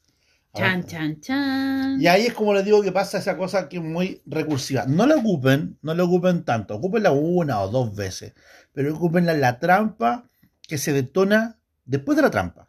Chan, 0.53 0.85
chan, 0.85 1.21
chan. 1.21 2.01
Y 2.01 2.07
ahí 2.07 2.25
es 2.25 2.33
como 2.33 2.53
les 2.53 2.65
digo 2.65 2.81
que 2.81 2.91
pasa 2.91 3.17
esa 3.19 3.37
cosa 3.37 3.69
que 3.69 3.77
es 3.77 3.83
muy 3.83 4.21
recursiva. 4.25 4.85
No 4.85 5.05
la 5.05 5.15
ocupen, 5.15 5.77
no 5.81 5.93
la 5.93 6.03
ocupen 6.03 6.43
tanto. 6.43 6.75
Ocupenla 6.75 7.11
una 7.11 7.61
o 7.61 7.69
dos 7.69 7.95
veces. 7.95 8.33
Pero 8.73 8.93
ocupenla 8.93 9.31
en 9.31 9.41
la 9.41 9.59
trampa 9.59 10.29
que 10.67 10.77
se 10.77 10.91
detona 10.91 11.57
después 11.85 12.17
de 12.17 12.23
la 12.23 12.31
trampa. 12.31 12.67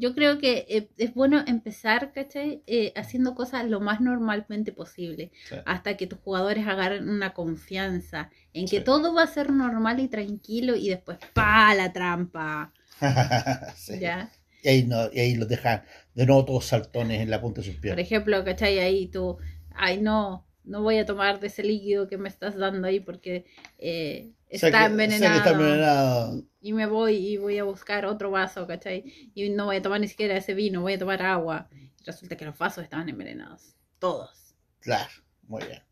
Yo 0.00 0.14
creo 0.14 0.38
que 0.38 0.64
eh, 0.68 0.88
es 0.96 1.12
bueno 1.12 1.42
empezar, 1.46 2.12
¿cachai? 2.12 2.62
Eh, 2.68 2.92
haciendo 2.94 3.34
cosas 3.34 3.68
lo 3.68 3.80
más 3.80 4.00
normalmente 4.00 4.70
posible, 4.72 5.32
Sí. 5.48 5.56
hasta 5.64 5.96
que 5.96 6.06
tus 6.06 6.20
jugadores 6.20 6.68
agarren 6.68 7.08
una 7.08 7.34
confianza 7.34 8.30
en 8.52 8.68
que 8.68 8.78
Sí. 8.78 8.84
todo 8.84 9.12
va 9.12 9.24
a 9.24 9.26
ser 9.26 9.50
normal 9.52 9.98
y 10.00 10.06
tranquilo 10.08 10.76
y 10.76 10.88
después 10.88 11.18
¡pa! 11.34 11.74
la 11.74 11.92
trampa, 11.92 12.72
Sí. 13.76 13.94
¿ya? 14.00 14.30
Y 14.62 14.68
ahí, 14.68 14.82
no, 14.84 15.10
y 15.12 15.20
ahí 15.20 15.34
los 15.36 15.48
dejan 15.48 15.82
de 16.14 16.26
nuevo 16.26 16.44
todos 16.44 16.66
saltones 16.66 17.20
en 17.20 17.30
la 17.30 17.40
punta 17.40 17.60
de 17.60 17.66
sus 17.66 17.74
Por 17.76 17.82
piernas. 17.82 18.06
ejemplo, 18.06 18.44
¿cachai? 18.44 18.78
Ahí 18.80 19.08
tú, 19.08 19.38
ay 19.74 20.00
no, 20.00 20.47
no 20.68 20.82
voy 20.82 20.98
a 20.98 21.06
tomar 21.06 21.40
de 21.40 21.46
ese 21.48 21.62
líquido 21.64 22.06
que 22.08 22.18
me 22.18 22.28
estás 22.28 22.56
dando 22.56 22.86
ahí 22.86 23.00
porque 23.00 23.46
eh, 23.78 24.30
está 24.48 24.70
que- 24.70 24.84
envenenado. 24.86 25.32
que 25.32 25.38
está 25.38 25.50
envenenado. 25.50 26.42
Y 26.60 26.72
me 26.72 26.86
voy 26.86 27.16
y 27.16 27.36
voy 27.36 27.58
a 27.58 27.64
buscar 27.64 28.04
otro 28.06 28.30
vaso, 28.30 28.66
¿cachai? 28.66 29.30
Y 29.34 29.48
no 29.50 29.66
voy 29.66 29.76
a 29.76 29.82
tomar 29.82 30.00
ni 30.00 30.08
siquiera 30.08 30.36
ese 30.36 30.54
vino, 30.54 30.80
voy 30.82 30.94
a 30.94 30.98
tomar 30.98 31.22
agua. 31.22 31.68
Y 31.72 32.04
resulta 32.04 32.36
que 32.36 32.44
los 32.44 32.56
vasos 32.58 32.84
estaban 32.84 33.08
envenenados. 33.08 33.74
Todos, 33.98 34.54
Claro, 34.80 35.10
muy 35.46 35.62
bien. 35.64 35.82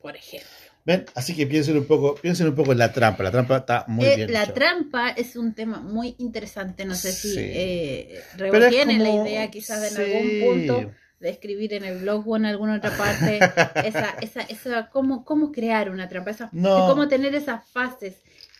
por 0.00 0.16
ejemplo. 0.16 0.48
¿Ven? 0.84 1.04
Así 1.14 1.36
que 1.36 1.46
piensen 1.46 1.76
un 1.76 1.84
poco, 1.86 2.14
piensen 2.14 2.46
un 2.48 2.54
poco 2.54 2.72
en 2.72 2.78
la 2.78 2.90
trampa. 2.92 3.22
La 3.22 3.30
trampa 3.30 3.58
está 3.58 3.84
muy 3.86 4.06
Eh, 4.06 4.16
bien. 4.16 4.32
la 4.32 4.46
trampa 4.52 5.10
es 5.10 5.36
un 5.36 5.54
tema 5.54 5.80
muy 5.80 6.14
interesante. 6.18 6.84
No 6.86 6.94
sé 6.94 7.12
si 7.12 7.34
Sí. 7.34 7.38
eh, 7.38 8.20
la 8.38 9.10
idea 9.28 9.50
quizás 9.50 9.82
en 9.84 9.90
sí. 9.90 10.02
algún 10.02 10.40
punto 10.68 10.92
de 11.20 11.28
escribir 11.28 11.74
en 11.74 11.84
el 11.84 11.98
blog 11.98 12.26
o 12.26 12.36
en 12.36 12.46
alguna 12.46 12.76
otra 12.76 12.96
parte 12.96 13.36
esa, 13.86 14.10
esa, 14.20 14.40
esa, 14.40 14.88
cómo, 14.90 15.24
cómo 15.24 15.52
crear 15.52 15.90
una 15.90 16.08
trampa, 16.08 16.30
esa, 16.30 16.48
No. 16.52 16.86
cómo 16.88 17.08
tener 17.08 17.34
esas 17.34 17.68
fases. 17.68 18.16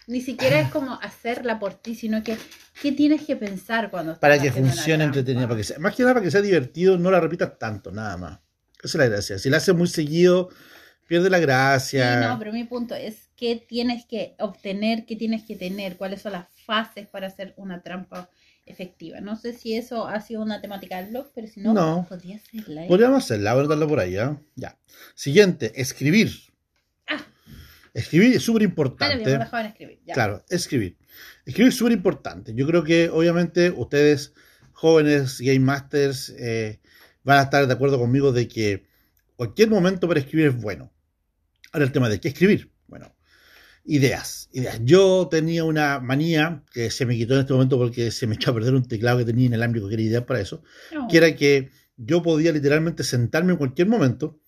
Ni 0.07 0.21
siquiera 0.21 0.61
es 0.61 0.71
como 0.71 0.95
hacerla 0.95 1.59
por 1.59 1.75
ti, 1.75 1.95
sino 1.95 2.23
que 2.23 2.37
qué 2.83 2.93
tienes 2.93 3.23
que 3.23 3.37
pensar 3.37 3.91
cuando 3.91 4.19
Para 4.19 4.37
estás 4.37 4.55
que 4.55 4.61
funcione 4.61 5.05
entretenida. 5.05 5.47
Para 5.47 5.57
que 5.59 5.65
sea, 5.65 5.79
más 5.79 5.95
que 5.95 6.03
nada 6.03 6.15
para 6.15 6.25
que 6.25 6.31
sea 6.31 6.43
divertido, 6.43 6.99
no 6.99 7.11
la 7.11 7.21
repitas 7.21 7.59
tanto, 7.59 7.93
nada 7.93 8.17
más. 8.17 8.39
Esa 8.83 8.87
es 8.87 8.95
la 8.97 9.07
gracia. 9.07 9.39
Si 9.39 9.51
la 9.51 9.59
haces 9.59 9.75
muy 9.75 9.87
seguido, 9.87 10.49
pierde 11.07 11.31
la 11.31 11.39
gracia. 11.39 12.21
Sí, 12.23 12.29
no, 12.29 12.39
pero 12.39 12.53
mi 12.53 12.65
punto 12.65 12.95
es 12.95 13.29
qué 13.37 13.57
tienes 13.57 14.05
que 14.05 14.35
obtener, 14.39 15.07
qué 15.07 15.17
tienes 15.17 15.45
que 15.45 15.55
tener, 15.55 15.97
cuáles 15.97 16.23
son 16.23 16.33
las 16.33 16.47
fases 16.67 17.07
para 17.07 17.29
hacer 17.29 17.55
una 17.57 17.83
trampa 17.83 18.29
efectiva. 18.71 19.21
No 19.21 19.37
sé 19.37 19.53
si 19.53 19.75
eso 19.77 20.07
ha 20.07 20.21
sido 20.21 20.43
una 20.43 20.61
temática 20.61 20.97
del 21.01 21.11
blog, 21.11 21.31
pero 21.35 21.47
si 21.47 21.61
no, 21.61 21.75
No. 21.75 22.07
podría 22.09 22.37
hacerla. 22.37 22.85
¿eh? 22.85 22.89
Podríamos 22.89 23.25
hacerla, 23.25 23.55
voy 23.55 23.65
a 23.65 23.69
darlo 23.69 23.89
por 23.89 24.01
ahí, 24.01 24.13
¿ya? 24.13 24.41
Ya. 24.57 24.79
Siguiente, 25.15 25.73
escribir. 25.81 26.31
Ah. 27.07 27.25
Escribir 27.95 28.37
es 28.37 28.43
súper 28.43 28.63
Ah, 28.63 28.65
importante. 28.67 29.33
escribir. 29.69 30.01
Ya. 30.07 30.15
Claro, 30.15 30.45
escribir. 30.49 30.97
Escribir 31.45 31.69
es 31.71 31.77
súper 31.77 31.93
importante. 31.93 32.55
Yo 32.55 32.67
creo 32.67 32.85
que 32.85 33.09
obviamente 33.11 33.71
ustedes, 33.71 34.33
jóvenes 34.73 35.41
Game 35.41 35.61
Masters, 35.61 36.31
eh, 36.39 36.81
van 37.25 37.39
a 37.39 37.43
estar 37.43 37.67
de 37.67 37.73
acuerdo 37.73 37.99
conmigo 37.99 38.33
de 38.33 38.49
que 38.49 38.87
cualquier 39.37 39.69
momento 39.71 40.09
para 40.09 40.21
escribir 40.21 40.47
es 40.49 40.57
bueno. 40.61 40.93
Ahora 41.73 41.85
el 41.85 41.93
tema 41.93 42.09
de 42.09 42.21
qué 42.21 42.29
escribir. 42.29 42.71
Ideas, 43.93 44.49
ideas. 44.53 44.81
Yo 44.85 45.27
tenía 45.29 45.65
una 45.65 45.99
manía 45.99 46.63
que 46.73 46.93
se 46.93 47.05
me 47.07 47.17
quitó 47.17 47.35
en 47.35 47.41
este 47.41 47.53
momento 47.53 47.77
porque 47.77 48.13
se 48.13 48.29
me 48.29 48.35
echó 48.37 48.53
a 48.53 48.55
perder 48.55 48.75
un 48.75 48.87
teclado 48.87 49.19
que 49.19 49.25
tenía 49.25 49.47
inalámbrico 49.47 49.89
que 49.89 49.95
era 49.95 50.03
ideal 50.05 50.25
para 50.27 50.41
eso 50.41 50.63
No. 50.95 51.09
que 51.09 51.17
era 51.17 51.35
que 51.35 51.71
yo 51.97 52.23
podía 52.23 52.53
literalmente 52.53 53.03
sentarme 53.03 53.51
en 53.51 53.59
cualquier 53.59 53.89
momento, 53.89 54.39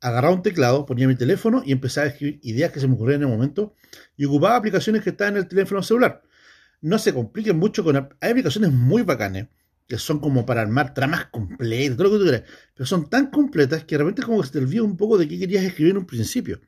agarrar 0.00 0.32
un 0.32 0.42
teclado, 0.42 0.86
ponía 0.86 1.08
mi 1.08 1.16
teléfono 1.16 1.64
y 1.66 1.72
empezaba 1.72 2.06
a 2.06 2.10
escribir 2.10 2.38
ideas 2.44 2.70
que 2.70 2.78
se 2.78 2.86
me 2.86 2.94
ocurrían 2.94 3.22
en 3.22 3.28
el 3.28 3.34
momento 3.34 3.74
y 4.16 4.24
ocupaba 4.24 4.54
aplicaciones 4.54 5.02
que 5.02 5.10
estaban 5.10 5.34
en 5.34 5.42
el 5.42 5.48
teléfono 5.48 5.82
celular. 5.82 6.22
No 6.80 6.96
se 6.98 7.12
compliquen 7.12 7.58
mucho 7.58 7.82
con... 7.82 7.96
Hay 8.20 8.30
aplicaciones 8.30 8.70
muy 8.72 9.02
bacanes 9.02 9.48
que 9.88 9.98
son 9.98 10.20
como 10.20 10.46
para 10.46 10.60
armar 10.62 10.94
tramas 10.94 11.26
completas, 11.26 11.96
todo 11.96 12.04
lo 12.04 12.12
que 12.12 12.18
tú 12.18 12.22
quieras, 12.30 12.42
pero 12.72 12.86
son 12.86 13.10
tan 13.10 13.30
completas 13.32 13.84
que 13.84 13.96
de 13.96 14.04
repente 14.04 14.22
como 14.22 14.40
que 14.40 14.46
se 14.46 14.52
te 14.52 14.58
olvida 14.60 14.84
un 14.84 14.96
poco 14.96 15.18
de 15.18 15.26
qué 15.26 15.38
querías 15.40 15.64
escribir 15.64 15.90
en 15.90 15.98
un 15.98 16.06
principio. 16.06 16.60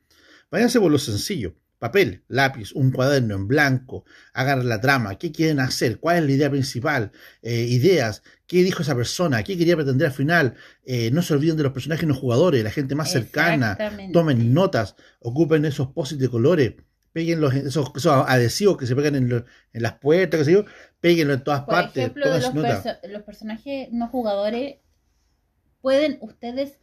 Váyanse 0.51 0.81
por 0.81 0.91
lo 0.91 0.99
sencillo. 0.99 1.55
Papel, 1.79 2.23
lápiz, 2.29 2.71
un 2.73 2.91
cuaderno 2.91 3.35
en 3.35 3.47
blanco, 3.47 4.05
hagan 4.33 4.67
la 4.67 4.79
trama, 4.81 5.17
qué 5.17 5.31
quieren 5.31 5.59
hacer, 5.59 5.99
cuál 5.99 6.17
es 6.17 6.23
la 6.23 6.31
idea 6.31 6.49
principal, 6.49 7.11
eh, 7.41 7.65
ideas, 7.69 8.23
qué 8.47 8.63
dijo 8.63 8.81
esa 8.81 8.95
persona, 8.95 9.43
qué 9.43 9.57
quería 9.57 9.75
pretender 9.75 10.07
al 10.07 10.13
final. 10.13 10.55
Eh, 10.85 11.11
no 11.11 11.21
se 11.21 11.33
olviden 11.33 11.57
de 11.57 11.63
los 11.63 11.73
personajes 11.73 12.07
no 12.07 12.15
jugadores, 12.15 12.63
la 12.63 12.71
gente 12.71 12.95
más 12.95 13.11
cercana. 13.11 13.75
Tomen 14.13 14.53
notas, 14.53 14.95
ocupen 15.19 15.65
esos 15.65 15.89
posits 15.89 16.21
de 16.21 16.29
colores, 16.29 16.73
peguen 17.11 17.41
los, 17.41 17.53
esos, 17.53 17.91
esos 17.95 18.25
adhesivos 18.27 18.77
que 18.77 18.87
se 18.87 18.95
pegan 18.95 19.15
en, 19.15 19.29
lo- 19.29 19.45
en 19.73 19.81
las 19.83 19.93
puertas, 19.99 20.39
qué 20.39 20.45
sé 20.45 20.51
yo, 20.53 20.65
péguenlo 21.01 21.33
en 21.33 21.43
todas 21.43 21.61
Por 21.61 21.69
partes, 21.75 21.97
ejemplo, 21.97 22.25
los, 22.25 22.45
perso- 22.53 22.99
los 23.09 23.23
personajes 23.23 23.89
no 23.91 24.07
jugadores 24.07 24.75
pueden 25.81 26.17
ustedes 26.21 26.79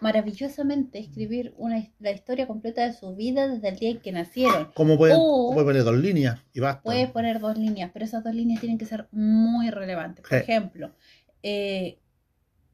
maravillosamente 0.00 0.98
escribir 0.98 1.54
una, 1.56 1.86
la 1.98 2.10
historia 2.10 2.46
completa 2.46 2.84
de 2.86 2.92
su 2.92 3.14
vida 3.14 3.48
desde 3.48 3.68
el 3.68 3.76
día 3.76 3.90
en 3.90 4.00
que 4.00 4.12
nacieron. 4.12 4.70
Como 4.74 4.96
pueden, 4.98 5.16
o- 5.18 5.50
pueden 5.52 5.66
poner 5.68 5.84
dos 5.84 5.96
líneas 5.98 6.40
y 6.52 6.60
basta. 6.60 6.82
Puedes 6.82 7.10
poner 7.10 7.40
dos 7.40 7.56
líneas, 7.56 7.90
pero 7.92 8.04
esas 8.04 8.24
dos 8.24 8.34
líneas 8.34 8.60
tienen 8.60 8.78
que 8.78 8.86
ser 8.86 9.06
muy 9.12 9.70
relevantes. 9.70 10.22
Por 10.26 10.30
Sí. 10.38 10.42
ejemplo, 10.42 10.94
eh, 11.42 11.98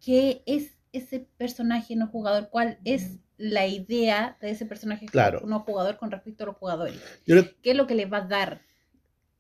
¿qué 0.05 0.43
es 0.47 0.79
ese 0.93 1.27
personaje 1.37 1.97
no 1.97 2.07
jugador? 2.07 2.49
¿Cuál 2.51 2.79
es 2.85 3.19
la 3.39 3.67
idea 3.67 4.39
de 4.41 4.51
ese 4.51 4.65
personaje 4.65 5.07
Claro. 5.07 5.43
no 5.47 5.61
jugador 5.61 5.99
con 5.99 6.11
respecto 6.11 6.45
a 6.45 6.47
los 6.47 6.57
jugadores? 6.57 6.95
Yo 7.27 7.37
creo- 7.37 7.53
¿Qué 7.63 7.73
es 7.73 7.77
lo 7.77 7.87
que 7.87 7.95
les 7.95 8.11
va 8.11 8.19
a 8.19 8.27
dar? 8.27 8.63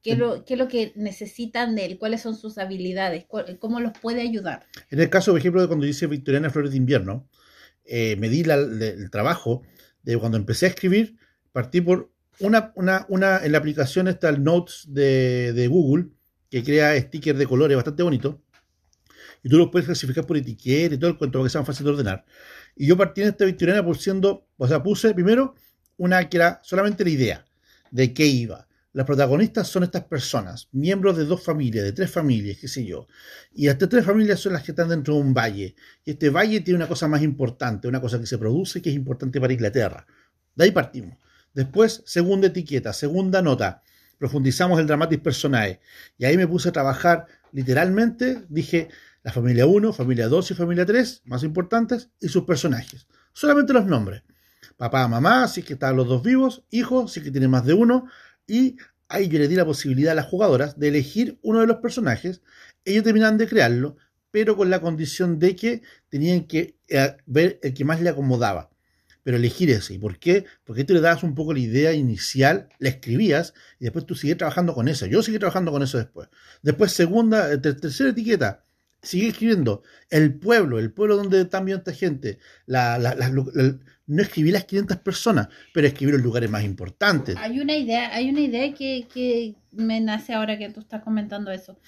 ¿Qué 0.03 0.12
es 0.12 0.18
lo, 0.18 0.44
qué 0.44 0.55
es 0.55 0.59
lo 0.61 0.68
que 0.68 0.92
necesitan 0.94 1.75
de 1.75 1.85
él? 1.87 1.99
¿Cuáles 1.99 2.20
son 2.20 2.37
sus 2.37 2.59
habilidades? 2.59 3.25
¿Cuál- 3.25 3.59
¿Cómo 3.59 3.81
los 3.81 3.92
puede 3.99 4.20
ayudar? 4.20 4.64
En 4.90 5.01
el 5.01 5.11
caso, 5.11 5.33
por 5.33 5.40
ejemplo, 5.40 5.61
de 5.61 5.66
cuando 5.66 5.85
hice 5.85 6.07
Victoriana 6.07 6.49
Flores 6.51 6.70
de 6.70 6.77
Invierno, 6.77 7.27
eh, 7.87 8.16
el 8.20 9.11
trabajo 9.11 9.62
de 10.03 10.16
cuando 10.16 10.37
empecé 10.37 10.66
a 10.66 10.70
escribir, 10.70 11.16
partí 11.53 11.81
por 11.81 12.12
una, 12.40 12.72
en 13.11 13.53
la 13.53 13.59
aplicación 13.59 14.09
está 14.09 14.29
el 14.29 14.42
Notes 14.42 14.85
de, 14.88 15.66
Google, 15.68 16.09
que 16.51 16.62
crea 16.62 17.01
stickers 17.01 17.38
de 17.38 17.46
colores 17.46 17.77
bastante 17.77 18.03
bonitos, 18.03 18.37
y 19.42 19.49
tú 19.49 19.59
los 19.59 19.70
puedes 19.70 19.87
clasificar 19.87 20.27
por 20.27 20.37
etiqueta 20.37 20.94
y 20.94 20.99
todo 20.99 21.11
el 21.11 21.18
cuento 21.18 21.42
que 21.42 21.51
sea 21.51 21.61
más 21.61 21.66
fácil 21.66 21.85
de 21.85 21.92
ordenar. 21.92 22.25
Y 22.75 22.87
yo 22.87 22.96
partí 22.96 23.22
en 23.22 23.29
esta 23.29 23.44
Victoriana 23.44 23.85
por 23.85 23.96
siendo, 23.96 24.49
o 24.57 24.68
sea, 24.68 24.83
puse 24.83 25.14
primero 25.14 25.55
una 25.96 26.29
que 26.29 26.37
era 26.37 26.61
solamente 26.62 27.05
la 27.05 27.11
idea 27.11 27.46
de 27.90 28.12
qué 28.12 28.27
iba. 28.27 28.65
Las 28.96 29.04
protagonistas 29.04 29.68
son 29.68 29.82
estas 29.82 30.04
personas, 30.04 30.70
miembros 30.72 31.18
de 31.18 31.26
dos 31.26 31.44
familias, 31.44 31.85
de 31.85 31.92
tres 31.92 32.11
familias, 32.11 32.56
qué 32.59 32.66
sé 32.66 32.82
yo. 32.82 33.06
Y 33.52 33.68
estas 33.68 33.90
tres 33.90 34.06
familias 34.06 34.40
son 34.40 34.54
las 34.54 34.62
que 34.62 34.72
están 34.72 34.88
dentro 34.88 35.12
de 35.12 35.20
un 35.20 35.35
valle. 35.35 35.76
Y 36.02 36.12
este 36.12 36.30
valle 36.30 36.62
tiene 36.62 36.78
una 36.78 36.88
cosa 36.88 37.06
más 37.06 37.20
importante, 37.20 37.88
una 37.88 38.00
cosa 38.00 38.18
que 38.18 38.24
se 38.24 38.38
produce 38.38 38.80
que 38.80 38.88
es 38.88 38.96
importante 38.96 39.38
para 39.38 39.52
Inglaterra. 39.52 40.06
De 40.54 40.64
ahí 40.64 40.70
partimos. 40.70 41.18
Después, 41.52 42.04
segunda 42.06 42.46
etiqueta, 42.46 42.94
segunda 42.94 43.42
nota. 43.42 43.82
Profundizamos 44.16 44.80
el 44.80 44.87
dramatis 44.87 45.18
personae. 45.18 45.78
Y 46.16 46.24
ahí 46.24 46.38
me 46.38 46.48
puse 46.48 46.70
a 46.70 46.72
trabajar 46.72 47.26
literalmente. 47.52 48.46
Dije 48.48 48.88
la 49.22 49.30
familia 49.30 49.66
1, 49.66 49.92
familia 49.92 50.26
2 50.28 50.52
y 50.52 50.54
familia 50.54 50.87
3, 50.87 51.20
más 51.26 51.42
importantes, 51.42 52.09
y 52.18 52.28
sus 52.28 52.44
personajes. 52.44 53.06
Solamente 53.35 53.74
los 53.74 53.85
nombres. 53.85 54.22
Papá, 54.78 55.09
mamá, 55.09 55.48
si 55.48 55.61
es 55.61 55.66
que 55.66 55.72
están 55.74 55.96
los 55.96 56.06
dos 56.06 56.22
vivos, 56.22 56.64
hijos, 56.70 57.12
si 57.12 57.20
es 57.20 57.24
que 57.24 57.30
tiene 57.30 57.48
más 57.48 57.64
de 57.64 57.74
uno. 57.74 58.06
Y 58.46 58.76
ahí 59.09 59.28
yo 59.28 59.38
le 59.38 59.48
di 59.48 59.54
la 59.56 59.64
posibilidad 59.64 60.12
a 60.12 60.16
las 60.16 60.26
jugadoras 60.26 60.78
de 60.78 60.88
elegir 60.88 61.38
uno 61.42 61.61
de 61.61 61.66
los 61.66 61.78
personajes. 61.78 62.42
Ellos 62.85 63.04
terminaban 63.04 63.38
de 63.38 63.46
crearlo, 63.48 63.96
pero 64.30 64.56
con 64.56 64.70
la 64.70 64.80
condición 64.80 65.38
de 65.38 65.56
que 65.56 65.82
tenían 66.09 66.46
que 66.46 66.76
eh, 66.88 67.16
ver 67.26 67.59
el 67.62 67.74
que 67.74 67.85
más 67.85 68.00
le 68.00 68.11
acomodaba. 68.11 68.70
Pero 69.22 69.38
elegir 69.38 69.70
ese. 69.70 69.94
¿Y 69.94 69.98
por 69.98 70.18
qué? 70.20 70.44
Porque 70.64 70.85
tú 70.85 70.94
le 70.94 71.00
dabas 71.00 71.24
un 71.24 71.35
poco 71.35 71.52
la 71.52 71.59
idea 71.59 71.92
inicial, 71.92 72.68
la 72.78 72.90
escribías 72.90 73.54
y 73.80 73.85
después 73.85 74.06
tú 74.06 74.14
sigues 74.14 74.37
trabajando 74.37 74.72
con 74.74 74.87
eso. 74.87 75.06
Yo 75.06 75.22
seguí 75.22 75.38
trabajando 75.38 75.72
con 75.72 75.82
eso 75.82 75.98
después. 75.98 76.28
Después, 76.62 76.92
segunda, 76.92 77.52
eh, 77.52 77.59
ter- 77.59 77.80
tercera 77.80 78.11
etiqueta, 78.11 78.64
sigue 79.02 79.28
escribiendo 79.28 79.82
el 80.11 80.35
pueblo, 80.38 80.78
el 80.78 80.92
pueblo 80.92 81.16
donde 81.16 81.40
están 81.40 81.64
viendo 81.64 81.78
esta 81.80 81.92
gente. 81.92 82.38
La- 82.66 82.98
la- 82.98 83.14
la- 83.16 83.32
no 84.06 84.22
escribí 84.22 84.50
las 84.50 84.64
500 84.64 84.98
personas, 84.98 85.48
pero 85.72 85.86
escribí 85.86 86.12
los 86.12 86.22
lugares 86.22 86.50
más 86.50 86.64
importantes. 86.64 87.36
Hay 87.36 87.60
una 87.60 87.76
idea, 87.76 88.14
hay 88.14 88.28
una 88.30 88.40
idea 88.40 88.72
que, 88.72 89.06
que 89.12 89.54
me 89.72 90.00
nace 90.00 90.32
ahora 90.34 90.58
que 90.58 90.70
tú 90.70 90.80
estás 90.80 91.02
comentando 91.02 91.50
eso. 91.50 91.78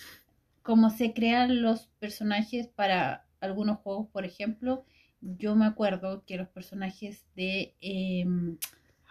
Cómo 0.63 0.91
se 0.91 1.13
crean 1.13 1.63
los 1.63 1.89
personajes 1.99 2.67
para 2.67 3.25
algunos 3.41 3.79
juegos, 3.79 4.09
por 4.09 4.25
ejemplo, 4.25 4.85
yo 5.21 5.57
me 5.57 5.67
acuerdo 5.67 6.25
que 6.27 6.37
los 6.37 6.49
personajes 6.49 7.25
de 7.35 7.75
em, 7.81 8.57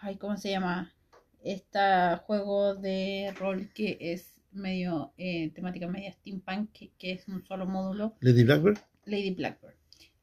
ay, 0.00 0.16
¿cómo 0.16 0.36
se 0.36 0.50
llama? 0.50 0.94
Este 1.42 1.78
juego 2.24 2.74
de 2.74 3.34
rol 3.38 3.70
que 3.74 3.96
es 4.00 4.40
medio 4.52 5.12
eh, 5.18 5.50
temática 5.50 5.86
media 5.86 6.12
steampunk, 6.12 6.72
que, 6.72 6.90
que 6.98 7.12
es 7.12 7.28
un 7.28 7.44
solo 7.44 7.66
módulo, 7.66 8.16
Lady 8.20 8.44
Blackbird, 8.44 8.78
Lady 9.04 9.30
Blackbird. 9.30 9.74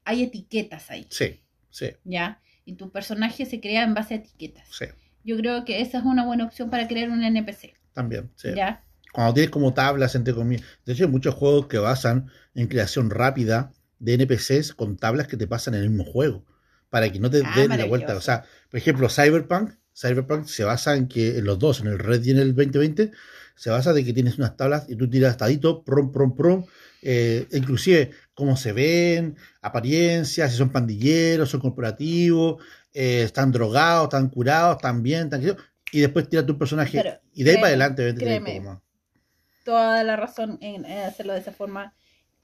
Hay 0.04 0.22
etiquetas 0.22 0.90
ahí, 0.90 1.06
sí, 1.10 1.40
sí, 1.70 1.90
¿ya? 2.04 2.40
Y 2.66 2.74
tu 2.74 2.90
personaje 2.92 3.46
se 3.46 3.60
crea 3.60 3.84
en 3.84 3.94
base 3.94 4.12
a 4.14 4.16
etiquetas. 4.18 4.68
sí, 4.70 4.84
Yo 5.24 5.38
creo 5.38 5.64
que 5.64 5.80
esa 5.80 5.98
es 5.98 6.04
una 6.04 6.26
buena 6.26 6.44
opción 6.44 6.68
para 6.68 6.86
crear 6.86 7.08
un 7.08 7.24
NPC, 7.24 7.74
también. 7.94 8.30
Sí. 8.36 8.48
¿ya? 8.54 8.82
Cuando 9.12 9.32
tienes 9.32 9.50
como 9.50 9.72
tablas, 9.72 10.14
entre 10.14 10.34
comillas. 10.34 10.66
De 10.84 10.92
hecho, 10.92 11.04
hay 11.04 11.10
muchos 11.10 11.34
juegos 11.34 11.68
que 11.68 11.78
basan 11.78 12.28
en 12.54 12.66
creación 12.66 13.08
rápida 13.08 13.72
de 13.98 14.12
NPCs 14.14 14.74
con 14.74 14.98
tablas 14.98 15.26
que 15.26 15.38
te 15.38 15.46
pasan 15.46 15.72
en 15.74 15.80
el 15.84 15.88
mismo 15.88 16.04
juego. 16.04 16.44
Para 16.90 17.10
que 17.10 17.18
no 17.18 17.30
te 17.30 17.40
Ah, 17.42 17.52
den 17.56 17.70
la 17.78 17.86
vuelta. 17.86 18.14
O 18.14 18.20
sea, 18.20 18.44
por 18.70 18.76
ejemplo, 18.78 19.08
Cyberpunk. 19.08 19.70
Cyberpunk 19.94 20.44
se 20.46 20.64
basa 20.64 20.96
en 20.96 21.08
que 21.08 21.38
en 21.38 21.44
los 21.46 21.58
dos, 21.58 21.80
en 21.80 21.86
el 21.86 21.98
Red 21.98 22.22
y 22.24 22.32
en 22.32 22.38
el 22.38 22.54
2020, 22.54 23.10
se 23.54 23.70
basa 23.70 23.94
de 23.94 24.04
que 24.04 24.12
tienes 24.12 24.36
unas 24.36 24.56
tablas 24.58 24.84
y 24.88 24.96
tú 24.96 25.08
tiras 25.08 25.30
estadito, 25.30 25.82
prom, 25.82 26.12
prom, 26.12 26.36
prom. 26.36 26.66
Eh, 27.02 27.46
inclusive 27.52 28.10
cómo 28.34 28.56
se 28.56 28.72
ven, 28.72 29.36
apariencias, 29.62 30.50
si 30.50 30.58
son 30.58 30.70
pandilleros, 30.70 31.50
son 31.50 31.60
corporativos, 31.60 32.62
eh, 32.92 33.22
están 33.22 33.52
drogados, 33.52 34.04
están 34.04 34.28
curados, 34.28 34.76
están 34.76 35.02
bien, 35.02 35.24
están 35.24 35.42
y 35.92 36.00
después 36.00 36.28
tiras 36.28 36.46
tu 36.46 36.58
personaje. 36.58 36.98
Pero, 37.02 37.20
y 37.32 37.42
de 37.44 37.50
ahí 37.50 37.56
créeme, 37.56 37.60
para 37.60 37.68
adelante, 37.68 38.14
créeme. 38.14 38.60
más. 38.60 38.80
Toda 39.64 40.02
la 40.04 40.16
razón 40.16 40.58
en, 40.60 40.84
hacerlo 40.86 41.32
de 41.32 41.40
esa 41.40 41.52
forma. 41.52 41.94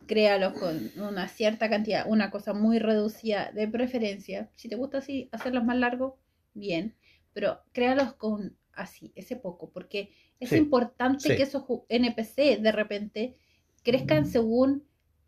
Créalo 0.07 0.53
con 0.55 0.91
una 0.97 1.29
cierta 1.29 1.71
cantidad, 1.71 2.05
una 2.09 2.33
cosa 2.33 2.55
muy 2.55 2.81
reducida 2.81 3.53
de 3.53 3.69
preferencia. 3.69 4.51
Si 4.57 4.69
te 4.69 4.75
gusta 4.75 4.99
así 4.99 5.29
hacerlos 5.31 5.65
más 5.65 5.77
largos, 5.77 6.15
bien. 6.55 6.97
Pero 7.33 7.61
créalos 7.73 8.15
con 8.15 8.57
así, 8.73 9.13
ese 9.15 9.37
poco, 9.37 9.71
porque 9.71 10.11
es 10.41 10.51
Sí, 10.51 10.57
importante 10.57 11.29
sí. 11.29 11.37
que 11.37 11.43
esos 11.45 11.63
NPC 11.89 12.61
de 12.61 12.73
repente 12.73 13.37
crezcan 13.83 14.27
según 14.27 14.85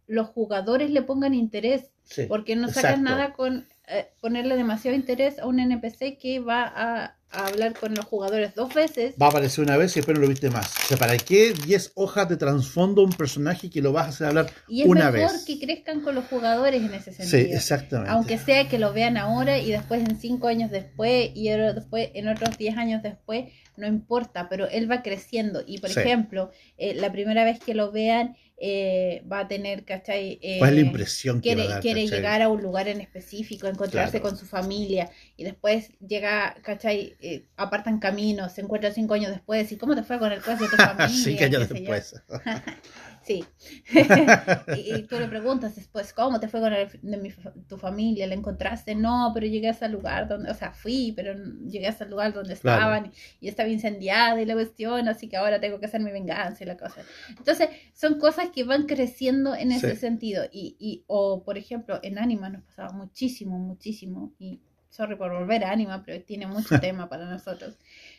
los 0.07 0.29
jugadores 0.29 0.91
le 0.91 1.03
pongan 1.03 1.35
interés. 1.35 1.91
Sí. 2.05 2.25
Porque 2.29 2.55
no 2.57 2.69
exacto. 2.69 3.01
nada 3.01 3.33
con 3.33 3.67
eh, 3.89 4.09
ponerle 4.21 4.57
demasiado 4.57 4.95
interés 4.97 5.39
a 5.39 5.47
un 5.47 5.59
NPC 5.59 6.19
que 6.19 6.39
va 6.41 6.63
a, 6.65 7.17
a 7.31 7.47
hablar 7.47 7.73
con 7.79 7.95
los 7.95 8.05
jugadores 8.05 8.55
dos 8.55 8.73
veces. 8.75 9.15
Va 9.21 9.27
a 9.27 9.29
aparecer 9.31 9.65
una 9.65 9.79
vez 9.79 9.93
y 9.97 10.01
después 10.01 10.15
no 10.15 10.23
lo 10.23 10.29
viste 10.29 10.51
más. 10.51 10.71
O 10.85 10.89
sea, 10.89 10.97
¿para 10.99 11.17
qué 11.17 11.55
10 11.55 11.93
hojas 11.95 12.29
de 12.29 12.37
trasfondo 12.37 13.01
a 13.01 13.05
un 13.07 13.13
personaje 13.13 13.71
que 13.71 13.81
lo 13.81 13.93
vas 13.93 14.07
a 14.07 14.09
hacer 14.11 14.27
hablar 14.27 14.51
Y 14.69 14.83
es 14.83 14.89
una 14.89 15.11
mejor 15.11 15.33
vez? 15.33 15.45
que 15.47 15.59
crezcan 15.59 16.03
con 16.03 16.15
los 16.15 16.27
jugadores 16.27 16.83
en 16.83 16.93
ese 16.93 17.13
Sí, 17.13 17.25
sentido. 17.27 17.57
exactamente. 17.57 18.11
Aunque 18.11 18.37
sea 18.39 18.69
que 18.69 18.79
lo 18.79 18.93
vean 18.93 19.17
ahora 19.17 19.59
y 19.59 19.71
después 19.71 20.03
en 20.03 20.19
cinco 20.21 20.49
años 20.49 20.71
después 20.71 21.31
y 21.35 21.49
después 21.49 22.11
en 22.15 22.29
otros 22.29 22.57
10 22.59 22.77
años 22.77 23.03
después, 23.03 23.47
no 23.79 23.87
importa, 23.87 24.49
pero 24.51 24.69
él 24.69 24.91
va 24.91 25.03
creciendo. 25.03 25.63
Y 25.67 25.79
por 25.79 25.89
Sí. 25.91 26.01
ejemplo, 26.01 26.51
eh, 26.77 26.95
la 26.95 27.11
primera 27.11 27.45
vez 27.45 27.59
que 27.59 27.73
lo 27.75 27.91
vean 27.91 28.37
eh, 28.57 29.23
va 29.31 29.41
a 29.41 29.49
tener, 29.49 29.85
¿cachai? 29.85 30.39
Eh, 30.43 30.59
¿Cuál 30.59 30.71
es 30.71 30.77
la 30.77 30.81
impresión 30.81 31.43
que 31.43 31.55
va 31.57 31.63
quiere, 31.63 31.63
a 31.67 31.75
dar? 31.77 31.81
quiere 31.81 32.07
cachai? 32.07 32.07
llegar 32.09 32.43
a 32.43 32.49
un 32.49 32.63
lugar 32.63 32.89
en 32.89 33.01
específico, 33.01 33.67
encontrarse 33.69 34.21
Claro. 34.21 34.23
con 34.23 34.37
su 34.37 34.47
familia 34.47 35.11
y 35.37 35.45
después 35.45 35.93
llega, 36.01 36.57
¿cachai? 36.63 37.17
Eh, 37.21 37.49
apartan 37.57 37.99
caminos, 37.99 38.53
se 38.53 38.61
encuentran 38.63 38.95
cinco 38.95 39.15
años 39.15 39.31
después 39.33 39.71
y 39.73 39.77
¿cómo 39.77 39.95
te 39.95 40.03
fue 40.05 40.19
con 40.19 40.33
el 40.33 40.43
caso 40.43 40.65
de 40.65 40.71
tu 40.71 40.79
familia? 40.83 41.09
Cinco 41.09 41.45
años 41.45 41.69
después. 41.69 42.15
Sí. 43.25 43.45
y, 44.69 44.95
y 44.95 45.03
tú 45.07 45.19
le 45.19 45.29
preguntas 45.29 45.75
después, 45.77 46.13
¿cómo 46.13 46.41
te 46.41 46.49
fue 46.49 46.61
con 46.61 46.73
el- 46.73 46.89
de 47.03 47.17
mi 47.17 47.31
fa- 47.31 47.55
tu 47.69 47.79
familia? 47.79 48.27
¿La 48.27 48.35
encontraste? 48.35 48.95
No, 48.95 49.31
pero 49.35 49.47
llegué 49.47 49.69
a 49.69 49.71
ese 49.73 49.89
lugar 49.89 50.29
donde, 50.29 50.51
o 50.51 50.55
sea, 50.55 50.73
fui, 50.73 51.13
pero 51.17 51.35
llegué 51.67 51.87
a 51.87 51.91
ese 51.91 52.07
lugar 52.07 52.33
donde 52.35 52.55
Claro. 52.57 52.79
estaban 52.97 53.13
y 53.41 53.49
estaba 53.49 53.69
incendiada 53.69 54.41
y 54.41 54.47
la 54.47 54.55
cuestión, 54.55 55.09
así 55.09 55.29
que 55.29 55.37
ahora 55.37 55.61
tengo 55.61 55.81
que 55.81 55.87
hacer 55.87 56.01
mi 56.03 56.11
venganza 56.13 56.63
y 56.65 56.67
la 56.67 56.77
cosa. 56.77 57.03
Entonces, 57.31 57.69
son 57.95 58.19
cosas 58.19 58.51
que 58.51 58.65
van 58.65 58.87
creciendo 58.87 59.55
en 59.55 59.73
ese 59.73 59.93
Sí. 59.93 59.97
sentido. 59.97 60.45
Y, 60.53 60.77
y, 60.79 61.05
o, 61.07 61.43
por 61.45 61.59
ejemplo, 61.59 62.01
en 62.03 62.19
Anima 62.19 62.51
nos 62.51 62.63
pasaba 62.63 62.93
muchísimo, 62.93 63.59
muchísimo, 63.59 64.35
y 64.39 64.61
sorry 64.91 65.17
por 65.17 65.33
volver 65.33 65.65
a 65.65 65.73
Anima, 65.73 66.03
pero 66.05 66.23
tiene 66.25 66.47
mucho 66.47 66.79
tema 66.81 67.09
para 67.09 67.25
nosotros. 67.27 67.79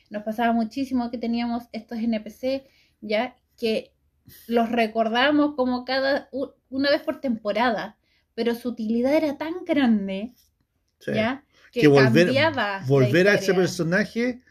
Nos 0.09 0.23
pasaba 0.23 0.53
muchísimo 0.53 1.09
que 1.11 1.17
teníamos 1.17 1.63
estos 1.71 1.97
NPC, 1.99 2.67
ya 3.01 3.35
que 3.57 3.93
los 4.47 4.71
recordamos 4.71 5.55
como 5.55 5.85
cada 5.85 6.29
una 6.69 6.89
vez 6.89 7.01
por 7.01 7.21
temporada, 7.21 7.97
pero 8.33 8.55
su 8.55 8.69
utilidad 8.69 9.13
era 9.13 9.37
tan 9.37 9.63
grande, 9.65 10.33
Sí. 10.99 11.13
ya, 11.13 11.43
que, 11.71 11.81
Que 11.81 11.87
volver, 11.87 12.25
cambiaba 12.27 12.79
la 12.79 12.85
volver 12.87 13.27
a 13.27 13.35
ese 13.35 13.53
personaje 13.53 14.41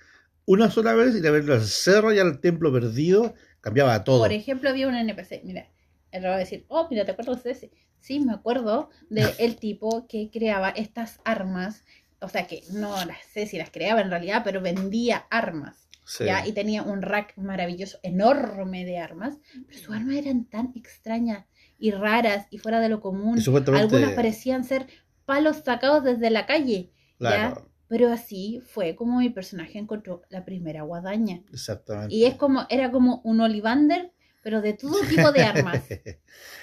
una 0.46 0.70
sola 0.70 0.92
vez, 0.92 1.16
ir 1.16 1.26
a 1.26 1.30
verlo 1.30 1.54
al 1.54 1.62
cerro 1.64 2.12
y 2.12 2.18
al 2.18 2.40
templo 2.40 2.72
perdido, 2.72 3.34
cambiaba 3.60 4.04
todo. 4.04 4.20
Por 4.20 4.32
ejemplo, 4.32 4.68
había 4.68 4.88
un 4.88 4.94
NPC, 4.94 5.42
mira, 5.44 5.68
él 6.10 6.24
va 6.24 6.34
a 6.34 6.38
decir, 6.38 6.66
oh, 6.68 6.86
mira, 6.90 7.04
¿te 7.04 7.12
acuerdas 7.12 7.42
de 7.42 7.52
ese? 7.52 7.70
Sí, 7.98 8.20
me 8.20 8.32
acuerdo 8.34 8.90
del 9.08 9.56
tipo 9.58 10.06
que 10.06 10.30
creaba 10.30 10.68
estas 10.68 11.20
armas, 11.24 11.82
o 12.20 12.28
sea, 12.28 12.46
que 12.46 12.62
no 12.72 12.92
las 13.06 13.24
sé 13.32 13.46
si 13.46 13.56
las 13.56 13.70
creaba 13.70 14.02
en 14.02 14.10
realidad, 14.10 14.42
pero 14.44 14.60
vendía 14.60 15.26
armas. 15.30 15.83
Sí. 16.04 16.24
¿ya? 16.24 16.46
Y 16.46 16.52
tenía 16.52 16.82
un 16.82 17.02
rack 17.02 17.36
maravilloso, 17.36 17.98
enorme 18.02 18.84
de 18.84 18.98
armas, 18.98 19.38
pero 19.66 19.78
sus 19.78 19.94
armas 19.94 20.16
eran 20.16 20.44
tan 20.44 20.72
extrañas 20.74 21.46
y 21.78 21.90
raras 21.90 22.46
y 22.50 22.58
fuera 22.58 22.80
de 22.80 22.88
lo 22.88 23.00
común. 23.00 23.40
Supuestamente- 23.40 23.84
Algunas 23.96 24.12
parecían 24.14 24.64
ser 24.64 24.86
palos 25.24 25.58
sacados 25.64 26.04
desde 26.04 26.30
la 26.30 26.46
calle, 26.46 26.90
Claro, 27.18 27.70
pero 27.88 28.12
así 28.12 28.60
fue 28.66 28.94
como 28.96 29.18
mi 29.20 29.30
personaje 29.30 29.78
encontró 29.78 30.22
la 30.30 30.44
primera 30.44 30.82
guadaña. 30.82 31.42
exactamente. 31.52 32.14
Y 32.14 32.24
es 32.24 32.34
como, 32.34 32.66
era 32.70 32.90
como 32.90 33.20
un 33.24 33.40
Olivander, 33.40 34.12
pero 34.42 34.60
de 34.60 34.74
todo 34.74 35.00
tipo 35.08 35.32
de 35.32 35.42
armas. 35.42 35.82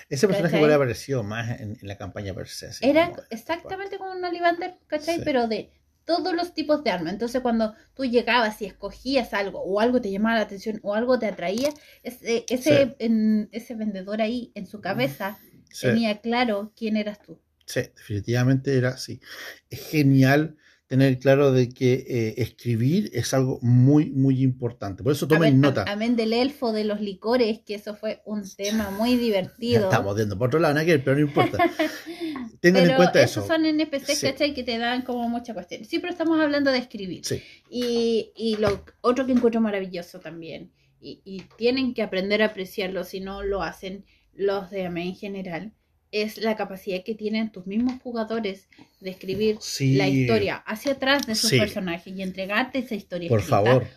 Ese 0.10 0.28
personaje 0.28 0.58
igual 0.58 0.74
apareció 0.74 1.24
más 1.24 1.60
en, 1.60 1.78
en 1.82 1.88
la 1.88 1.98
campaña 1.98 2.34
per 2.34 2.48
se. 2.48 2.70
Era 2.82 3.10
como- 3.10 3.22
exactamente 3.32 3.98
como 3.98 4.12
un 4.12 4.24
Olivander, 4.24 4.76
¿cachai? 4.88 5.16
Sí. 5.18 5.22
Pero 5.26 5.48
de 5.48 5.72
todos 6.06 6.34
los 6.34 6.54
tipos 6.54 6.84
de 6.84 6.90
armas. 6.92 7.14
Entonces, 7.14 7.42
cuando 7.42 7.74
tú 7.94 8.06
llegabas 8.06 8.62
y 8.62 8.66
escogías 8.66 9.34
algo, 9.34 9.62
o 9.62 9.80
algo 9.80 10.02
te 10.02 10.12
llamaba 10.12 10.36
la 10.38 10.42
atención, 10.44 10.80
o 10.84 10.96
algo 10.96 11.20
te 11.20 11.28
atraía, 11.28 11.70
ese, 12.04 12.46
ese, 12.50 12.86
Sí. 12.86 12.96
en- 13.00 13.50
ese 13.52 13.76
vendedor 13.76 14.22
ahí, 14.22 14.52
en 14.56 14.66
su 14.68 14.82
cabeza, 14.82 15.38
Sí. 15.70 15.88
tenía 15.88 16.20
claro 16.20 16.74
quién 16.76 16.98
eras 16.98 17.22
tú. 17.22 17.40
Sí, 17.66 17.82
definitivamente 17.96 18.78
era 18.78 18.90
así. 18.90 19.22
Es 19.70 19.88
genial 19.88 20.58
tener 20.92 21.20
claro 21.20 21.54
de 21.54 21.70
que 21.70 21.94
eh, 22.06 22.34
escribir 22.42 23.10
es 23.14 23.34
algo 23.34 23.60
muy, 23.62 24.12
muy 24.12 24.44
importante. 24.44 25.04
Por 25.04 25.14
eso 25.14 25.26
tomen 25.26 25.48
Amén, 25.54 25.62
nota. 25.62 25.84
am- 25.84 25.88
amén 25.88 26.16
del 26.18 26.34
elfo 26.34 26.74
de 26.74 26.84
los 26.84 27.00
licores, 27.00 27.62
que 27.66 27.76
eso 27.76 27.96
fue 27.96 28.22
un 28.26 28.44
tema 28.58 28.92
muy 28.92 29.16
Ya 29.16 29.22
divertido. 29.22 29.84
estamos 29.86 30.16
viendo 30.18 30.38
por 30.38 30.48
otro 30.50 30.60
lado, 30.60 30.78
pero 30.86 31.16
no 31.16 31.22
importa. 31.22 31.58
Tengan 32.60 32.82
Pero 32.84 32.92
en 32.92 32.98
cuenta 32.98 33.24
esos 33.24 33.46
eso. 33.46 33.54
son 33.54 33.66
NPCs, 33.66 34.18
Sí. 34.18 34.28
¿cachai? 34.28 34.54
Que 34.54 34.64
te 34.64 34.78
dan 34.78 35.02
como 35.04 35.28
mucha 35.30 35.54
cuestión. 35.54 35.86
Sí, 35.86 36.00
pero 36.00 36.12
estamos 36.12 36.40
hablando 36.40 36.72
de 36.72 36.78
escribir. 36.80 37.26
Sí, 37.26 37.42
Y, 37.70 38.32
y 38.36 38.58
lo 38.58 38.84
otro 39.00 39.26
que 39.26 39.32
encuentro 39.32 39.62
maravilloso 39.62 40.20
también, 40.20 40.72
y, 41.00 41.22
y 41.24 41.44
tienen 41.58 41.94
que 41.94 42.04
aprender 42.04 42.42
a 42.44 42.48
apreciarlo 42.48 43.04
si 43.06 43.22
no 43.22 43.42
lo 43.44 43.64
hacen 43.64 44.04
los 44.34 44.70
de 44.70 44.86
AME 44.86 45.06
en 45.08 45.16
general, 45.16 45.74
es 46.12 46.38
la 46.38 46.56
capacidad 46.56 47.04
que 47.04 47.16
tienen 47.16 47.52
tus 47.52 47.66
mismos 47.68 48.02
jugadores 48.02 48.68
de 49.00 49.10
escribir 49.12 49.58
sí. 49.62 49.96
la 49.96 50.08
historia 50.10 50.56
hacia 50.58 50.94
atrás 50.94 51.26
de 51.26 51.36
sus 51.36 51.50
Sí. 51.52 51.58
personajes 51.60 52.14
y 52.16 52.22
entregarte 52.22 52.80
esa 52.80 52.96
historia. 52.96 53.30
Por 53.30 53.40
escrita. 53.40 53.64
favor, 53.64 53.88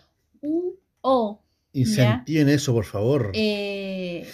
U- 0.42 0.74
o, 1.00 1.42
incentiven 1.72 2.48
eso, 2.48 2.72
por 2.72 2.84
favor. 2.84 3.32
eh, 3.34 4.26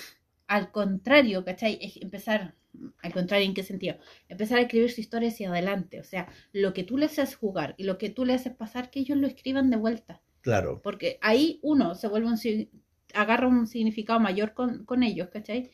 al 0.47 0.71
contrario, 0.73 1.45
¿cachai? 1.45 1.79
Empezar, 2.03 2.55
al 3.03 3.13
contrario, 3.13 3.47
¿en 3.47 3.55
qué 3.55 3.63
sentido? 3.63 3.97
Empezar 4.29 4.59
a 4.59 4.63
escribir 4.63 4.91
su 4.91 5.01
historia 5.01 5.29
hacia 5.29 5.49
adelante. 5.51 6.01
O 6.01 6.05
sea, 6.05 6.29
lo 6.53 6.73
que 6.75 6.83
tú 6.85 6.99
le 6.99 7.07
haces 7.07 7.35
jugar 7.37 7.75
y 7.79 7.85
lo 7.85 7.97
que 7.99 8.11
tú 8.11 8.25
le 8.25 8.35
haces 8.35 8.53
pasar, 8.53 8.91
que 8.91 9.01
ellos 9.01 9.17
lo 9.17 9.27
escriban 9.27 9.71
de 9.71 9.77
vuelta. 9.77 10.21
claro. 10.43 10.81
Porque 10.83 11.19
ahí 11.23 11.59
uno 11.63 11.95
se 11.95 12.09
vuelve 12.09 12.29
un 12.29 12.39
agarra 13.15 13.47
un 13.49 13.67
significado 13.67 14.21
mayor 14.21 14.53
con, 14.55 14.85
con 14.85 15.03
ellos, 15.03 15.29
¿cachai? 15.33 15.71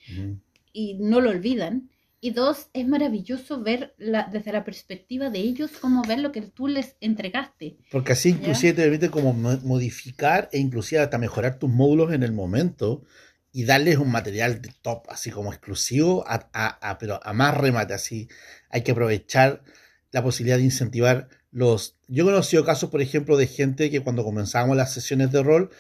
Y 0.73 0.95
no 0.95 1.21
lo 1.21 1.31
olvidan. 1.31 1.91
Y 2.27 2.31
dos, 2.33 2.71
es 2.73 2.89
maravilloso 2.89 3.63
ver 3.63 3.95
la, 3.99 4.29
desde 4.33 4.51
la 4.51 4.65
perspectiva 4.65 5.31
de 5.31 5.39
ellos 5.39 5.71
cómo 5.81 6.03
ver 6.03 6.19
lo 6.19 6.33
que 6.33 6.43
tú 6.43 6.67
les 6.67 6.97
entregaste. 7.01 7.77
Porque 7.93 8.11
así 8.15 8.31
inclusive 8.31 8.73
te 8.73 8.83
permite 8.83 9.11
como 9.11 9.33
mo- 9.33 9.61
modificar 9.63 10.49
e 10.51 10.59
inclusive 10.59 11.01
hasta 11.03 11.19
mejorar 11.19 11.61
tus 11.61 11.71
módulos 11.71 12.13
en 12.13 12.25
el 12.25 12.33
momento 12.33 13.05
y 13.53 13.63
darles 13.65 13.99
un 13.99 14.11
material 14.11 14.61
de 14.61 14.71
top, 14.83 15.05
así 15.09 15.31
como 15.31 15.53
exclusivo, 15.53 16.25
a, 16.27 16.51
a- 16.53 16.91
a- 16.91 16.99
pero 16.99 17.21
a 17.23 17.33
más 17.33 17.57
remate, 17.57 17.95
así. 17.95 18.27
Hay 18.71 18.83
que 18.83 18.91
aprovechar 18.91 19.63
la 20.11 20.25
posibilidad 20.25 20.57
de 20.59 20.65
incentivar 20.65 21.29
los... 21.53 21.97
Yo 22.09 22.25
he 22.25 22.27
conocido 22.27 22.65
casos, 22.65 22.91
por 22.91 23.03
ejemplo, 23.03 23.37
de 23.37 23.47
gente 23.47 23.89
que 23.89 24.01
cuando 24.01 24.25
comenzábamos 24.25 24.77
las 24.77 24.93
sesiones 24.93 25.31
de 25.31 25.45
rol, 25.45 25.71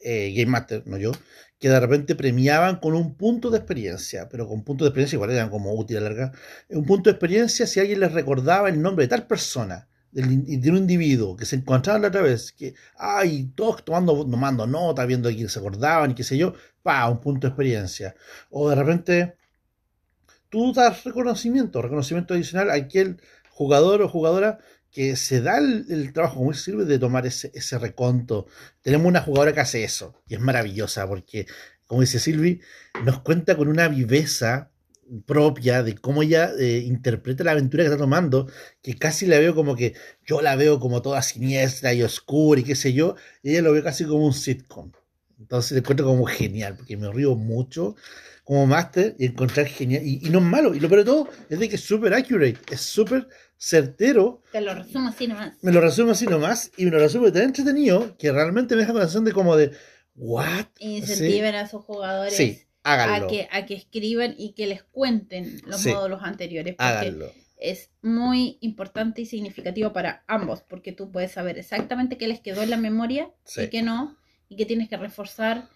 eh, 0.00 0.32
Game 0.36 0.52
Master, 0.52 0.84
no 0.86 0.98
yo, 0.98 1.10
que 1.58 1.68
de 1.68 1.80
repente 1.80 2.14
premiaban 2.14 2.76
con 2.80 2.94
un 2.94 3.14
punto 3.14 3.50
de 3.50 3.58
experiencia, 3.58 4.28
pero 4.28 4.46
con 4.46 4.62
punto 4.62 4.84
de 4.84 4.90
experiencia 4.90 5.16
igual 5.16 5.30
eran 5.30 5.50
como 5.50 5.74
útil 5.74 5.98
a 5.98 6.00
larga, 6.00 6.32
un 6.68 6.84
punto 6.84 7.08
de 7.08 7.14
experiencia 7.14 7.66
si 7.66 7.80
alguien 7.80 8.00
les 8.00 8.12
recordaba 8.12 8.68
el 8.68 8.80
nombre 8.80 9.04
de 9.04 9.08
tal 9.08 9.26
persona, 9.26 9.88
de 10.12 10.70
un 10.70 10.76
individuo 10.78 11.36
que 11.36 11.44
se 11.44 11.56
encontraban 11.56 12.00
la 12.02 12.08
otra 12.08 12.22
vez, 12.22 12.52
que, 12.52 12.74
ay, 12.96 13.52
todos 13.54 13.84
tomando, 13.84 14.26
tomando 14.28 14.66
nota, 14.66 15.04
viendo 15.04 15.28
a 15.28 15.32
quién 15.32 15.48
se 15.50 15.58
acordaban 15.58 16.10
y 16.10 16.14
qué 16.14 16.24
sé 16.24 16.38
yo, 16.38 16.54
pa, 16.82 17.08
un 17.08 17.20
punto 17.20 17.46
de 17.46 17.50
experiencia. 17.50 18.14
O 18.48 18.70
de 18.70 18.76
repente, 18.76 19.36
tú 20.48 20.72
das 20.72 21.04
reconocimiento, 21.04 21.82
reconocimiento 21.82 22.32
adicional 22.32 22.70
a 22.70 22.74
aquel 22.74 23.20
jugador 23.50 24.00
o 24.02 24.08
jugadora 24.08 24.58
que 24.96 25.14
se 25.14 25.42
da 25.42 25.58
el, 25.58 25.84
el 25.90 26.10
trabajo, 26.14 26.36
como 26.36 26.54
sirve, 26.54 26.86
de 26.86 26.98
tomar 26.98 27.26
ese, 27.26 27.50
ese 27.52 27.78
reconto. 27.78 28.46
Tenemos 28.80 29.06
una 29.06 29.20
jugadora 29.20 29.52
que 29.52 29.60
hace 29.60 29.84
eso, 29.84 30.14
y 30.26 30.36
es 30.36 30.40
maravillosa, 30.40 31.06
porque, 31.06 31.44
como 31.84 32.00
dice 32.00 32.18
Silvi, 32.18 32.62
nos 33.04 33.20
cuenta 33.20 33.58
con 33.58 33.68
una 33.68 33.88
viveza 33.88 34.70
propia 35.26 35.82
de 35.82 35.96
cómo 35.96 36.22
ella 36.22 36.50
eh, 36.58 36.78
interpreta 36.86 37.44
la 37.44 37.50
aventura 37.50 37.82
que 37.82 37.88
está 37.88 37.98
tomando, 37.98 38.50
que 38.80 38.96
casi 38.96 39.26
la 39.26 39.38
veo 39.38 39.54
como 39.54 39.76
que 39.76 39.92
yo 40.24 40.40
la 40.40 40.56
veo 40.56 40.80
como 40.80 41.02
toda 41.02 41.20
siniestra 41.20 41.92
y 41.92 42.02
oscura 42.02 42.62
y 42.62 42.64
qué 42.64 42.74
sé 42.74 42.94
yo, 42.94 43.16
y 43.42 43.50
ella 43.50 43.60
lo 43.60 43.72
ve 43.72 43.82
casi 43.82 44.06
como 44.06 44.24
un 44.24 44.32
sitcom. 44.32 44.92
Entonces 45.38 45.72
le 45.72 45.80
encuentro 45.80 46.06
como 46.06 46.24
genial, 46.24 46.74
porque 46.74 46.96
me 46.96 47.12
río 47.12 47.34
mucho 47.36 47.96
como 48.44 48.66
máster 48.66 49.14
y 49.18 49.26
encontrar 49.26 49.66
genial. 49.66 50.06
Y, 50.06 50.26
y 50.26 50.30
no 50.30 50.38
es 50.38 50.44
malo, 50.46 50.74
y 50.74 50.80
lo 50.80 50.88
peor 50.88 51.00
de 51.00 51.04
todo 51.04 51.28
es 51.50 51.58
de 51.58 51.68
que 51.68 51.74
es 51.74 51.82
súper 51.82 52.14
accurate, 52.14 52.56
es 52.70 52.80
súper 52.80 53.28
certero. 53.56 54.42
Te 54.52 54.60
lo 54.60 54.74
resumo 54.74 55.08
así 55.08 55.26
nomás. 55.26 55.52
Me 55.62 55.72
lo 55.72 55.80
resumo 55.80 56.12
así 56.12 56.26
nomás, 56.26 56.70
y 56.76 56.84
me 56.84 56.90
lo 56.92 56.98
resume 56.98 57.30
tan 57.32 57.42
entretenido 57.42 58.16
que 58.18 58.32
realmente 58.32 58.74
me 58.74 58.82
deja 58.82 58.92
la 58.92 59.00
sensación 59.00 59.24
de 59.24 59.32
como 59.32 59.56
de, 59.56 59.72
¿what? 60.14 60.66
Incentiven 60.78 61.54
a 61.54 61.66
sus 61.68 61.82
jugadores 61.84 62.34
Sí, 62.36 62.62
háganlo. 62.82 63.26
a 63.26 63.28
que, 63.28 63.48
a 63.50 63.66
que 63.66 63.74
escriban 63.74 64.34
y 64.38 64.52
que 64.52 64.66
les 64.66 64.82
cuenten 64.84 65.60
los 65.66 65.80
Sí. 65.80 65.90
módulos 65.92 66.22
anteriores. 66.22 66.74
Porque 66.76 66.84
Háganlo. 66.88 67.32
es 67.58 67.90
muy 68.02 68.58
importante 68.60 69.22
y 69.22 69.26
significativo 69.26 69.92
para 69.92 70.24
ambos, 70.26 70.62
porque 70.62 70.92
tú 70.92 71.10
puedes 71.10 71.32
saber 71.32 71.58
exactamente 71.58 72.18
qué 72.18 72.28
les 72.28 72.40
quedó 72.40 72.62
en 72.62 72.70
la 72.70 72.76
memoria 72.76 73.30
y 73.56 73.68
qué 73.68 73.82
no, 73.82 74.16
y 74.48 74.56
qué 74.56 74.66
tienes 74.66 74.88
que 74.88 74.96
reforzar 74.96 75.68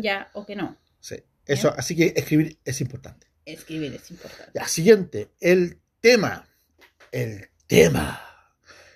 ya 0.00 0.28
o 0.34 0.44
que 0.46 0.56
no. 0.56 0.76
sí. 1.00 1.16
Eso, 1.46 1.72
así 1.78 1.96
que 1.96 2.12
escribir 2.14 2.58
es 2.66 2.82
importante. 2.82 3.26
Escribir 3.46 3.94
es 3.94 4.10
importante. 4.10 4.52
Ya, 4.54 4.68
siguiente, 4.68 5.30
el 5.40 5.80
tema. 6.02 6.46
El 7.12 7.48
tema. 7.66 8.20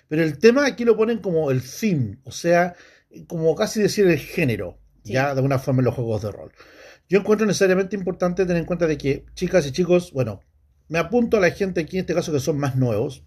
Pero 0.07 0.23
el 0.23 0.37
tema 0.37 0.65
aquí 0.65 0.85
lo 0.85 0.95
ponen 0.95 1.19
como 1.19 1.51
el 1.51 1.61
theme, 1.61 2.19
o 2.23 2.31
sea, 2.31 2.75
como 3.27 3.55
casi 3.55 3.81
decir 3.81 4.07
el 4.07 4.19
género, 4.19 4.79
Sí. 5.03 5.13
ya 5.13 5.25
de 5.33 5.39
alguna 5.39 5.59
forma 5.59 5.81
en 5.81 5.85
los 5.85 5.95
juegos 5.95 6.21
de 6.21 6.31
rol. 6.31 6.51
Yo 7.09 7.19
encuentro 7.19 7.45
necesariamente 7.45 7.95
importante 7.95 8.45
tener 8.45 8.61
en 8.61 8.65
cuenta 8.65 8.87
de 8.87 8.97
que, 8.97 9.25
chicas 9.33 9.65
y 9.67 9.71
chicos, 9.71 10.11
bueno, 10.13 10.39
me 10.87 10.99
apunto 10.99 11.37
a 11.37 11.39
la 11.41 11.51
gente 11.51 11.81
aquí 11.81 11.97
en 11.97 12.01
este 12.01 12.13
caso 12.13 12.31
que 12.31 12.39
son 12.39 12.57
más 12.57 12.75
nuevos, 12.75 13.23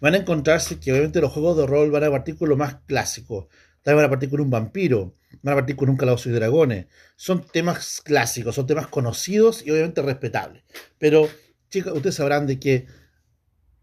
van 0.00 0.14
a 0.14 0.18
encontrarse 0.18 0.78
que 0.80 0.90
obviamente 0.92 1.20
los 1.20 1.32
juegos 1.32 1.56
de 1.56 1.66
rol 1.66 1.90
van 1.90 2.04
a 2.04 2.10
partir 2.10 2.36
con 2.36 2.48
lo 2.48 2.56
más 2.56 2.76
clásico. 2.86 3.48
También 3.82 3.98
van 3.98 4.06
a 4.06 4.10
partir 4.10 4.28
con 4.30 4.40
un 4.40 4.50
vampiro, 4.50 5.14
van 5.42 5.52
a 5.52 5.56
partir 5.58 5.76
con 5.76 5.88
un 5.88 5.96
calabozo 5.96 6.28
y 6.28 6.32
dragones. 6.32 6.86
Son 7.14 7.46
temas 7.46 8.02
clásicos, 8.02 8.54
son 8.56 8.66
temas 8.66 8.88
conocidos 8.88 9.64
y 9.64 9.70
obviamente 9.70 10.02
respetables. 10.02 10.64
Pero, 10.98 11.28
chicas, 11.70 11.92
ustedes 11.94 12.16
sabrán 12.16 12.46
de 12.46 12.58
que 12.58 12.86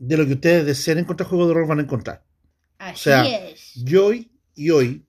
de 0.07 0.17
lo 0.17 0.25
que 0.25 0.33
ustedes 0.33 0.65
deseen 0.65 0.99
encontrar 0.99 1.29
juegos 1.29 1.47
de 1.49 1.53
rol 1.53 1.67
van 1.67 1.79
a 1.79 1.83
encontrar. 1.83 2.23
Así 2.77 3.03
sea, 3.05 3.23
es. 3.49 3.75
Y 3.77 3.95
hoy, 3.95 4.31
y 4.55 4.69
hoy, 4.71 5.05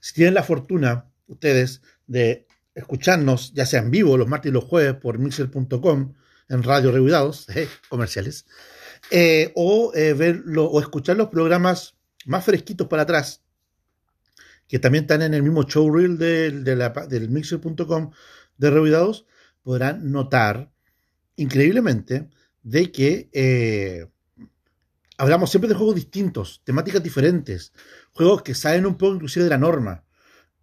si 0.00 0.14
tienen 0.14 0.34
la 0.34 0.42
fortuna, 0.42 1.06
ustedes, 1.26 1.82
de 2.06 2.46
escucharnos, 2.74 3.52
ya 3.54 3.66
sea 3.66 3.80
en 3.80 3.90
vivo, 3.90 4.16
los 4.16 4.26
martes 4.28 4.50
y 4.50 4.52
los 4.52 4.64
jueves, 4.64 4.94
por 4.94 5.18
mixer.com, 5.18 6.14
en 6.48 6.62
Radio 6.62 6.90
Revidados, 6.90 7.48
eh, 7.50 7.68
comerciales, 7.88 8.46
eh, 9.10 9.52
o 9.54 9.92
eh, 9.94 10.14
verlo, 10.14 10.64
o 10.66 10.80
escuchar 10.80 11.16
los 11.16 11.28
programas 11.28 11.94
más 12.26 12.44
fresquitos 12.44 12.88
para 12.88 13.02
atrás, 13.02 13.42
que 14.66 14.78
también 14.78 15.04
están 15.04 15.22
en 15.22 15.34
el 15.34 15.42
mismo 15.42 15.62
showreel 15.64 16.18
del, 16.18 16.64
de 16.64 16.76
la- 16.76 16.90
del 17.08 17.28
mixer.com 17.28 18.10
de 18.56 18.70
Revidados, 18.70 19.26
podrán 19.62 20.10
notar 20.10 20.72
increíblemente 21.36 22.28
de 22.62 22.92
que 22.92 23.28
eh, 23.32 24.06
hablamos 25.16 25.50
siempre 25.50 25.68
de 25.68 25.74
juegos 25.74 25.94
distintos, 25.94 26.62
temáticas 26.64 27.02
diferentes, 27.02 27.72
juegos 28.12 28.42
que 28.42 28.54
salen 28.54 28.86
un 28.86 28.96
poco 28.96 29.14
inclusive 29.14 29.44
de 29.44 29.50
la 29.50 29.58
norma. 29.58 30.04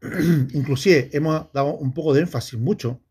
inclusive 0.54 1.10
hemos 1.14 1.52
dado 1.54 1.76
un 1.76 1.94
poco 1.94 2.14
de 2.14 2.22
énfasis 2.22 2.60
mucho 2.60 3.02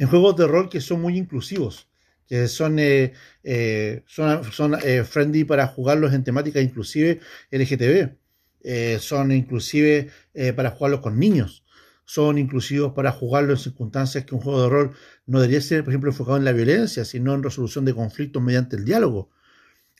en 0.00 0.08
juegos 0.08 0.34
de 0.36 0.46
rol 0.46 0.68
que 0.70 0.80
son 0.80 1.02
muy 1.02 1.16
inclusivos, 1.18 1.88
que 2.26 2.48
son, 2.48 2.78
eh, 2.78 3.12
eh, 3.44 4.02
son, 4.06 4.42
son, 4.50 4.76
eh, 4.82 5.04
friendly 5.04 5.44
para 5.44 5.66
jugarlos 5.66 6.14
en 6.14 6.24
temática 6.24 6.60
inclusive 6.60 7.20
LGTB, 7.50 8.16
eh, 8.62 8.98
son 8.98 9.30
inclusive 9.30 10.10
para 10.56 10.70
jugarlos 10.70 11.00
con 11.00 11.18
niños, 11.18 11.64
son 12.12 12.38
inclusivos 12.38 12.92
para 12.92 13.12
jugarlo 13.12 13.52
en 13.52 13.58
circunstancias 13.58 14.24
que 14.24 14.34
un 14.34 14.40
juego 14.40 14.62
de 14.62 14.68
rol 14.68 14.96
no 15.26 15.40
debería 15.40 15.60
ser, 15.60 15.84
por 15.84 15.92
ejemplo, 15.92 16.10
enfocado 16.10 16.36
en 16.38 16.44
la 16.44 16.52
violencia, 16.52 17.04
sino 17.04 17.34
en 17.34 17.42
resolución 17.42 17.84
de 17.84 17.94
conflictos 17.94 18.42
mediante 18.42 18.76
el 18.76 18.84
diálogo. 18.84 19.30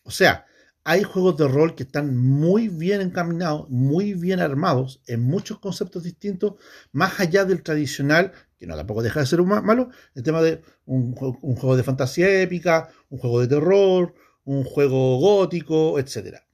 O 0.05 0.11
sea, 0.11 0.47
hay 0.85 1.03
juegos 1.03 1.37
de 1.37 1.49
rol 1.49 1.75
que 1.75 1.85
están 1.85 2.17
muy 2.17 2.69
bien 2.69 3.01
encaminados, 3.01 3.69
muy 3.71 4.15
bien 4.15 4.41
armados, 4.41 5.03
en 5.07 5.23
muchos 5.23 5.59
conceptos 5.61 6.03
distintos, 6.05 6.55
más 6.93 7.21
allá 7.21 7.45
del 7.45 7.63
tradicional, 7.63 8.33
que 8.59 8.67
no 8.67 8.77
tampoco 8.77 9.03
deja 9.03 9.21
de 9.21 9.27
ser 9.27 9.41
un 9.41 9.49
ma- 9.49 9.63
malo, 9.63 9.91
el 10.15 10.23
tema 10.23 10.43
de 10.43 10.63
un, 10.87 11.15
un 11.43 11.57
juego 11.57 11.77
de 11.77 11.83
fantasía 11.85 12.43
épica, 12.43 12.89
un 13.11 13.19
juego 13.19 13.41
de 13.41 13.49
terror, 13.49 14.15
un 14.45 14.65
juego 14.65 15.19
gótico, 15.19 15.99
etcétera. 15.99 16.47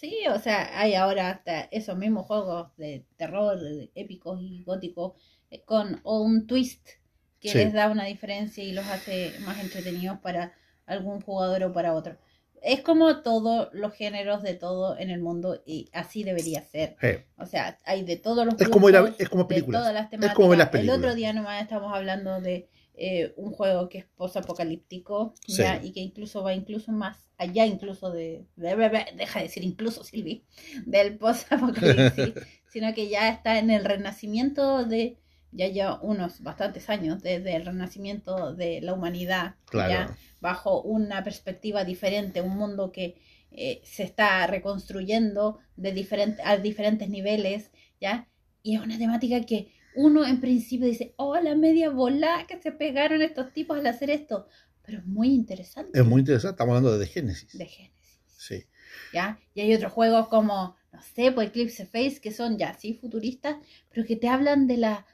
Sí, 0.00 0.16
o 0.34 0.38
sea, 0.38 0.80
hay 0.80 0.94
ahora 0.94 1.28
hasta 1.28 1.60
esos 1.70 1.96
mismos 1.98 2.24
juegos 2.26 2.74
de 2.78 3.04
terror, 3.16 3.58
épicos 3.94 4.38
y 4.40 4.62
góticos, 4.64 5.12
eh, 5.50 5.62
con 5.64 6.00
o 6.04 6.22
un 6.22 6.46
twist 6.46 6.88
que 7.38 7.50
Sí. 7.50 7.58
les 7.58 7.72
da 7.74 7.90
una 7.90 8.06
diferencia 8.06 8.64
y 8.64 8.72
los 8.72 8.86
hace 8.86 9.32
más 9.40 9.60
entretenidos 9.60 10.18
para 10.20 10.54
algún 10.86 11.20
jugador 11.20 11.64
o 11.64 11.72
para 11.74 11.92
otro. 11.92 12.16
Es 12.62 12.80
como 12.80 13.20
todos 13.22 13.68
los 13.72 13.92
géneros 13.94 14.42
de 14.42 14.54
todo 14.54 14.98
en 14.98 15.10
el 15.10 15.20
mundo 15.20 15.62
y 15.66 15.88
así 15.92 16.24
debería 16.24 16.62
ser. 16.62 16.96
O 17.36 17.44
sea, 17.46 17.78
hay 17.84 18.02
de 18.02 18.16
todos 18.16 18.44
los 18.46 18.58
Es 18.60 18.68
como 18.68 18.88
ir 18.88 18.96
a- 18.96 19.00
grupos, 19.02 19.20
es 19.20 19.28
como 19.28 19.42
de 19.44 19.48
películas. 19.48 19.80
todas 19.82 19.94
las 19.94 20.12
Es 20.12 20.32
como 20.34 20.54
las 20.54 20.66
El 20.68 20.70
películas. 20.72 20.98
otro 20.98 21.14
día 21.14 21.32
nomás 21.34 21.62
estamos 21.62 21.94
hablando 21.94 22.40
de 22.40 22.68
eh, 22.94 23.32
un 23.36 23.52
juego 23.52 23.88
que 23.88 23.98
es 23.98 24.04
post-apocalíptico 24.16 25.34
Sí. 25.46 25.62
y 25.82 25.92
que 25.92 26.00
incluso 26.00 26.42
va 26.42 26.54
incluso 26.54 26.92
más 26.92 27.16
allá 27.38 27.64
incluso 27.66 28.10
de, 28.10 28.44
de- 28.56 28.76
de- 28.76 28.88
de- 28.90 29.06
deja 29.16 29.38
de 29.38 29.46
decir 29.46 29.64
incluso 29.64 30.04
Silvi 30.04 30.44
del 30.86 31.16
post-apocalipsis 31.16 32.34
sino 32.72 32.92
que 32.94 33.08
ya 33.08 33.28
está 33.30 33.58
en 33.58 33.70
el 33.70 33.84
renacimiento 33.84 34.84
de 34.84 35.16
ya 35.52 35.66
ya 35.68 35.94
unos 36.00 36.42
bastantes 36.42 36.88
años 36.90 37.22
desde 37.22 37.56
el 37.56 37.64
renacimiento 37.66 38.54
de 38.54 38.80
la 38.82 38.92
humanidad 38.94 39.54
Claro. 39.66 39.90
ya 39.90 40.16
bajo 40.40 40.82
una 40.82 41.24
perspectiva 41.24 41.84
diferente 41.84 42.40
un 42.42 42.56
mundo 42.56 42.92
que 42.92 43.16
eh, 43.52 43.80
se 43.84 44.04
está 44.04 44.46
reconstruyendo 44.46 45.58
de 45.76 45.92
diferente, 45.92 46.40
a 46.44 46.56
diferentes 46.58 47.08
niveles 47.08 47.70
ya 48.00 48.28
y 48.62 48.76
es 48.76 48.82
una 48.82 48.98
temática 48.98 49.40
que 49.40 49.72
uno 49.94 50.26
en 50.26 50.40
principio 50.40 50.86
dice, 50.86 51.14
oh, 51.16 51.38
la 51.38 51.54
media 51.54 51.90
bola 51.90 52.46
que 52.46 52.60
se 52.60 52.72
pegaron 52.72 53.22
estos 53.22 53.52
tipos 53.52 53.78
al 53.78 53.86
hacer 53.86 54.10
esto. 54.10 54.46
Pero 54.82 54.98
es 54.98 55.06
muy 55.06 55.28
interesante. 55.28 55.98
es 55.98 56.06
muy 56.06 56.20
interesante, 56.20 56.54
estamos 56.54 56.76
hablando 56.76 56.98
de 56.98 57.06
Génesis. 57.06 57.56
De 57.56 57.66
Génesis. 57.66 58.20
Sí. 58.36 58.64
¿Ya? 59.12 59.38
Y 59.54 59.60
hay 59.60 59.74
otros 59.74 59.92
juegos 59.92 60.28
como, 60.28 60.76
no 60.92 61.02
sé, 61.02 61.32
pues 61.32 61.48
Eclipse 61.48 61.86
Face, 61.86 62.20
que 62.20 62.32
son 62.32 62.58
ya 62.58 62.74
sí 62.74 62.94
futuristas, 62.94 63.56
pero 63.90 64.06
que 64.06 64.16
te 64.16 64.28
hablan 64.28 64.66
de 64.66 64.78
la 64.78 65.06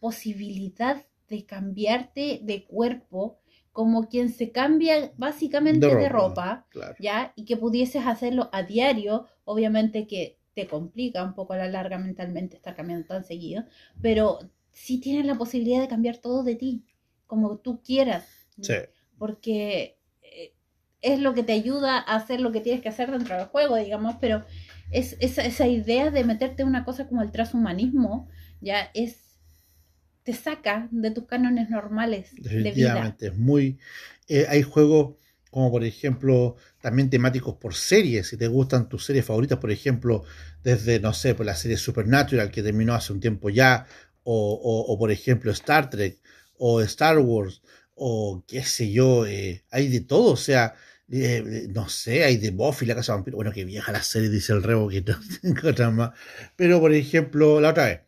posibilidad 0.00 1.04
de 1.28 1.44
cambiarte 1.44 2.40
de 2.42 2.64
cuerpo 2.64 3.38
como 3.72 4.08
quien 4.08 4.32
se 4.32 4.50
cambia 4.50 5.12
básicamente 5.18 5.86
De 5.94 6.08
ropa 6.08 6.66
Claro. 6.70 6.96
¿ya? 6.98 7.32
Y 7.36 7.44
que 7.44 7.56
pudieses 7.56 8.06
hacerlo 8.06 8.48
a 8.52 8.62
diario, 8.62 9.26
obviamente 9.44 10.06
que 10.06 10.37
te 10.58 10.66
complica 10.66 11.22
un 11.22 11.34
poco 11.34 11.52
a 11.52 11.56
la 11.58 11.68
larga 11.68 11.98
mentalmente 11.98 12.56
estar 12.56 12.74
cambiando 12.74 13.06
tan 13.06 13.22
seguido, 13.22 13.64
pero 14.02 14.38
sí 14.72 14.98
tienes 14.98 15.24
la 15.24 15.36
posibilidad 15.36 15.80
de 15.80 15.86
cambiar 15.88 16.16
todo 16.18 16.42
de 16.42 16.56
ti, 16.56 16.84
como 17.28 17.58
tú 17.58 17.80
quieras, 17.82 18.26
Sí. 18.60 18.74
porque 19.18 19.98
eh, 20.22 20.52
es 21.00 21.20
lo 21.20 21.32
que 21.34 21.44
te 21.44 21.52
ayuda 21.52 21.98
a 21.98 22.16
hacer 22.16 22.40
lo 22.40 22.50
que 22.50 22.60
tienes 22.60 22.82
que 22.82 22.88
hacer 22.88 23.08
dentro 23.10 23.36
del 23.36 23.46
juego, 23.46 23.76
digamos, 23.76 24.16
pero 24.20 24.44
es 24.90 25.16
esa, 25.20 25.44
esa 25.44 25.68
idea 25.68 26.10
de 26.10 26.24
meterte 26.24 26.62
en 26.62 26.68
una 26.68 26.84
cosa 26.84 27.06
como 27.06 27.22
el 27.22 27.30
transhumanismo, 27.30 28.28
ya 28.60 28.90
es 28.94 29.28
te 30.24 30.32
saca 30.34 30.88
de 30.90 31.10
tus 31.12 31.24
cánones 31.26 31.70
normales 31.70 32.34
de 32.34 32.40
vida. 32.40 32.62
Definitivamente, 32.64 33.26
es 33.28 33.36
muy. 33.36 33.78
eh, 34.26 34.44
hay 34.48 34.62
juegos 34.62 35.14
como 35.50 35.70
por 35.70 35.84
ejemplo 35.84 36.56
también 36.80 37.10
temáticos 37.10 37.56
por 37.56 37.74
series, 37.74 38.28
si 38.28 38.36
te 38.36 38.48
gustan 38.48 38.88
tus 38.88 39.04
series 39.04 39.24
favoritas, 39.24 39.58
por 39.58 39.70
ejemplo, 39.70 40.24
desde, 40.62 41.00
no 41.00 41.12
sé, 41.12 41.34
por 41.34 41.46
la 41.46 41.56
serie 41.56 41.76
Supernatural 41.76 42.50
que 42.50 42.62
terminó 42.62 42.94
hace 42.94 43.12
un 43.12 43.20
tiempo 43.20 43.50
ya, 43.50 43.86
o, 44.24 44.52
o- 44.88 44.98
por 44.98 45.10
ejemplo 45.10 45.50
Star 45.52 45.90
Trek, 45.90 46.18
o 46.58 46.80
Star 46.82 47.18
Wars, 47.18 47.62
o 47.94 48.44
qué 48.46 48.62
sé 48.64 48.90
yo, 48.92 49.26
eh, 49.26 49.64
hay 49.70 49.88
de 49.88 50.00
todo, 50.00 50.32
o 50.32 50.36
sea, 50.36 50.74
eh, 51.10 51.66
no 51.70 51.88
sé, 51.88 52.24
hay 52.24 52.36
de 52.36 52.50
Buffy, 52.50 52.86
la 52.86 52.94
casa 52.94 53.14
vampiro, 53.14 53.36
bueno, 53.36 53.52
que 53.52 53.64
vieja 53.64 53.92
la 53.92 54.02
serie, 54.02 54.28
dice 54.28 54.52
el 54.52 54.62
Rebo, 54.62 54.88
que 54.88 55.00
no 55.02 55.18
tengo 55.42 55.68
otra 55.68 55.90
más, 55.90 56.10
pero 56.56 56.80
por 56.80 56.92
ejemplo, 56.92 57.60
la 57.60 57.70
otra 57.70 57.84
vez, 57.86 58.00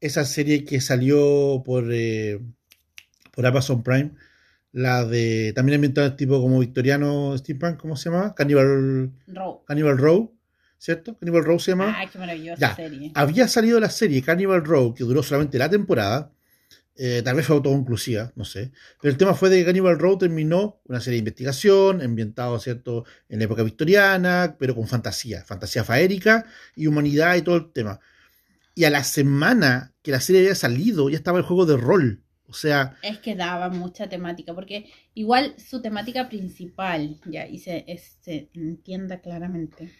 esa 0.00 0.24
serie 0.24 0.64
que 0.64 0.80
salió 0.80 1.62
por, 1.64 1.84
eh, 1.92 2.40
por 3.32 3.46
Amazon 3.46 3.82
Prime, 3.82 4.12
la 4.72 5.04
de 5.04 5.52
también 5.54 5.76
ambientada 5.76 6.16
tipo 6.16 6.40
como 6.40 6.60
victoriano 6.60 7.36
steampunk, 7.36 7.78
¿cómo 7.80 7.96
se 7.96 8.10
llama? 8.10 8.34
Cannibal, 8.34 9.10
Row. 9.26 9.64
Cannibal 9.66 9.98
Row, 9.98 10.34
¿cierto? 10.78 11.16
Cannibal 11.18 11.44
Row 11.44 11.58
se 11.58 11.72
llama. 11.72 11.94
Ay, 11.98 12.08
qué 12.12 12.18
maravillosa 12.18 12.60
Ya. 12.60 12.76
serie. 12.76 13.12
Había 13.14 13.48
salido 13.48 13.80
la 13.80 13.90
serie 13.90 14.22
Cannibal 14.22 14.64
Row, 14.64 14.94
que 14.94 15.04
duró 15.04 15.22
solamente 15.22 15.58
la 15.58 15.68
temporada, 15.68 16.32
eh, 16.96 17.22
tal 17.24 17.34
vez 17.36 17.46
fue 17.46 17.56
autoconclusiva, 17.56 18.30
no 18.36 18.44
sé, 18.44 18.72
pero 19.00 19.10
el 19.10 19.16
tema 19.16 19.34
fue 19.34 19.48
de 19.48 19.58
que 19.60 19.64
Cannibal 19.64 19.98
Row 19.98 20.18
terminó 20.18 20.80
una 20.86 21.00
serie 21.00 21.14
de 21.16 21.20
investigación, 21.20 22.02
ambientado, 22.02 22.58
¿cierto?, 22.60 23.04
en 23.28 23.38
la 23.38 23.46
época 23.46 23.62
victoriana, 23.62 24.56
pero 24.58 24.74
con 24.74 24.86
fantasía, 24.86 25.42
fantasía 25.44 25.82
faérica 25.82 26.44
y 26.76 26.86
humanidad 26.86 27.36
y 27.36 27.42
todo 27.42 27.56
el 27.56 27.72
tema. 27.72 28.00
Y 28.74 28.84
a 28.84 28.90
la 28.90 29.02
semana 29.02 29.94
que 30.02 30.10
la 30.12 30.20
serie 30.20 30.42
había 30.42 30.54
salido, 30.54 31.08
ya 31.10 31.16
estaba 31.16 31.38
el 31.38 31.44
juego 31.44 31.66
de 31.66 31.76
rol. 31.76 32.22
O 32.50 32.52
sea, 32.52 32.96
Es 33.02 33.18
que 33.18 33.34
daba 33.36 33.68
mucha 33.70 34.08
temática, 34.08 34.52
porque 34.54 34.90
igual 35.14 35.54
su 35.56 35.80
temática 35.80 36.28
principal, 36.28 37.16
ya, 37.26 37.46
y 37.46 37.58
se, 37.58 37.84
es- 37.86 38.18
se 38.20 38.48
entienda 38.54 39.20
claramente, 39.20 39.90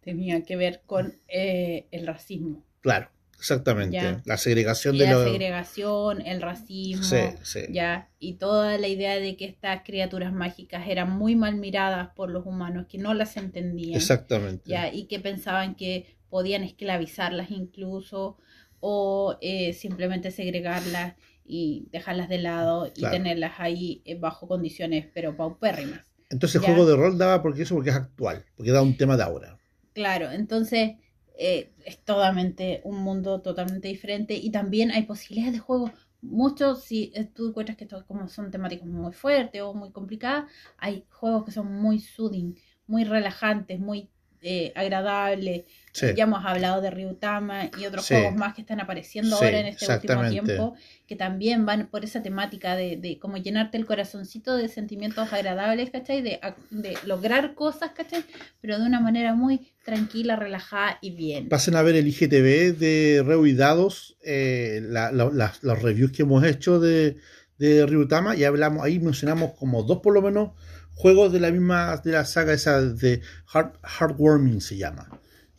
tenía 0.00 0.42
que 0.44 0.56
ver 0.56 0.82
con 0.86 1.14
eh, 1.28 1.86
el 1.90 2.06
racismo. 2.06 2.64
claro, 2.80 3.10
exactamente. 3.36 3.96
Ya. 3.96 4.22
La 4.24 4.36
segregación 4.36 4.94
Y 4.94 4.98
de 5.00 5.04
la 5.06 5.12
los. 5.12 5.24
segregación, 5.24 6.20
el 6.26 6.40
racismo, 6.40 7.02
Sí, 7.04 7.18
sí. 7.42 7.60
ya, 7.70 8.08
y 8.20 8.34
toda 8.34 8.78
la 8.78 8.88
idea 8.88 9.18
de 9.18 9.36
que 9.36 9.44
estas 9.46 9.82
criaturas 9.84 10.32
mágicas 10.32 10.86
eran 10.88 11.10
muy 11.10 11.34
mal 11.36 11.56
miradas 11.56 12.10
por 12.14 12.30
los 12.30 12.46
humanos, 12.46 12.86
que 12.88 12.98
no 12.98 13.12
las 13.14 13.36
entendían. 13.36 13.96
Exactamente. 13.96 14.70
ya, 14.70 14.92
y 14.92 15.06
que 15.06 15.18
pensaban 15.20 15.74
que 15.74 16.16
podían 16.30 16.62
esclavizarlas 16.62 17.50
incluso 17.50 18.36
o 18.80 19.36
eh, 19.40 19.72
simplemente 19.72 20.30
segregarlas 20.30 21.14
y 21.48 21.88
dejarlas 21.90 22.28
de 22.28 22.38
lado 22.38 22.92
y 22.94 23.00
tenerlas 23.00 23.54
ahí 23.58 24.02
eh, 24.04 24.16
bajo 24.16 24.46
condiciones 24.46 25.06
pero 25.14 25.36
paupérrimas. 25.36 26.06
Entonces 26.30 26.60
el 26.60 26.66
juego 26.66 26.86
de 26.86 26.94
rol 26.94 27.16
daba 27.16 27.42
porque 27.42 27.62
eso 27.62 27.74
porque 27.74 27.90
es 27.90 27.96
actual, 27.96 28.44
porque 28.54 28.70
da 28.70 28.82
un 28.82 28.96
tema 28.96 29.16
de 29.16 29.22
ahora. 29.22 29.58
Claro, 29.94 30.30
entonces 30.30 30.96
eh, 31.38 31.72
es 31.84 32.04
totalmente 32.04 32.80
un 32.84 32.98
mundo 32.98 33.40
totalmente 33.40 33.88
diferente 33.88 34.34
y 34.34 34.50
también 34.50 34.90
hay 34.90 35.04
posibilidades 35.04 35.54
de 35.54 35.60
juego. 35.60 35.90
Muchos, 36.20 36.84
si 36.84 37.12
eh, 37.14 37.30
tú 37.32 37.48
encuentras 37.48 37.78
que 37.78 37.84
estos 37.84 38.04
como 38.04 38.28
son 38.28 38.50
temáticas 38.50 38.86
muy 38.86 39.12
fuertes 39.12 39.62
o 39.62 39.72
muy 39.72 39.90
complicadas, 39.92 40.50
hay 40.76 41.04
juegos 41.10 41.44
que 41.44 41.52
son 41.52 41.72
muy 41.72 42.00
soothing, 42.00 42.56
muy 42.86 43.04
relajantes, 43.04 43.78
muy 43.78 44.10
eh, 44.40 44.72
agradables. 44.74 45.64
Sí. 45.98 46.06
Ya 46.16 46.24
hemos 46.24 46.44
hablado 46.44 46.80
de 46.80 46.90
Ryutama 46.90 47.70
y 47.78 47.86
otros 47.86 48.04
Sí. 48.06 48.14
juegos 48.14 48.34
más 48.36 48.54
que 48.54 48.60
están 48.62 48.80
apareciendo 48.80 49.36
Sí, 49.36 49.44
ahora 49.44 49.60
en 49.60 49.66
este 49.66 49.92
último 49.92 50.28
tiempo, 50.28 50.74
que 51.06 51.16
también 51.16 51.64
van 51.66 51.88
por 51.88 52.04
esa 52.04 52.22
temática 52.22 52.76
de, 52.76 52.96
de 52.96 53.18
como 53.18 53.36
llenarte 53.36 53.76
el 53.78 53.86
corazoncito 53.86 54.56
de 54.56 54.68
sentimientos 54.68 55.32
agradables, 55.32 55.90
¿cachai? 55.90 56.22
De, 56.22 56.40
de 56.70 56.96
lograr 57.06 57.54
cosas, 57.54 57.90
¿cachai? 57.94 58.24
Pero 58.60 58.78
de 58.78 58.86
una 58.86 59.00
manera 59.00 59.34
muy 59.34 59.72
tranquila, 59.84 60.36
relajada 60.36 60.98
y 61.00 61.10
bien. 61.12 61.48
Pasen 61.48 61.74
a 61.76 61.82
ver 61.82 61.96
el 61.96 62.06
IGTV 62.08 62.76
de 62.78 63.22
Reu 63.24 63.46
y 63.46 63.54
Dados, 63.54 64.16
eh, 64.22 64.80
la- 64.82 65.10
la- 65.12 65.30
las- 65.32 65.62
los 65.62 65.80
reviews 65.82 66.12
que 66.12 66.22
hemos 66.22 66.44
hecho 66.44 66.78
de, 66.78 67.16
de 67.58 67.86
Ryutama 67.86 68.36
y 68.36 68.44
hablamos, 68.44 68.84
ahí 68.84 68.98
mencionamos 68.98 69.52
como 69.58 69.82
dos 69.82 69.98
por 70.00 70.12
lo 70.14 70.22
menos 70.22 70.50
juegos 70.94 71.32
de 71.32 71.40
la 71.40 71.50
misma, 71.50 71.96
de 72.04 72.12
la 72.12 72.24
saga 72.24 72.52
esa 72.52 72.82
de 72.82 73.20
Heart, 73.54 73.76
Heartwarming 73.98 74.60
se 74.60 74.76
llama, 74.76 75.08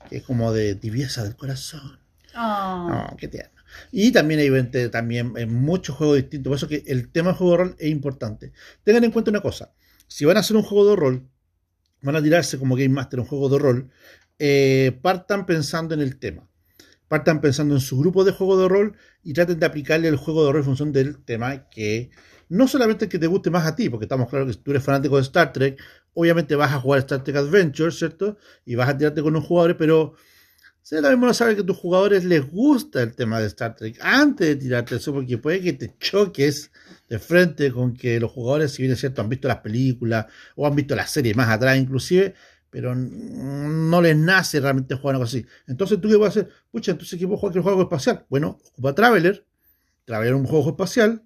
que 0.10 0.18
es 0.18 0.24
como 0.24 0.52
de 0.52 0.76
tibieza 0.76 1.24
del 1.24 1.36
corazón. 1.36 2.00
Ah, 2.34 3.08
No, 3.12 3.18
qué 3.18 3.28
tierno. 3.28 3.60
Y 3.92 4.12
también 4.12 4.40
hay 4.40 4.90
también 4.90 5.34
en 5.38 5.54
muchos 5.54 5.96
juegos 5.96 6.18
distintos. 6.18 6.50
Por 6.50 6.58
eso 6.58 6.68
que 6.68 6.84
el 6.88 7.10
tema 7.12 7.30
del 7.30 7.38
juego 7.38 7.52
de 7.52 7.58
rol 7.58 7.76
es 7.80 7.90
importante. 7.90 8.52
Tengan 8.84 9.04
en 9.04 9.12
cuenta 9.12 9.32
una 9.32 9.42
cosa. 9.42 9.74
Si 10.08 10.26
van 10.26 10.38
a 10.38 10.40
hacer 10.40 10.58
un 10.58 10.64
juego 10.64 10.90
de 10.90 10.96
rol, 10.96 11.30
van 12.02 12.16
a 12.16 12.24
tirarse 12.24 12.58
como 12.58 12.76
Game 12.76 12.90
Master 12.90 13.20
un 13.20 13.26
juego 13.26 13.50
de 13.50 13.60
rol, 13.60 13.92
eh, 14.40 14.98
partan 15.02 15.46
pensando 15.46 15.94
en 15.94 16.02
el 16.02 16.18
tema. 16.18 16.48
Partan 17.08 17.42
pensando 17.42 17.76
en 17.76 17.82
su 17.82 17.98
grupo 17.98 18.24
de 18.24 18.32
juego 18.32 18.60
de 18.60 18.68
rol 18.68 18.98
y 19.24 19.34
traten 19.34 19.60
de 19.60 19.66
aplicarle 19.66 20.08
el 20.08 20.16
juego 20.16 20.46
de 20.46 20.52
rol 20.52 20.62
en 20.62 20.66
función 20.66 20.92
del 20.92 21.24
tema 21.24 21.70
que 21.70 22.12
no 22.50 22.68
solamente 22.68 23.08
que 23.08 23.20
te 23.20 23.28
guste 23.28 23.50
más 23.50 23.66
a 23.66 23.76
ti, 23.76 23.90
porque 23.90 24.06
estamos 24.06 24.30
claros 24.30 24.48
que 24.48 24.54
si 24.54 24.60
tú 24.60 24.72
eres 24.72 24.84
fanático 24.84 25.16
de 25.16 25.22
Star 25.24 25.54
Trek, 25.54 25.82
obviamente 26.14 26.56
vas 26.56 26.74
a 26.74 26.80
jugar 26.80 27.00
Star 27.00 27.24
Trek 27.24 27.38
Adventure, 27.38 27.92
¿cierto? 27.92 28.38
Y 28.66 28.76
vas 28.76 28.90
a 28.90 28.98
tirarte 28.98 29.22
con 29.22 29.36
un 29.36 29.42
jugador, 29.42 29.78
pero 29.78 30.16
Sería 30.90 31.04
también 31.04 31.20
bueno 31.20 31.36
saber 31.36 31.56
que 31.56 31.62
a 31.62 31.66
tus 31.68 31.78
jugadores 31.78 32.24
les 32.26 32.50
gusta 32.50 33.04
el 33.04 33.14
tema 33.14 33.40
de 33.40 33.46
Star 33.46 33.76
Trek 33.76 34.00
antes 34.02 34.48
de 34.48 34.56
tirarte 34.56 34.96
eso, 34.96 35.14
porque 35.14 35.38
puede 35.38 35.62
que 35.62 35.74
te 35.74 35.96
choques 36.00 36.72
de 37.08 37.20
frente 37.20 37.72
con 37.72 37.94
que 37.94 38.20
los 38.20 38.32
jugadores, 38.32 38.72
si 38.72 38.82
bien 38.82 38.94
es 38.94 39.00
cierto, 39.00 39.22
han 39.22 39.30
visto 39.30 39.48
las 39.48 39.58
películas 39.58 40.26
o 40.56 40.66
han 40.66 40.76
visto 40.76 40.96
las 40.96 41.12
series 41.12 41.36
más 41.36 41.48
atrás 41.48 41.78
inclusive, 41.78 42.34
pero 42.72 42.96
no 42.96 44.02
les 44.02 44.18
nace 44.18 44.60
realmente 44.60 44.96
jugar 44.96 45.18
cosa 45.18 45.38
así. 45.38 45.46
Entonces, 45.68 46.02
¿tú 46.02 46.10
qué 46.10 46.18
puedes 46.18 46.36
hacer? 46.36 46.50
Pucha, 46.72 46.94
entonces, 46.94 47.20
¿qué 47.20 47.28
puedo 47.28 47.38
jugar 47.38 47.54
que 47.54 47.62
juego 47.62 47.84
espacial? 47.84 48.26
Bueno, 48.28 48.60
ocupa 48.72 48.96
Traveler. 48.96 49.46
Traveler 50.06 50.34
un 50.34 50.46
juego 50.46 50.72
espacial. 50.72 51.22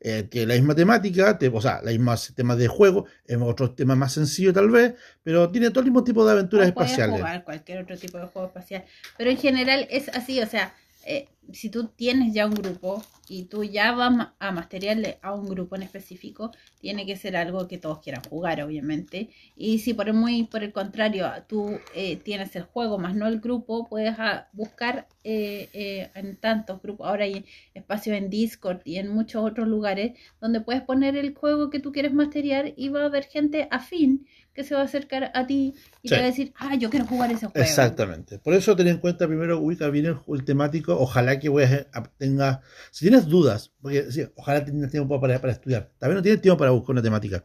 Eh, 0.00 0.22
tiene 0.22 0.46
la 0.46 0.54
misma 0.54 0.74
temática, 0.76 1.36
te- 1.38 1.48
o 1.48 1.60
sea, 1.60 1.80
la 1.82 1.90
misma 1.90 2.16
sistema 2.16 2.54
de 2.54 2.68
juego, 2.68 3.06
es 3.26 3.36
otro 3.40 3.72
tema 3.74 3.96
más 3.96 4.12
sencillo 4.12 4.52
tal 4.52 4.70
vez, 4.70 4.94
pero 5.24 5.50
tiene 5.50 5.70
todo 5.70 5.80
el 5.80 5.86
mismo 5.86 6.04
tipo 6.04 6.24
de 6.24 6.32
aventuras 6.32 6.70
o 6.70 6.74
puedes 6.74 6.92
espaciales. 6.92 7.18
jugar 7.20 7.44
cualquier 7.44 7.82
otro 7.82 7.96
tipo 7.98 8.16
de 8.18 8.26
juego 8.26 8.46
espacial. 8.48 8.84
Pero 9.16 9.30
en 9.30 9.36
general 9.36 9.88
es 9.90 10.08
así, 10.10 10.40
o 10.40 10.46
sea, 10.46 10.72
eh, 11.04 11.26
si 11.52 11.68
tú 11.70 11.88
tienes 11.88 12.32
ya 12.32 12.46
un 12.46 12.54
grupo 12.54 13.02
y 13.28 13.44
tú 13.44 13.64
ya 13.64 13.92
vas 13.92 14.28
a 14.38 14.52
masteriarle 14.52 15.18
a 15.22 15.34
un 15.34 15.46
grupo 15.46 15.76
en 15.76 15.82
específico, 15.82 16.50
tiene 16.80 17.06
que 17.06 17.16
ser 17.16 17.36
algo 17.36 17.68
que 17.68 17.78
todos 17.78 18.00
quieran 18.00 18.22
jugar, 18.28 18.62
obviamente. 18.62 19.30
Y 19.56 19.78
si 19.80 19.94
por 19.94 20.08
el, 20.08 20.14
muy 20.14 20.44
por 20.44 20.62
el 20.62 20.72
contrario 20.72 21.30
tú 21.46 21.78
eh, 21.94 22.16
tienes 22.16 22.54
el 22.56 22.62
juego 22.62 22.98
más 22.98 23.14
no 23.14 23.26
el 23.26 23.40
grupo, 23.40 23.86
puedes 23.88 24.14
ah, 24.18 24.48
buscar 24.52 25.06
eh, 25.24 25.68
eh, 25.72 26.10
en 26.14 26.36
tantos 26.36 26.80
grupos. 26.82 27.06
Ahora 27.08 27.24
hay 27.24 27.44
espacios 27.74 28.16
en 28.16 28.30
Discord 28.30 28.80
y 28.84 28.96
en 28.96 29.08
muchos 29.08 29.44
otros 29.44 29.68
lugares 29.68 30.12
donde 30.40 30.60
puedes 30.60 30.82
poner 30.82 31.16
el 31.16 31.34
juego 31.34 31.70
que 31.70 31.80
tú 31.80 31.92
quieres 31.92 32.14
masteriar 32.14 32.72
y 32.76 32.88
va 32.88 33.02
a 33.02 33.06
haber 33.06 33.24
gente 33.24 33.68
afín 33.70 34.26
que 34.54 34.64
se 34.64 34.74
va 34.74 34.80
a 34.80 34.84
acercar 34.84 35.30
a 35.34 35.46
ti 35.46 35.74
y 36.02 36.08
Sí. 36.08 36.14
te 36.14 36.16
va 36.16 36.22
a 36.22 36.26
decir, 36.26 36.52
ah, 36.56 36.74
yo 36.74 36.90
quiero 36.90 37.06
jugar 37.06 37.30
ese 37.30 37.46
juego. 37.46 37.64
Exactamente. 37.64 38.40
Por 38.40 38.54
eso 38.54 38.74
ten 38.74 38.88
en 38.88 38.98
cuenta 38.98 39.28
primero, 39.28 39.60
ubica 39.60 39.88
bien 39.88 40.06
el, 40.06 40.16
el 40.34 40.44
temático. 40.44 40.98
Ojalá 40.98 41.38
que 41.38 41.48
vayas 41.48 41.86
a- 41.92 42.02
tenga. 42.18 42.60
Si 42.90 43.04
tienes 43.04 43.17
dudas, 43.26 43.72
porque 43.80 44.10
sí, 44.12 44.26
ojalá 44.36 44.64
tengas 44.64 44.90
tiempo 44.90 45.20
para, 45.20 45.40
para 45.40 45.52
estudiar. 45.52 45.90
También 45.98 46.16
no 46.16 46.22
tienes 46.22 46.40
tiempo 46.40 46.58
para 46.58 46.70
buscar 46.70 46.92
una 46.92 47.02
temática. 47.02 47.44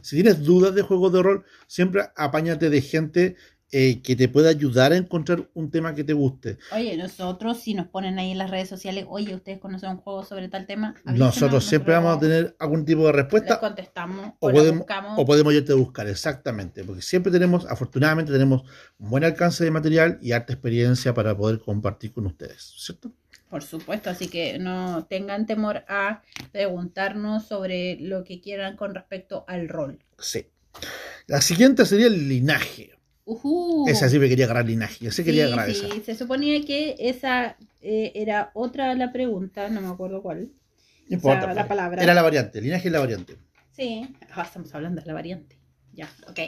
Si 0.00 0.16
tienes 0.16 0.42
dudas 0.42 0.74
de 0.74 0.82
juegos 0.82 1.12
de 1.12 1.22
rol, 1.22 1.44
siempre 1.66 2.02
apáñate 2.16 2.70
de 2.70 2.80
gente 2.80 3.36
eh, 3.72 4.00
que 4.00 4.14
te 4.14 4.28
pueda 4.28 4.48
ayudar 4.48 4.92
a 4.92 4.96
encontrar 4.96 5.48
un 5.54 5.70
tema 5.70 5.94
que 5.94 6.04
te 6.04 6.12
guste. 6.12 6.58
Oye, 6.72 6.96
nosotros, 6.96 7.58
si 7.58 7.74
nos 7.74 7.88
ponen 7.88 8.18
ahí 8.18 8.30
en 8.30 8.38
las 8.38 8.50
redes 8.50 8.68
sociales, 8.68 9.06
oye, 9.08 9.34
ustedes 9.34 9.58
conocen 9.58 9.90
un 9.90 9.96
juego 9.96 10.24
sobre 10.24 10.48
tal 10.48 10.66
tema, 10.66 10.94
Nosotros 11.04 11.64
siempre 11.64 11.94
vamos 11.94 12.16
a 12.16 12.20
tener 12.20 12.54
algún 12.60 12.84
tipo 12.84 13.02
de 13.02 13.08
les 13.08 13.16
respuesta 13.16 13.58
contestamos 13.58 14.34
o 14.38 14.50
podemos, 14.50 14.78
buscamos. 14.78 15.18
o 15.18 15.26
podemos 15.26 15.52
irte 15.52 15.72
a 15.72 15.76
buscar, 15.76 16.06
exactamente. 16.06 16.84
Porque 16.84 17.02
siempre 17.02 17.32
tenemos, 17.32 17.66
afortunadamente, 17.66 18.30
tenemos 18.30 18.62
un 18.98 19.10
buen 19.10 19.24
alcance 19.24 19.64
de 19.64 19.70
material 19.72 20.18
y 20.22 20.32
harta 20.32 20.52
experiencia 20.52 21.12
para 21.12 21.36
poder 21.36 21.58
compartir 21.58 22.12
con 22.12 22.26
ustedes, 22.26 22.74
¿cierto? 22.78 23.10
Por 23.50 23.62
supuesto, 23.62 24.10
así 24.10 24.28
que 24.28 24.58
no 24.58 25.06
tengan 25.06 25.46
temor 25.46 25.84
a 25.88 26.22
preguntarnos 26.52 27.46
sobre 27.46 27.96
lo 28.00 28.24
que 28.24 28.40
quieran 28.40 28.76
con 28.76 28.94
respecto 28.94 29.44
al 29.48 29.68
rol. 29.68 29.98
Sí. 30.18 30.46
La 31.26 31.40
siguiente 31.40 31.84
sería 31.86 32.06
el 32.06 32.28
linaje. 32.28 32.95
Ujú. 33.26 33.86
Esa 33.88 34.08
sí 34.08 34.20
me 34.20 34.28
quería 34.28 34.44
agarrar 34.44 34.66
linaje. 34.66 35.04
Yo 35.04 35.10
sí 35.10 35.24
quería 35.24 35.46
agarrar 35.46 35.72
sí, 35.72 35.84
esa. 35.84 36.04
se 36.04 36.14
suponía 36.14 36.64
que 36.64 36.94
esa 36.98 37.56
eh, 37.82 38.12
era 38.14 38.52
otra 38.54 38.94
la 38.94 39.12
pregunta, 39.12 39.68
no 39.68 39.80
me 39.80 39.88
acuerdo 39.88 40.22
cuál. 40.22 40.52
No 41.08 41.16
importa. 41.16 41.40
sea, 41.40 41.48
la 41.48 41.54
pues. 41.54 41.66
palabra. 41.66 42.02
Era 42.02 42.14
la 42.14 42.22
variante. 42.22 42.60
Linaje 42.60 42.86
es 42.86 42.92
la 42.92 43.00
variante. 43.00 43.36
Sí, 43.72 44.08
ah, 44.30 44.42
estamos 44.42 44.72
hablando 44.74 45.00
de 45.00 45.06
la 45.08 45.12
variante. 45.12 45.58
Ya, 45.92 46.08
ok. 46.28 46.38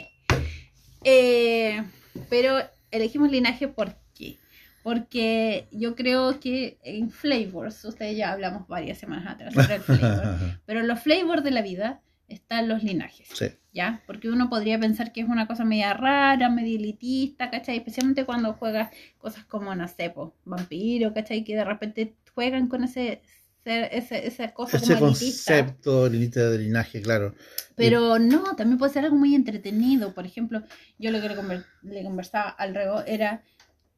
Eh, 1.03 1.83
pero 2.29 2.59
elegimos 2.91 3.29
linaje 3.29 3.67
¿por 3.67 3.95
qué? 4.15 4.37
Porque 4.81 5.67
yo 5.71 5.95
creo 5.95 6.39
que 6.39 6.79
en 6.83 7.11
flavors, 7.11 7.83
ustedes 7.83 8.15
ya 8.15 8.31
hablamos 8.31 8.67
varias 8.69 8.97
semanas 8.97 9.35
atrás 9.35 9.53
sobre 9.53 9.75
el 9.75 9.81
flavor, 9.81 10.37
pero 10.65 10.79
en 10.79 10.87
los 10.87 11.01
flavors 11.01 11.43
de 11.43 11.51
la 11.51 11.61
vida 11.61 12.01
están 12.29 12.69
los 12.69 12.83
linajes. 12.83 13.27
sí. 13.33 13.47
¿Ya? 13.79 14.03
Porque 14.07 14.29
uno 14.29 14.49
podría 14.49 14.77
pensar 14.79 15.11
que 15.13 15.21
es 15.21 15.27
una 15.29 15.47
cosa 15.47 15.63
media 15.65 15.93
rara, 15.93 16.49
medio 16.49 16.77
elitista, 16.77 17.49
¿cachai? 17.49 17.77
Especialmente 17.77 18.25
cuando 18.25 18.53
juegas 18.53 18.89
cosas 19.17 19.43
como, 19.45 19.73
no 19.75 19.87
sé, 19.87 20.09
po, 20.09 20.33
vampiro, 20.45 21.13
¿cachai? 21.13 21.43
Que 21.43 21.55
de 21.55 21.65
repente 21.65 21.99
juegan 22.35 22.67
con 22.67 22.83
ese, 22.83 23.21
ese 23.65 24.27
esa 24.27 24.53
cosa 24.53 24.77
Ese 24.77 24.93
como 24.95 25.07
elitista. 25.07 25.53
concepto 25.55 26.09
límite 26.09 26.39
de 26.51 26.57
linaje, 26.65 27.01
claro. 27.01 27.33
Pero 27.75 28.19
no, 28.19 28.55
también 28.55 28.77
puede 28.77 28.93
ser 28.93 29.05
algo 29.05 29.15
muy 29.15 29.33
entretenido. 29.35 30.13
Por 30.13 30.25
ejemplo, 30.25 30.63
yo 30.97 31.11
lo 31.11 31.21
que 31.21 31.29
le, 31.29 31.35
conver- 31.37 31.65
le 31.83 32.03
conversaba 32.03 32.49
al 32.49 32.75
Rego 32.75 33.01
era 33.05 33.43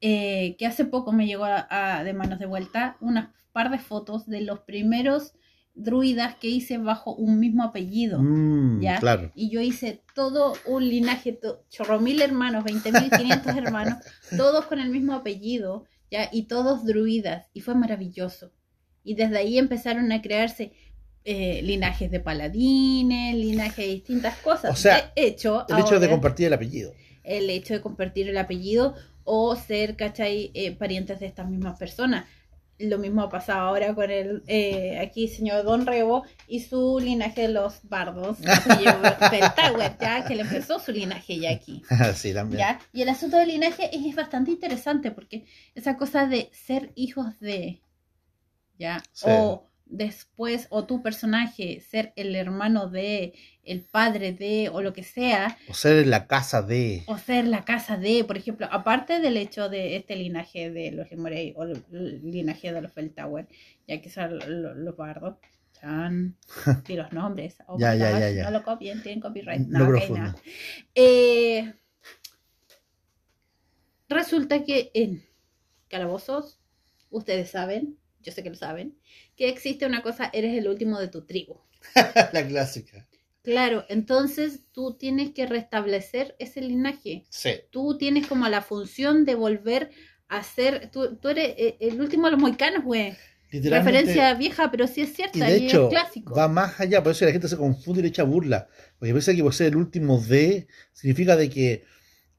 eh, 0.02 0.56
que 0.58 0.66
hace 0.68 0.86
poco 0.86 1.12
me 1.12 1.26
llegó 1.28 1.46
a, 1.46 1.68
a- 1.70 2.04
de 2.04 2.14
manos 2.14 2.40
de 2.40 2.46
vuelta 2.46 2.98
unas 3.02 3.30
par 3.52 3.70
de 3.72 3.80
fotos 3.80 4.28
de 4.28 4.42
los 4.42 4.60
primeros 4.62 5.34
druidas 5.74 6.36
que 6.36 6.48
hice 6.48 6.78
bajo 6.78 7.16
un 7.16 7.40
mismo 7.40 7.64
apellido. 7.64 8.20
Mm, 8.22 8.82
¿ya? 8.82 9.00
Claro. 9.00 9.32
Y 9.36 9.50
yo 9.50 9.62
hice 9.62 10.02
todo 10.14 10.54
un 10.66 10.88
linaje, 10.88 11.40
chorro 11.70 12.00
mil 12.00 12.22
hermanos, 12.22 12.64
20.500 12.66 13.58
hermanos, 13.58 13.98
todos 14.38 14.66
con 14.66 14.80
el 14.80 14.90
mismo 14.90 15.14
apellido, 15.14 15.86
¿ya? 16.10 16.30
Y 16.32 16.44
todos 16.44 16.86
druidas. 16.86 17.48
Y 17.54 17.62
fue 17.62 17.76
maravilloso. 17.76 18.52
Y 19.04 19.16
desde 19.16 19.38
ahí 19.38 19.58
empezaron 19.58 20.12
a 20.12 20.22
crearse 20.22 20.74
eh, 21.24 21.62
linajes 21.64 22.12
de 22.12 22.20
paladines, 22.20 23.36
linajes 23.36 23.86
de 23.86 23.94
distintas 23.94 24.38
cosas. 24.40 24.72
O 24.72 24.76
sea, 24.76 25.12
de 25.16 25.28
hecho, 25.28 25.66
El 25.70 25.80
hecho 25.80 26.00
de 26.00 26.10
compartir 26.10 26.48
el 26.48 26.54
apellido. 26.54 26.94
el 27.24 27.50
hecho 27.50 27.74
de 27.74 27.82
compartir 27.82 28.28
el 28.28 28.38
apellido 28.38 28.96
o 29.24 29.56
ser, 29.56 29.96
¿cachai? 29.96 30.52
Eh, 30.54 30.72
parientes 30.76 31.20
de 31.20 31.28
estas 31.28 31.48
mismas 31.48 31.78
personas. 31.78 32.26
Lo 32.84 32.98
mismo 32.98 33.22
ha 33.22 33.30
pasado 33.30 33.62
ahora 33.68 33.94
con 33.96 34.10
el 34.12 34.44
eh, 34.48 35.00
aquí 35.00 35.28
señor 35.28 35.64
Don 35.64 35.86
Rebo 35.86 36.24
y 36.48 36.62
su 36.62 37.00
linaje 37.00 37.44
de 37.44 37.48
los 37.50 37.88
bardos, 37.88 38.38
Tower, 39.56 39.98
ya 40.00 40.26
que 40.26 40.36
le 40.36 40.42
empezó 40.42 40.80
su 40.80 40.92
linaje 40.92 41.40
ya 41.40 41.52
aquí. 41.52 41.84
sí, 42.16 42.34
también. 42.34 42.60
¿ya? 42.60 42.80
Y 42.94 43.02
el 43.02 43.10
asunto 43.10 43.38
del 43.38 43.50
linaje 43.50 43.96
es, 43.96 44.06
es 44.06 44.16
bastante 44.16 44.52
interesante 44.52 45.12
porque 45.12 45.46
esa 45.76 45.98
cosa 45.98 46.28
de 46.28 46.50
ser 46.54 46.92
hijos 46.96 47.40
de, 47.40 47.82
¿ya? 48.78 49.02
Sí. 49.12 49.26
O 49.28 49.71
después, 49.92 50.68
o 50.70 50.86
tu 50.86 51.02
personaje 51.04 51.82
ser 51.82 52.14
el 52.16 52.36
hermano 52.36 52.88
de, 52.90 53.34
el 53.64 53.82
padre 53.82 54.32
de, 54.34 54.70
o 54.70 54.82
lo 54.82 54.94
que 54.94 55.04
sea, 55.04 55.58
O 55.70 55.74
ser 55.74 56.08
la 56.08 56.28
casa 56.28 56.62
de. 56.62 57.04
o 57.08 57.18
ser 57.18 57.46
la 57.46 57.64
casa 57.66 57.98
de, 57.98 58.24
por 58.24 58.38
ejemplo, 58.38 58.68
aparte 58.72 59.20
del 59.20 59.38
hecho 59.38 59.70
de 59.70 59.98
este 59.98 60.16
linaje 60.16 60.72
de 60.72 60.92
los 60.92 61.12
Limorey 61.12 61.54
o 61.58 61.64
el 61.64 61.84
linaje 62.24 62.72
de 62.74 62.82
los 62.82 62.92
Feltower, 62.94 63.48
ya 63.88 64.02
que 64.02 64.10
son 64.10 64.40
lo- 64.40 64.48
lo- 64.48 64.76
los 64.76 64.96
bardos, 64.98 65.36
chan. 65.74 66.38
Y 66.88 66.96
los 66.96 67.12
nombres. 67.12 67.58
Oh 67.68 67.78
Ya, 67.78 67.94
ya, 67.96 68.18
ya, 68.20 68.32
ya. 68.32 68.44
No 68.46 68.52
lo 68.52 68.64
copien, 68.64 69.02
tienen 69.04 69.20
copyright. 69.22 69.62
No 69.68 69.80
No, 69.80 69.86
ok, 69.86 69.90
profundo. 69.92 70.22
nada. 70.22 70.36
Eh, 70.96 71.74
resulta 74.10 74.64
que 74.64 74.92
en 74.94 75.24
calabozos, 75.90 76.60
ustedes 77.10 77.50
saben, 77.52 77.98
yo 78.22 78.32
sé 78.32 78.44
que 78.44 78.50
lo 78.50 78.56
saben, 78.56 78.98
que 79.42 79.50
existe 79.50 79.88
una 79.88 80.04
cosa, 80.04 80.30
eres 80.34 80.56
el 80.56 80.68
último 80.68 81.00
de 81.00 81.08
tu 81.08 81.26
tribu. 81.26 81.62
la 82.32 82.46
clásica. 82.46 83.08
Claro, 83.42 83.86
entonces 83.90 84.60
tú 84.72 84.98
tienes 85.00 85.32
que 85.32 85.48
restablecer 85.48 86.36
ese 86.38 86.62
linaje. 86.62 87.26
Sí. 87.30 87.54
Tú 87.72 87.98
tienes 87.98 88.28
como 88.28 88.48
la 88.50 88.62
función 88.62 89.26
de 89.26 89.34
volver 89.34 89.90
a 90.28 90.44
ser, 90.44 90.92
tú, 90.92 91.16
tú 91.16 91.30
eres 91.30 91.56
eh, 91.58 91.76
el 91.80 92.00
último 92.00 92.28
de 92.28 92.34
los 92.34 92.40
moicanos, 92.40 92.84
güey. 92.84 93.18
Referencia 93.52 94.32
vieja, 94.36 94.70
pero 94.70 94.86
sí 94.86 95.02
es 95.02 95.16
cierta, 95.16 95.40
Y 95.40 95.42
y, 95.42 95.46
de 95.54 95.58
hecho, 95.58 95.86
es 95.86 95.90
clásico. 95.90 96.36
va 96.36 96.48
más 96.48 96.80
allá, 96.80 97.02
por 97.02 97.14
eso 97.14 97.26
la 97.26 97.32
gente 97.32 97.48
se 97.48 97.58
confunde 97.58 98.02
y 98.02 98.04
le 98.04 98.10
echa 98.10 98.22
burla. 98.22 98.68
Porque 99.00 99.12
piensa 99.12 99.34
que 99.34 99.42
por 99.42 99.56
ser 99.56 99.70
el 99.70 99.76
último 99.76 100.20
de, 100.22 100.68
significa 100.94 101.36
de 101.36 101.50
que 101.50 101.84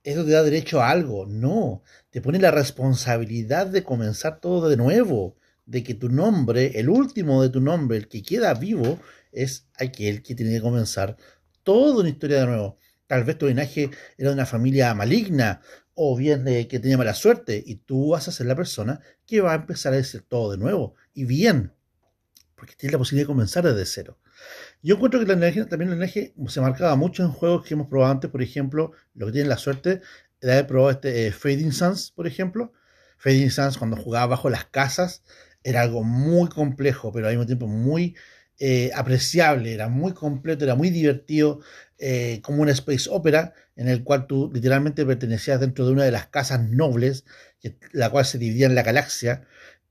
eso 0.05 0.25
te 0.25 0.31
da 0.31 0.45
derecho 0.45 0.81
a 0.81 0.91
algo. 0.91 1.27
No, 1.27 1.83
te 2.11 2.21
pone 2.21 2.39
la 2.39 2.53
responsabilidad 2.53 3.67
de 3.67 3.83
comenzar 3.83 4.39
todo 4.39 4.69
de 4.69 4.77
nuevo. 4.77 5.37
De 5.65 5.83
que 5.83 5.95
tu 5.95 6.09
nombre, 6.09 6.79
el 6.79 6.89
último 6.89 7.43
de 7.43 7.49
tu 7.49 7.61
nombre, 7.61 7.97
el 7.97 8.09
que 8.09 8.23
queda 8.23 8.55
vivo, 8.55 8.99
es 9.31 9.69
aquel 9.79 10.23
que 10.23 10.35
tiene 10.35 10.53
que 10.53 10.61
comenzar 10.61 11.17
toda 11.63 12.01
una 12.01 12.09
historia 12.09 12.41
de 12.41 12.47
nuevo. 12.47 12.79
Tal 13.07 13.25
vez 13.25 13.39
tu 13.39 13.47
linaje 13.47 13.91
era 14.17 14.31
de 14.31 14.35
una 14.35 14.47
familia 14.47 14.95
maligna 14.95 15.61
o 15.95 16.17
bien 16.17 16.45
que 16.45 16.81
tenía 16.81 16.97
mala 16.97 17.15
suerte 17.15 17.63
y 17.65 17.77
tú 17.77 18.11
vas 18.11 18.29
a 18.29 18.33
ser 18.33 18.47
la 18.47 18.57
persona 18.57 19.01
que 19.27 19.41
va 19.41 19.53
a 19.53 19.57
empezar 19.57 19.93
a 19.93 19.97
decir 19.97 20.23
todo 20.23 20.53
de 20.53 20.59
nuevo 20.59 20.95
y 21.13 21.25
bien 21.25 21.73
porque 22.63 22.77
tienes 22.77 22.93
la 22.93 22.99
posibilidad 22.99 23.25
de 23.25 23.33
comenzar 23.33 23.65
desde 23.65 23.85
cero. 23.85 24.21
Yo 24.83 24.95
encuentro 24.95 25.19
que 25.19 25.27
la 25.27 25.35
linaje, 25.35 25.65
también 25.65 25.91
el 25.91 25.99
linaje 25.99 26.33
se 26.47 26.61
marcaba 26.61 26.95
mucho 26.95 27.25
en 27.25 27.33
juegos 27.33 27.65
que 27.65 27.75
hemos 27.75 27.89
probado 27.89 28.13
antes, 28.13 28.31
por 28.31 28.41
ejemplo, 28.41 28.93
lo 29.15 29.27
que 29.27 29.33
tienen 29.33 29.49
la 29.49 29.59
suerte 29.59 30.01
de 30.41 30.53
haber 30.53 30.69
probado 30.69 30.93
este 30.93 31.27
eh, 31.27 31.33
Fading 31.33 31.73
Suns, 31.73 32.13
por 32.13 32.29
ejemplo. 32.29 32.73
Fading 33.19 33.51
Suns, 33.51 33.79
cuando 33.79 33.97
jugaba 33.97 34.27
bajo 34.27 34.49
las 34.49 34.65
casas, 34.67 35.25
era 35.65 35.83
algo 35.83 36.03
muy 36.05 36.49
complejo, 36.49 37.13
pero 37.13 37.27
al 37.27 37.33
mismo 37.35 37.47
tiempo 37.47 37.67
muy 37.67 38.15
eh, 38.59 38.91
apreciable, 38.95 39.73
era 39.75 39.89
muy 39.89 40.13
completo, 40.13 40.65
era 40.65 40.75
muy 40.77 40.91
divertido, 40.91 41.61
eh, 41.99 42.41
como 42.43 42.63
una 42.63 42.71
space 42.73 43.09
opera, 43.11 43.55
en 43.77 43.89
el 43.89 44.05
cual 44.05 44.27
tú 44.27 44.51
literalmente 44.53 45.05
pertenecías 45.05 45.59
dentro 45.59 45.85
de 45.87 45.93
una 45.93 46.05
de 46.05 46.13
las 46.13 46.27
casas 46.29 46.61
nobles, 46.71 47.25
que- 47.61 47.77
la 47.93 48.11
cual 48.11 48.25
se 48.25 48.39
dividía 48.39 48.67
en 48.67 48.75
la 48.77 48.83
galaxia, 48.85 49.43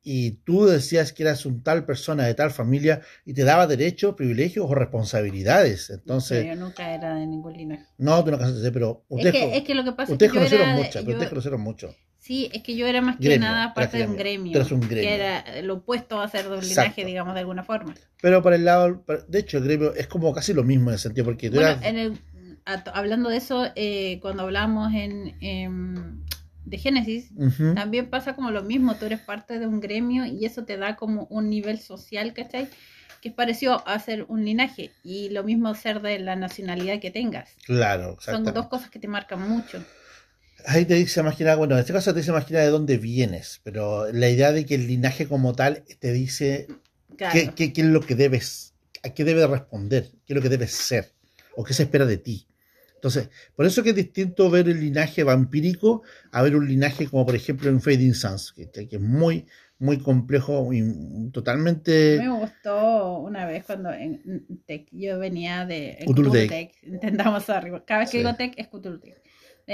y 0.03 0.31
tú 0.45 0.65
decías 0.67 1.11
que 1.13 1.23
eras 1.23 1.45
un 1.45 1.63
tal 1.63 1.85
persona 1.85 2.25
de 2.25 2.33
tal 2.33 2.51
familia 2.51 3.01
y 3.25 3.33
te 3.33 3.43
daba 3.43 3.67
derechos, 3.67 4.15
privilegios 4.15 4.65
o 4.69 4.73
responsabilidades. 4.75 5.89
Entonces, 5.89 6.45
yo 6.47 6.55
nunca 6.55 6.93
era 6.93 7.15
de 7.15 7.27
ningún 7.27 7.53
linaje. 7.53 7.85
no, 7.97 8.23
tú 8.23 8.31
no 8.31 8.37
casaste, 8.39 8.71
pero 8.71 9.03
Es 9.09 9.17
ustedes, 9.17 9.33
que, 9.35 9.57
es 9.57 9.63
que 9.63 9.75
lo 9.75 9.83
que 9.83 9.91
pasa 9.91 10.11
ustedes 10.13 10.29
es 10.29 10.33
que 10.33 10.35
yo 10.37 10.39
conocieron 10.39 10.67
era 10.69 10.75
de- 10.75 10.83
muchas, 10.83 11.01
pero 11.03 11.11
ustedes 11.11 11.29
conocieron 11.29 11.61
mucho. 11.61 11.95
Sí, 12.31 12.49
es 12.53 12.63
que 12.63 12.77
yo 12.77 12.87
era 12.87 13.01
más 13.01 13.17
que 13.17 13.25
Gremio, 13.25 13.45
nada 13.49 13.73
parte 13.73 13.97
de 13.97 14.07
un 14.07 14.15
gremio. 14.15 14.57
Un. 14.71 14.79
Que 14.87 15.15
era 15.15 15.43
lo 15.63 15.73
opuesto 15.73 16.21
a 16.21 16.29
ser 16.29 16.43
de 16.43 16.51
un 16.51 16.63
Exacto. 16.63 16.81
linaje, 16.81 17.03
digamos, 17.05 17.33
de 17.33 17.41
alguna 17.41 17.61
forma. 17.65 17.93
Pero 18.21 18.41
para 18.41 18.55
el 18.55 18.63
lado, 18.63 19.03
de 19.27 19.39
hecho, 19.39 19.57
el 19.57 19.65
gremio 19.65 19.93
es 19.95 20.07
como 20.07 20.31
casi 20.31 20.53
lo 20.53 20.63
mismo 20.63 20.91
en 20.91 20.93
el 20.93 20.99
sentido, 20.99 21.25
porque 21.25 21.49
tú 21.49 21.55
Bueno, 21.55 21.71
eras... 21.71 21.83
en 21.83 21.97
el, 21.97 22.17
a- 22.65 22.83
hablando 22.93 23.27
de 23.29 23.35
eso, 23.35 23.67
eh, 23.75 24.19
cuando 24.21 24.43
hablamos 24.43 24.93
en, 24.93 25.35
em, 25.41 26.23
de 26.63 26.77
Génesis, 26.77 27.31
también 27.75 28.09
pasa 28.09 28.33
como 28.33 28.49
lo 28.49 28.63
mismo. 28.63 28.95
Tú 28.95 29.07
eres 29.07 29.19
parte 29.19 29.59
de 29.59 29.67
un 29.67 29.81
gremio 29.81 30.23
y 30.25 30.45
eso 30.45 30.63
te 30.63 30.77
da 30.77 30.95
como 30.95 31.25
un 31.29 31.49
nivel 31.49 31.79
social, 31.79 32.31
¿cachai? 32.33 32.69
Que 33.21 33.27
es 33.27 33.35
parecido 33.35 33.85
a 33.85 33.99
ser 33.99 34.23
un 34.29 34.45
linaje. 34.45 34.91
Y 35.03 35.31
lo 35.31 35.43
mismo 35.43 35.75
ser 35.75 36.01
de 36.01 36.17
la 36.19 36.37
nacionalidad 36.37 37.01
que 37.01 37.11
tengas. 37.11 37.49
Claro, 37.65 38.15
Son 38.21 38.45
dos 38.45 38.67
cosas 38.67 38.89
que 38.89 38.99
te 38.99 39.09
marcan 39.09 39.49
mucho. 39.49 39.83
Ahí 40.65 40.85
te 40.85 40.95
dice 40.95 41.23
más 41.23 41.35
que 41.35 41.43
nada, 41.43 41.55
bueno, 41.57 41.75
en 41.75 41.79
este 41.81 41.93
caso 41.93 42.13
te 42.13 42.19
dice 42.19 42.31
más 42.31 42.45
que 42.45 42.53
nada 42.53 42.65
de 42.65 42.71
dónde 42.71 42.97
vienes, 42.97 43.61
pero 43.63 44.11
la 44.11 44.29
idea 44.29 44.51
de 44.51 44.65
que 44.65 44.75
el 44.75 44.87
linaje 44.87 45.27
como 45.27 45.53
tal 45.53 45.83
te 45.99 46.11
dice 46.11 46.67
Claro. 47.17 47.33
qué, 47.33 47.51
qué- 47.55 47.73
qué 47.73 47.81
es 47.81 47.87
lo 47.87 48.01
que 48.01 48.15
debes, 48.15 48.73
a 49.03 49.09
qué 49.09 49.23
debes 49.23 49.49
responder, 49.49 50.09
qué 50.25 50.33
es 50.33 50.35
lo 50.35 50.41
que 50.41 50.49
debes 50.49 50.71
ser, 50.71 51.11
o 51.55 51.63
qué 51.63 51.73
se 51.73 51.83
espera 51.83 52.05
de 52.05 52.17
ti. 52.17 52.47
Entonces, 52.95 53.29
por 53.55 53.65
eso 53.65 53.81
que 53.81 53.89
es 53.91 53.95
distinto 53.95 54.49
ver 54.51 54.69
el 54.69 54.79
linaje 54.79 55.23
vampírico 55.23 56.03
a 56.31 56.41
ver 56.43 56.55
un 56.55 56.67
linaje 56.67 57.07
como 57.07 57.25
por 57.25 57.35
ejemplo 57.35 57.69
en 57.69 57.81
Fading 57.81 58.13
Suns, 58.13 58.53
que, 58.53 58.69
que 58.69 58.95
es 58.95 59.01
muy, 59.01 59.47
muy 59.79 59.97
complejo 59.97 60.71
y 60.71 60.83
totalmente... 61.31 62.17
Me 62.19 62.29
gustó 62.29 63.17
una 63.17 63.47
vez 63.47 63.63
cuando 63.65 63.91
en 63.91 64.21
en 64.49 64.57
Tech 64.67 64.87
yo 64.91 65.17
venía 65.17 65.65
de 65.65 65.97
Cthulhu. 66.05 66.31
Tech, 66.31 66.71
intentamos 66.83 67.49
arriba. 67.49 67.83
Cada 67.85 68.01
vez 68.01 68.09
que 68.11 68.17
Sí. 68.17 68.23
digo 68.23 68.35
Tech 68.35 68.53
es 68.57 68.67
Cthulhu 68.67 68.99
Tech. 68.99 69.19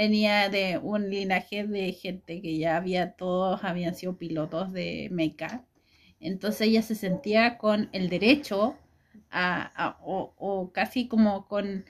Venía 0.02 0.48
de 0.48 0.78
un 0.78 1.10
linaje 1.10 1.64
de 1.66 1.92
gente 1.92 2.40
que 2.40 2.56
ya 2.56 2.76
había 2.76 3.12
todos 3.12 3.64
habían 3.64 3.94
sido 3.96 4.16
pilotos 4.16 4.72
de 4.72 5.08
mecha. 5.10 5.64
Entonces 6.20 6.60
ella 6.68 6.82
se 6.82 6.94
sentía 6.94 7.58
con 7.58 7.88
el 7.92 8.08
derecho 8.08 8.76
a, 9.30 9.72
a- 9.86 9.98
o, 10.04 10.34
o 10.38 10.72
casi 10.72 11.08
como 11.08 11.48
con 11.48 11.84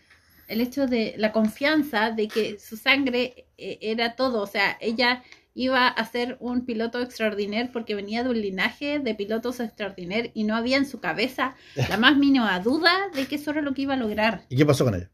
el 0.49 0.61
hecho 0.63 0.87
de 0.87 1.15
la 1.19 1.33
confianza 1.33 2.11
de 2.11 2.29
que 2.29 2.59
su 2.59 2.77
sangre 2.79 3.47
eh, 3.59 3.79
era 3.83 4.17
todo. 4.17 4.41
O 4.43 4.47
sea, 4.47 4.79
ella 4.81 5.23
iba 5.55 5.89
a 5.89 6.05
ser 6.07 6.37
un 6.41 6.65
piloto 6.65 7.01
extraordinario 7.03 7.71
porque 7.73 7.95
venía 7.95 8.23
de 8.25 8.31
un 8.31 8.41
linaje 8.41 9.01
de 9.01 9.15
pilotos 9.15 9.61
extraordinarios 9.61 10.31
y 10.35 10.45
no 10.45 10.57
había 10.57 10.79
en 10.79 10.87
su 10.87 10.99
cabeza 11.01 11.57
la 11.91 11.97
más 12.05 12.17
mínima 12.17 12.59
duda 12.61 12.91
de 13.15 13.27
que 13.27 13.35
eso 13.35 13.51
era 13.51 13.61
lo 13.61 13.75
que 13.75 13.83
iba 13.83 13.95
a 13.95 13.99
lograr. 13.99 14.45
¿Y 14.49 14.57
qué 14.57 14.65
pasó 14.65 14.85
con 14.85 14.95
ella? 14.95 15.11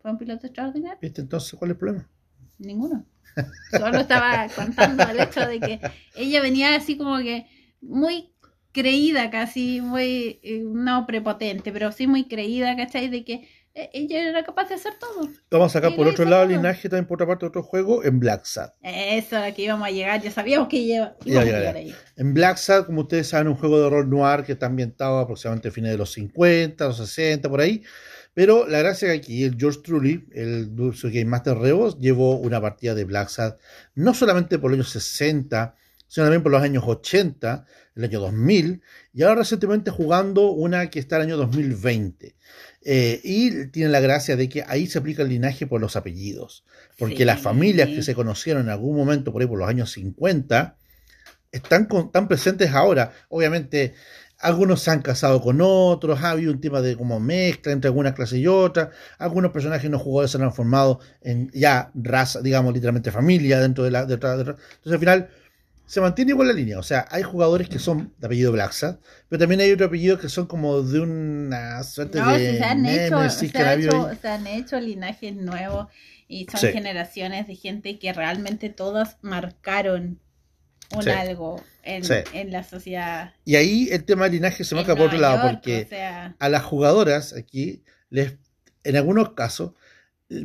¿Fue 0.00 0.10
un 0.12 0.18
piloto 0.18 0.46
extraordinario? 0.46 0.98
¿Viste 1.00 1.22
entonces 1.22 1.54
cuál 1.58 1.70
es 1.70 1.74
el 1.74 1.78
problema? 1.78 2.08
Ninguno. 2.58 3.04
Solo 3.70 3.98
estaba 3.98 4.48
contando 4.54 5.02
el 5.04 5.20
hecho 5.20 5.46
de 5.46 5.60
que 5.60 5.80
ella 6.14 6.40
venía 6.40 6.74
así 6.76 6.96
como 6.96 7.18
que 7.18 7.46
muy 7.80 8.32
creída 8.72 9.30
casi, 9.30 9.80
muy, 9.80 10.40
eh, 10.42 10.62
no 10.64 11.06
prepotente, 11.06 11.72
pero 11.72 11.92
sí 11.92 12.06
muy 12.06 12.24
creída, 12.28 12.76
¿cachai? 12.76 13.08
De 13.08 13.24
que 13.24 13.48
eh, 13.74 13.90
ella 13.92 14.22
era 14.28 14.42
capaz 14.44 14.68
de 14.70 14.74
hacer 14.76 14.94
todo. 14.98 15.28
Vamos 15.50 15.66
a 15.70 15.72
sacar 15.80 15.94
por 15.94 16.06
otro 16.06 16.24
lado 16.24 16.44
el 16.44 16.50
linaje, 16.50 16.88
también 16.88 17.06
por 17.06 17.16
otra 17.16 17.26
parte 17.26 17.44
otro 17.46 17.62
juego, 17.62 18.04
en 18.04 18.18
Black 18.20 18.44
Sad. 18.44 18.70
Eso 18.82 19.36
era 19.36 19.52
que 19.52 19.62
íbamos 19.62 19.86
a 19.86 19.90
llegar, 19.90 20.20
ya 20.22 20.30
sabíamos 20.30 20.68
que 20.68 20.76
iba- 20.78 21.14
Ya, 21.24 21.34
ya, 21.34 21.40
a 21.40 21.44
llegar 21.44 21.62
ya. 21.74 21.78
ahí. 21.80 21.94
En 22.16 22.32
Black 22.34 22.56
Sad, 22.56 22.86
como 22.86 23.02
ustedes 23.02 23.28
saben, 23.28 23.48
un 23.48 23.54
juego 23.56 23.80
de 23.80 23.90
rol 23.90 24.08
noir 24.08 24.44
que 24.44 24.52
está 24.52 24.66
ambientado 24.66 25.18
aproximadamente 25.18 25.68
a 25.68 25.72
fines 25.72 25.90
de 25.92 25.98
los 25.98 26.12
50, 26.12 26.86
los 26.86 26.96
60, 26.96 27.48
por 27.50 27.60
ahí. 27.60 27.82
Pero 28.36 28.66
la 28.68 28.80
gracia 28.80 29.08
es 29.08 29.20
que 29.20 29.24
aquí 29.24 29.44
el 29.44 29.56
George 29.58 29.80
Truly, 29.82 30.26
el 30.32 30.76
Dulce 30.76 31.08
Game 31.08 31.24
Master 31.24 31.56
Rebos, 31.56 31.98
llevó 31.98 32.36
una 32.36 32.60
partida 32.60 32.94
de 32.94 33.04
Black 33.04 33.30
Sad 33.30 33.56
no 33.94 34.12
solamente 34.12 34.58
por 34.58 34.70
los 34.70 34.76
años 34.76 34.90
60, 34.90 35.74
sino 36.06 36.26
también 36.26 36.42
por 36.42 36.52
los 36.52 36.60
años 36.62 36.84
80, 36.86 37.64
el 37.94 38.04
año 38.04 38.20
2000, 38.20 38.82
y 39.14 39.22
ahora 39.22 39.36
recientemente 39.36 39.90
jugando 39.90 40.50
una 40.50 40.90
que 40.90 40.98
está 40.98 41.16
en 41.16 41.22
el 41.22 41.28
año 41.28 41.36
2020. 41.38 42.36
Eh, 42.82 43.20
y 43.24 43.68
tiene 43.68 43.88
la 43.90 44.00
gracia 44.00 44.36
de 44.36 44.50
que 44.50 44.62
ahí 44.68 44.86
se 44.86 44.98
aplica 44.98 45.22
el 45.22 45.30
linaje 45.30 45.66
por 45.66 45.80
los 45.80 45.96
apellidos, 45.96 46.62
porque 46.98 47.16
Sí. 47.16 47.24
las 47.24 47.40
familias 47.40 47.88
que 47.88 48.02
se 48.02 48.14
conocieron 48.14 48.64
en 48.64 48.68
algún 48.68 48.98
momento 48.98 49.32
por 49.32 49.40
ahí 49.40 49.48
por 49.48 49.58
los 49.58 49.68
años 49.68 49.90
50 49.92 50.76
están, 51.52 51.86
con- 51.86 52.06
están 52.06 52.28
presentes 52.28 52.70
ahora. 52.72 53.12
Obviamente, 53.30 53.94
algunos 54.38 54.82
se 54.82 54.90
han 54.90 55.02
casado 55.02 55.40
con 55.40 55.60
otros, 55.62 56.22
ha 56.22 56.30
habido 56.30 56.52
un 56.52 56.60
tema 56.60 56.80
de 56.82 56.96
como 56.96 57.18
mezcla 57.20 57.72
entre 57.72 57.88
algunas 57.88 58.12
clases 58.14 58.38
y 58.38 58.46
otras, 58.46 58.90
algunos 59.18 59.50
personajes 59.52 59.90
no 59.90 59.98
jugadores 59.98 60.30
se 60.30 60.42
han 60.42 60.52
formado 60.52 61.00
en 61.22 61.50
ya 61.54 61.90
raza, 61.94 62.40
digamos 62.42 62.74
literalmente 62.74 63.10
familia 63.10 63.60
dentro 63.60 63.84
de 63.84 63.90
la... 63.90 64.04
de 64.06 64.14
otra- 64.14 64.36
de 64.36 64.42
otra- 64.42 64.56
Entonces 64.76 64.92
al 64.92 64.98
final 64.98 65.28
se 65.86 66.00
mantiene 66.00 66.32
igual 66.32 66.48
la 66.48 66.54
línea, 66.54 66.78
o 66.80 66.82
sea, 66.82 67.06
hay 67.10 67.22
jugadores 67.22 67.68
que 67.68 67.78
son 67.78 68.12
de 68.18 68.26
apellido 68.26 68.50
Blacksad, 68.52 68.96
pero 69.28 69.38
también 69.38 69.60
hay 69.60 69.70
otros 69.70 69.86
apellidos 69.88 70.20
que 70.20 70.28
son 70.28 70.46
como 70.46 70.82
de 70.82 70.98
una 71.00 71.82
suerte 71.84 72.18
No, 72.18 72.32
de 72.32 72.58
se 72.58 72.64
han 72.64 72.84
hecho, 72.86 73.30
se, 73.30 73.50
que 73.52 73.58
ha 73.58 73.68
ha 73.68 73.72
habido 73.72 74.10
hecho- 74.10 74.20
se 74.20 74.28
han 74.28 74.46
hecho 74.48 74.80
linajes 74.80 75.36
nuevos 75.36 75.86
y 76.28 76.46
son 76.50 76.60
Sí. 76.60 76.68
generaciones 76.72 77.46
de 77.46 77.54
gente 77.54 77.98
que 78.00 78.12
realmente 78.12 78.68
todas 78.68 79.16
marcaron 79.22 80.18
un 80.94 81.02
Sí. 81.02 81.10
algo 81.10 81.62
en, 81.82 82.04
Sí. 82.04 82.14
en 82.32 82.52
la 82.52 82.62
sociedad. 82.64 83.34
Y 83.44 83.56
ahí 83.56 83.88
el 83.90 84.04
tema 84.04 84.24
del 84.24 84.32
linaje 84.34 84.64
se 84.64 84.74
marca 84.74 84.94
por 84.94 85.06
otro 85.06 85.18
lado, 85.18 85.50
porque... 85.50 85.82
o 85.84 85.88
sea, 85.88 86.36
a 86.38 86.48
las 86.48 86.62
jugadoras 86.62 87.32
aquí, 87.32 87.82
les, 88.10 88.34
en 88.84 88.96
algunos 88.96 89.32
casos, 89.32 89.72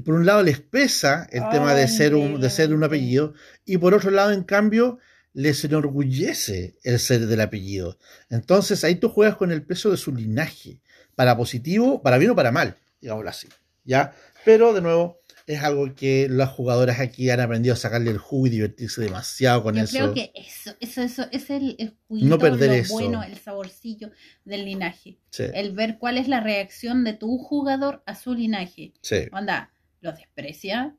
por 0.06 0.16
un 0.16 0.26
lado 0.26 0.44
les 0.44 0.60
pesa 0.60 1.28
el 1.32 1.48
tema 1.50 1.74
de 1.74 1.88
ser, 1.88 2.16
un, 2.16 2.40
de 2.40 2.50
ser 2.50 2.74
un 2.74 2.84
apellido, 2.84 3.34
y 3.66 3.78
por 3.78 3.94
otro 3.94 4.12
lado, 4.12 4.32
en 4.32 4.44
cambio, 4.44 5.00
les 5.34 5.64
enorgullece 5.64 6.76
el 6.84 7.00
ser 7.00 7.26
del 7.28 7.42
apellido. 7.42 7.98
Entonces 8.30 8.84
ahí 8.84 8.96
tú 8.96 9.10
juegas 9.10 9.38
con 9.38 9.52
el 9.52 9.64
peso 9.64 9.90
de 9.92 9.98
su 9.98 10.14
linaje, 10.14 10.80
para 11.16 11.38
positivo, 11.38 12.02
para 12.02 12.18
bien 12.18 12.32
o 12.32 12.36
para 12.36 12.52
mal, 12.52 12.76
digámoslo 13.00 13.30
así. 13.30 13.48
¿ya? 13.84 14.14
Pero 14.46 14.74
de 14.74 14.82
nuevo, 14.82 15.21
es 15.48 15.62
algo 15.64 15.94
que 15.96 16.28
las 16.30 16.50
jugadoras 16.50 17.00
aquí 17.00 17.30
han 17.30 17.40
aprendido 17.40 17.74
a 17.74 17.78
sacarle 17.78 18.12
el 18.12 18.18
jugo 18.18 18.48
y 18.48 18.52
divertirse 18.52 19.02
demasiado 19.02 19.64
con 19.64 19.76
Yo 19.76 19.84
eso. 19.84 19.98
creo 19.98 20.14
que 20.14 20.32
eso, 20.36 20.76
eso, 20.80 21.02
eso 21.02 21.26
es 21.32 21.50
el, 21.50 21.76
el 21.80 21.96
juguito, 22.08 22.28
No 22.28 22.38
perder 22.38 22.70
lo 22.70 22.74
eso. 22.76 22.94
bueno, 22.94 23.24
el 23.24 23.38
saborcillo 23.38 24.12
del 24.46 24.66
linaje. 24.66 25.18
Sí, 25.30 25.44
El 25.54 25.72
ver 25.74 25.98
cuál 25.98 26.18
es 26.18 26.28
la 26.28 26.40
reacción 26.40 27.04
de 27.04 27.14
tu 27.14 27.38
jugador 27.38 28.04
a 28.06 28.16
su 28.16 28.34
linaje. 28.34 28.94
sí. 29.02 29.28
Onda, 29.32 29.72
¿lo 30.02 30.12
desprecia? 30.14 30.96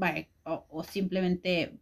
Va, 0.00 0.14
o, 0.44 0.66
o 0.70 0.84
simplemente 0.84 1.78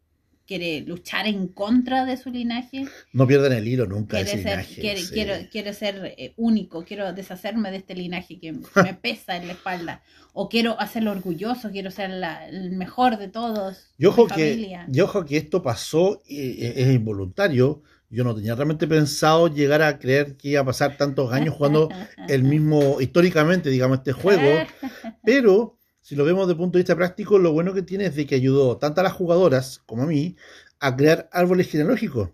quiere 0.50 0.80
luchar 0.80 1.28
en 1.28 1.46
contra 1.46 2.04
de 2.04 2.16
su 2.16 2.28
linaje. 2.28 2.84
No 3.12 3.24
pierdan 3.24 3.52
el 3.52 3.68
hilo 3.68 3.86
nunca 3.86 4.16
Quiere 4.16 4.32
ese 4.32 4.42
ser, 4.42 4.50
linaje, 4.58 4.80
quiere, 4.80 5.00
sí. 5.00 5.14
quiero, 5.14 5.34
quiero 5.48 5.72
ser 5.72 6.14
eh, 6.18 6.34
único, 6.36 6.84
quiero 6.84 7.12
deshacerme 7.12 7.70
de 7.70 7.76
este 7.76 7.94
linaje 7.94 8.40
que 8.40 8.52
me 8.52 8.94
pesa 9.00 9.36
en 9.36 9.46
la 9.46 9.52
espalda. 9.52 10.02
O 10.32 10.48
quiero 10.48 10.74
hacerlo 10.80 11.12
orgulloso, 11.12 11.70
quiero 11.70 11.92
ser 11.92 12.10
la- 12.10 12.48
el 12.48 12.72
mejor 12.72 13.16
de 13.16 13.28
todos. 13.28 13.92
Y 13.96 14.06
ojo, 14.06 14.26
que, 14.26 14.50
familia. 14.50 14.86
y 14.92 15.00
ojo 15.00 15.24
que 15.24 15.36
esto 15.36 15.62
pasó, 15.62 16.20
y- 16.26 16.64
y 16.64 16.64
es 16.66 16.88
involuntario. 16.92 17.82
Yo 18.12 18.24
no 18.24 18.34
tenía 18.34 18.56
realmente 18.56 18.88
pensado 18.88 19.46
llegar 19.46 19.82
a 19.82 20.00
creer 20.00 20.36
que 20.36 20.48
iba 20.48 20.62
a 20.62 20.64
pasar 20.64 20.96
tantos 20.96 21.32
años 21.32 21.54
jugando 21.54 21.88
el 22.28 22.42
mismo, 22.42 23.00
históricamente, 23.00 23.70
digamos, 23.70 23.98
este 23.98 24.10
juego. 24.10 24.64
Pero, 25.24 25.78
si 26.10 26.16
lo 26.16 26.24
vemos 26.24 26.48
desde 26.48 26.54
el 26.54 26.58
punto 26.58 26.76
de 26.76 26.82
vista 26.82 26.96
práctico, 26.96 27.38
lo 27.38 27.52
bueno 27.52 27.72
que 27.72 27.82
tiene 27.82 28.06
es 28.06 28.16
de 28.16 28.26
que 28.26 28.34
ayudó 28.34 28.78
tanto 28.78 29.00
a 29.00 29.04
las 29.04 29.12
jugadoras 29.12 29.78
como 29.86 30.02
a 30.02 30.06
mí 30.06 30.36
a 30.80 30.96
crear 30.96 31.28
árboles 31.32 31.70
genealógicos. 31.70 32.30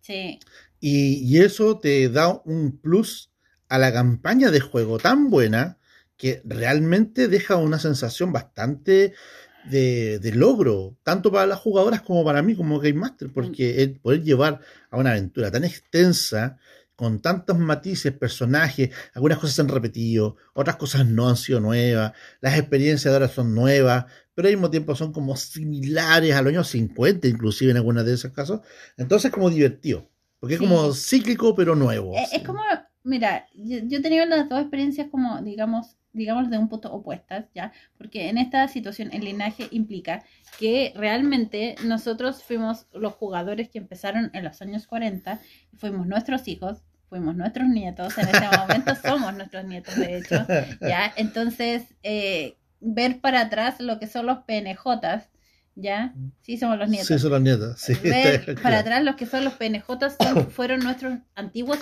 Sí, 0.00 0.40
Y, 0.80 1.18
y 1.24 1.42
eso 1.42 1.78
te 1.78 2.08
da 2.08 2.40
un 2.44 2.78
plus 2.78 3.30
a 3.68 3.78
la 3.78 3.92
campaña 3.92 4.50
de 4.50 4.60
juego 4.60 4.98
tan 4.98 5.30
buena 5.30 5.78
que 6.16 6.40
realmente 6.44 7.28
deja 7.28 7.56
una 7.56 7.78
sensación 7.78 8.32
bastante 8.32 9.14
de, 9.62 10.18
de 10.20 10.32
logro, 10.32 10.96
tanto 11.02 11.30
para 11.30 11.46
las 11.46 11.60
jugadoras 11.60 12.02
como 12.02 12.24
para 12.24 12.42
mí 12.42 12.56
como 12.56 12.78
Game 12.80 12.98
Master, 12.98 13.30
porque 13.32 13.82
el 13.82 14.00
poder 14.00 14.22
llevar 14.22 14.60
a 14.90 14.96
una 14.98 15.10
aventura 15.12 15.50
tan 15.50 15.64
extensa, 15.64 16.58
con 16.98 17.20
tantos 17.20 17.56
matices, 17.56 18.12
personajes, 18.12 18.90
algunas 19.14 19.38
cosas 19.38 19.54
se 19.54 19.62
han 19.62 19.68
repetido, 19.68 20.34
otras 20.52 20.74
cosas 20.74 21.06
no 21.06 21.28
han 21.28 21.36
sido 21.36 21.60
nuevas, 21.60 22.12
las 22.40 22.58
experiencias 22.58 23.04
de 23.04 23.10
ahora 23.12 23.28
son 23.28 23.54
nuevas, 23.54 24.06
pero 24.34 24.48
al 24.48 24.54
mismo 24.54 24.68
tiempo 24.68 24.96
son 24.96 25.12
como 25.12 25.36
similares 25.36 26.34
a 26.34 26.42
los 26.42 26.50
años 26.50 26.66
50, 26.66 27.28
inclusive 27.28 27.70
en 27.70 27.76
algunos 27.76 28.04
de 28.04 28.14
esos 28.14 28.32
casos. 28.32 28.62
Entonces, 28.96 29.30
como 29.30 29.48
divertido. 29.48 30.10
Porque 30.40 30.56
es 30.56 30.60
como 30.60 30.92
cíclico, 30.92 31.54
pero 31.54 31.76
nuevo. 31.76 32.16
Es, 32.16 32.32
es 32.32 32.42
como, 32.42 32.62
mira, 33.04 33.46
yo, 33.54 33.78
yo 33.84 33.98
he 33.98 34.02
tenido 34.02 34.26
las 34.26 34.48
dos 34.48 34.60
experiencias 34.60 35.06
como, 35.08 35.40
digamos, 35.40 35.97
digamos 36.12 36.50
de 36.50 36.58
un 36.58 36.68
punto 36.68 36.92
opuestas, 36.92 37.46
¿ya? 37.54 37.72
Porque 37.96 38.28
en 38.28 38.38
esta 38.38 38.66
situación 38.68 39.10
el 39.12 39.24
linaje 39.24 39.68
implica 39.70 40.24
que 40.58 40.92
realmente 40.96 41.76
nosotros 41.84 42.42
fuimos 42.42 42.86
los 42.92 43.14
jugadores 43.14 43.68
que 43.68 43.78
empezaron 43.78 44.30
en 44.32 44.44
los 44.44 44.60
años 44.62 44.86
40, 44.86 45.40
fuimos 45.76 46.06
nuestros 46.06 46.48
hijos, 46.48 46.82
fuimos 47.08 47.36
nuestros 47.36 47.68
nietos, 47.68 48.16
en 48.18 48.28
ese 48.28 48.48
momento 48.56 48.94
somos 49.02 49.34
nuestros 49.34 49.64
nietos, 49.64 49.96
de 49.96 50.18
hecho, 50.18 50.46
¿ya? 50.80 51.12
Entonces, 51.16 51.94
eh, 52.02 52.56
ver 52.80 53.20
para 53.20 53.42
atrás 53.42 53.80
lo 53.80 53.98
que 53.98 54.06
son 54.06 54.26
los 54.26 54.38
PNJs, 54.38 55.28
¿ya? 55.80 56.12
Sí, 56.42 56.56
somos 56.58 56.76
los 56.78 56.88
nietos. 56.88 57.06
Sí, 57.06 57.18
son 57.18 57.30
los 57.30 57.40
nietos. 57.40 57.80
Sí, 57.80 57.94
ver 58.02 58.44
está 58.48 58.62
para 58.62 58.78
atrás 58.80 59.04
los 59.04 59.14
que 59.16 59.26
son 59.26 59.44
los 59.44 59.54
son- 60.18 60.50
fueron 60.50 60.80
nuestros 60.80 61.18
antiguos. 61.34 61.78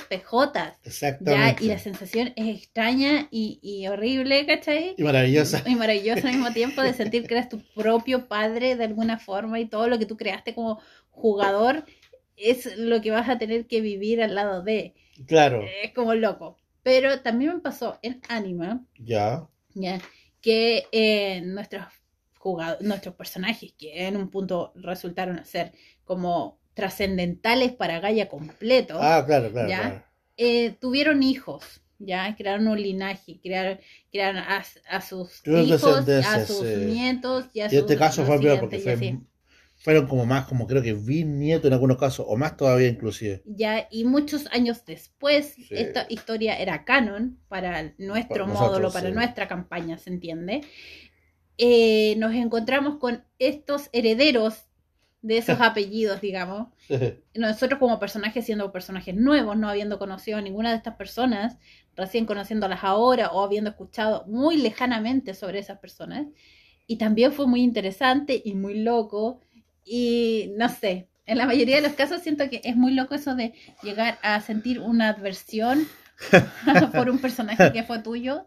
Ya, 0.75 0.75
Exactamente. 0.85 1.65
y 1.65 1.69
la 1.69 1.79
sensación 1.79 2.33
es 2.37 2.57
extraña 2.59 3.29
y, 3.31 3.59
y 3.63 3.87
horrible, 3.89 4.45
¿cachai? 4.47 4.95
Y 4.99 5.03
maravillosa. 5.03 5.63
Y 5.67 5.75
maravillosa 5.77 6.29
al 6.29 6.35
mismo 6.35 6.53
tiempo 6.53 6.83
de 6.83 6.93
sentir 6.93 7.27
que 7.27 7.35
eres 7.35 7.49
tu 7.49 7.61
propio 7.75 8.29
padre 8.29 8.77
de 8.77 8.85
alguna 8.85 9.19
forma 9.19 9.59
y 9.61 9.67
todo 9.67 9.89
lo 9.89 9.99
que 9.99 10.07
tú 10.07 10.17
creaste 10.17 10.55
como 10.55 10.81
jugador 11.11 11.85
es 12.37 12.77
lo 12.77 13.01
que 13.01 13.11
vas 13.11 13.29
a 13.31 13.39
tener 13.39 13.67
que 13.67 13.81
vivir 13.81 14.23
al 14.23 14.35
lado 14.35 14.63
de. 14.63 14.95
Claro. 15.27 15.63
Es 15.83 15.93
como 15.95 16.15
loco. 16.15 16.59
Pero 16.83 17.21
también 17.21 17.55
me 17.55 17.61
pasó 17.61 17.99
en 18.03 18.21
Anima, 18.29 18.85
Ya. 18.99 19.47
¿ya? 19.75 19.99
que 20.43 20.85
eh, 20.93 21.41
nuestros 21.45 21.87
nuestros 22.81 23.15
personajes, 23.15 23.73
que 23.79 24.07
en 24.07 24.17
un 24.17 24.31
punto 24.31 24.73
resultaron 24.77 25.45
ser 25.45 25.73
como 26.05 26.59
trascendentales 26.75 27.73
para 27.73 28.01
Gaia 28.01 28.29
completo, 28.29 28.99
Ah, 29.01 29.25
claro, 29.27 29.51
claro. 29.51 29.69
¿Ya? 29.69 29.81
claro. 29.81 30.03
eh, 30.37 30.71
tuvieron 30.81 31.23
hijos, 31.23 31.81
ya 31.99 32.35
crearon 32.37 32.69
un 32.69 32.81
linaje, 32.81 33.41
crearon, 33.43 33.79
crearon 34.13 34.37
a, 34.39 34.63
a 34.91 35.01
sus 35.01 35.43
hijos, 35.47 36.09
a 36.27 36.45
sus 36.47 36.67
sí. 36.67 36.77
nietos 36.87 37.47
y 37.55 37.61
a 37.61 37.65
Y 37.65 37.67
en 37.67 37.71
sus 37.71 37.81
este 37.81 37.97
caso 37.97 38.25
fue 38.25 38.39
peor 38.41 38.61
porque 38.61 38.79
fue- 38.79 39.19
fueron 39.79 40.07
como 40.07 40.27
más, 40.27 40.47
como 40.47 40.67
creo 40.67 40.83
que 40.83 40.95
bisnieto 40.95 41.67
en 41.69 41.75
algunos 41.75 41.99
casos, 41.99 42.27
o 42.29 42.37
más 42.37 42.57
todavía 42.57 42.89
inclusive. 42.89 43.43
Ya, 43.47 43.87
y 43.91 44.05
muchos 44.05 44.47
años 44.53 44.85
después, 44.85 45.55
Sí. 45.55 45.69
esta 45.71 46.07
historia 46.09 46.59
era 46.59 46.85
canon 46.85 47.39
para 47.49 47.93
nuestro 47.99 48.45
Para 48.45 48.47
nosotros, 48.47 48.71
módulo, 48.71 48.93
para 48.93 49.09
sí. 49.09 49.15
nuestra 49.15 49.49
campaña, 49.49 49.99
¿se 49.99 50.11
entiende? 50.11 50.63
Eh, 51.59 52.15
nos 52.19 52.35
encontramos 52.35 52.97
con 52.99 53.25
estos 53.39 53.89
herederos 53.93 54.67
de 55.23 55.39
esos 55.39 55.61
apellidos, 55.61 56.21
digamos. 56.21 56.69
Nosotros 57.35 57.81
como 57.81 57.99
personajes, 57.99 58.45
siendo 58.45 58.71
personajes 58.73 59.15
nuevos, 59.15 59.57
no 59.57 59.69
habiendo 59.69 59.99
conocido 59.99 60.39
a 60.39 60.43
ninguna 60.43 60.71
de 60.71 60.77
estas 60.77 60.97
personas, 60.97 61.57
recién 61.97 62.27
conociéndolas 62.27 62.85
ahora 62.85 63.31
o 63.33 63.43
habiendo 63.43 63.71
escuchado 63.71 64.25
muy 64.27 64.57
lejanamente 64.57 65.35
sobre 65.35 65.59
esas 65.59 65.79
personas. 65.79 66.27
Y 66.87 66.97
también 66.97 67.33
fue 67.33 67.47
muy 67.47 67.63
interesante 67.63 68.41
y 68.45 68.55
muy 68.55 68.79
loco. 68.79 69.41
Y 69.85 70.53
no 70.57 70.69
sé, 70.69 71.09
en 71.27 71.39
la 71.39 71.47
mayoría 71.47 71.77
de 71.77 71.83
los 71.83 71.93
casos 71.95 72.23
siento 72.23 72.49
que 72.49 72.61
es 72.63 72.77
muy 72.77 72.95
loco 72.95 73.15
eso 73.15 73.35
de 73.35 73.55
llegar 73.83 74.19
a 74.23 74.41
sentir 74.41 74.81
una 74.81 75.09
adversión 75.09 75.87
por 76.95 77.11
un 77.11 77.19
personaje 77.19 77.73
que 77.73 77.83
fue 77.83 77.99
tuyo. 78.01 78.47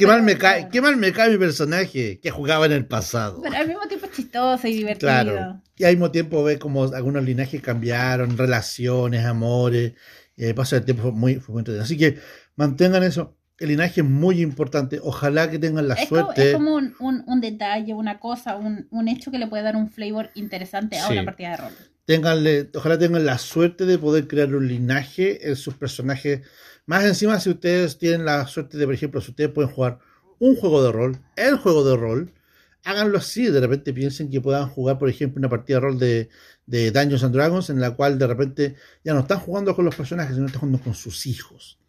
Qué 0.00 0.06
mal 0.06 0.22
me 0.22 0.36
cae, 0.36 0.68
qué 0.70 0.80
mal 0.80 0.96
me 0.96 1.12
cae 1.12 1.30
mi 1.30 1.38
personaje 1.38 2.18
que 2.20 2.30
jugaba 2.30 2.66
en 2.66 2.72
el 2.72 2.86
pasado. 2.86 3.40
Pero 3.42 3.56
al 3.56 3.66
mismo 3.68 3.82
tiempo 3.86 4.06
es 4.06 4.12
chistoso 4.12 4.66
y 4.66 4.72
divertido. 4.74 4.98
Claro. 5.10 5.62
Y 5.76 5.84
al 5.84 5.92
mismo 5.92 6.10
tiempo 6.10 6.42
ve 6.42 6.58
como 6.58 6.84
algunos 6.84 7.22
linajes 7.24 7.62
cambiaron, 7.62 8.36
relaciones, 8.36 9.24
amores. 9.24 9.92
Y 10.36 10.44
el 10.44 10.54
paso 10.54 10.76
del 10.76 10.84
tiempo 10.84 11.02
fue 11.04 11.12
muy, 11.12 11.34
fue 11.36 11.52
muy 11.52 11.60
entretenido. 11.60 11.84
Así 11.84 11.96
que 11.96 12.18
mantengan 12.56 13.02
eso. 13.02 13.36
El 13.58 13.68
linaje 13.68 14.00
es 14.00 14.06
muy 14.06 14.40
importante. 14.40 14.98
Ojalá 15.02 15.50
que 15.50 15.58
tengan 15.58 15.86
la 15.86 15.94
Es 15.94 16.08
como, 16.08 16.22
suerte. 16.22 16.48
es 16.48 16.54
como 16.54 16.74
un, 16.76 16.94
un- 16.98 17.22
un 17.26 17.40
detalle, 17.42 17.92
una 17.92 18.18
cosa, 18.18 18.56
un, 18.56 18.88
un 18.90 19.06
hecho 19.08 19.30
que 19.30 19.38
le 19.38 19.46
puede 19.48 19.62
dar 19.62 19.76
un 19.76 19.90
flavor 19.90 20.30
interesante 20.34 20.98
a 20.98 21.06
Sí. 21.06 21.12
una 21.12 21.24
partida 21.26 21.50
de 21.50 21.56
rol. 21.58 21.72
Ténganle, 22.10 22.68
ojalá 22.74 22.98
tengan 22.98 23.24
la 23.24 23.38
suerte 23.38 23.86
de 23.86 23.96
poder 23.96 24.26
crear 24.26 24.52
un 24.52 24.66
linaje 24.66 25.48
en 25.48 25.54
sus 25.54 25.74
personajes. 25.74 26.40
Más 26.84 27.04
encima, 27.04 27.38
si 27.38 27.50
ustedes 27.50 27.98
tienen 27.98 28.24
la 28.24 28.48
suerte 28.48 28.78
de, 28.78 28.84
por 28.84 28.94
ejemplo, 28.94 29.20
si 29.20 29.30
ustedes 29.30 29.50
pueden 29.52 29.70
jugar 29.70 30.00
un 30.40 30.56
juego 30.56 30.82
de 30.82 30.90
rol, 30.90 31.20
el 31.36 31.56
juego 31.58 31.84
de 31.84 31.96
rol, 31.96 32.32
háganlo 32.82 33.18
así. 33.18 33.46
De 33.46 33.60
repente 33.60 33.92
piensen 33.92 34.28
que 34.28 34.40
puedan 34.40 34.68
jugar, 34.68 34.98
por 34.98 35.08
ejemplo, 35.08 35.38
una 35.38 35.48
partida 35.48 35.76
de 35.76 35.80
rol 35.82 35.98
de, 36.00 36.28
de 36.66 36.90
Dungeons 36.90 37.22
and 37.22 37.32
Dragons, 37.32 37.70
en 37.70 37.80
la 37.80 37.92
cual 37.94 38.18
de 38.18 38.26
repente 38.26 38.74
ya 39.04 39.14
no 39.14 39.20
están 39.20 39.38
jugando 39.38 39.76
con 39.76 39.84
los 39.84 39.94
personajes, 39.94 40.34
sino 40.34 40.46
están 40.46 40.62
jugando 40.62 40.82
con 40.82 40.94
sus 40.94 41.28
hijos. 41.28 41.79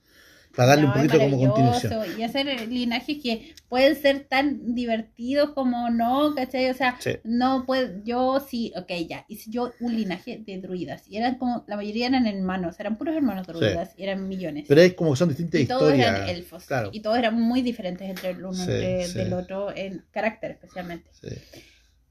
Para 0.56 0.70
darle 0.70 0.84
No, 0.84 0.90
un 0.90 0.94
poquito 0.96 1.20
como 1.20 1.38
continuación. 1.40 2.04
Y 2.20 2.24
hacer 2.24 2.68
linajes 2.68 3.18
que 3.24 3.56
pueden 3.70 3.96
ser 3.96 4.26
tan 4.28 4.76
divertidos 4.76 5.52
como 5.52 5.90
no, 5.90 6.36
¿cachai? 6.36 6.70
O 6.70 6.74
sea, 6.74 6.98
Sí. 7.00 7.12
no 7.24 7.66
puede, 7.66 8.02
yo 8.04 8.40
sí, 8.46 8.74
ok, 8.76 8.92
ya, 9.08 9.26
hice 9.30 9.50
yo 9.50 9.72
un 9.80 9.96
linaje 9.96 10.44
de 10.46 10.60
druidas. 10.60 11.08
Y 11.08 11.18
eran 11.18 11.36
como, 11.38 11.64
la 11.68 11.76
mayoría 11.78 12.08
eran 12.08 12.28
hermanos, 12.28 12.80
eran 12.80 12.98
puros 12.98 13.16
hermanos 13.16 13.48
druidas, 13.48 13.94
y 13.98 14.04
eran 14.04 14.28
millones. 14.28 14.66
Pero 14.68 14.82
es 14.82 14.94
como 14.94 15.12
que 15.12 15.18
son 15.18 15.30
distintas 15.30 15.62
y 15.62 15.66
todos 15.66 15.84
historias. 15.94 16.16
eran 16.18 16.30
elfos. 16.30 16.66
Claro. 16.66 16.90
Y 16.92 17.00
todos 17.00 17.18
eran 17.18 17.40
muy 17.42 17.62
diferentes 17.62 18.10
entre 18.10 18.32
el 18.32 18.44
uno 18.46 18.54
Sí, 18.54 18.72
entre- 18.72 19.24
del 19.24 19.34
otro, 19.34 19.76
en 19.76 20.04
carácter 20.12 20.52
especialmente. 20.52 21.10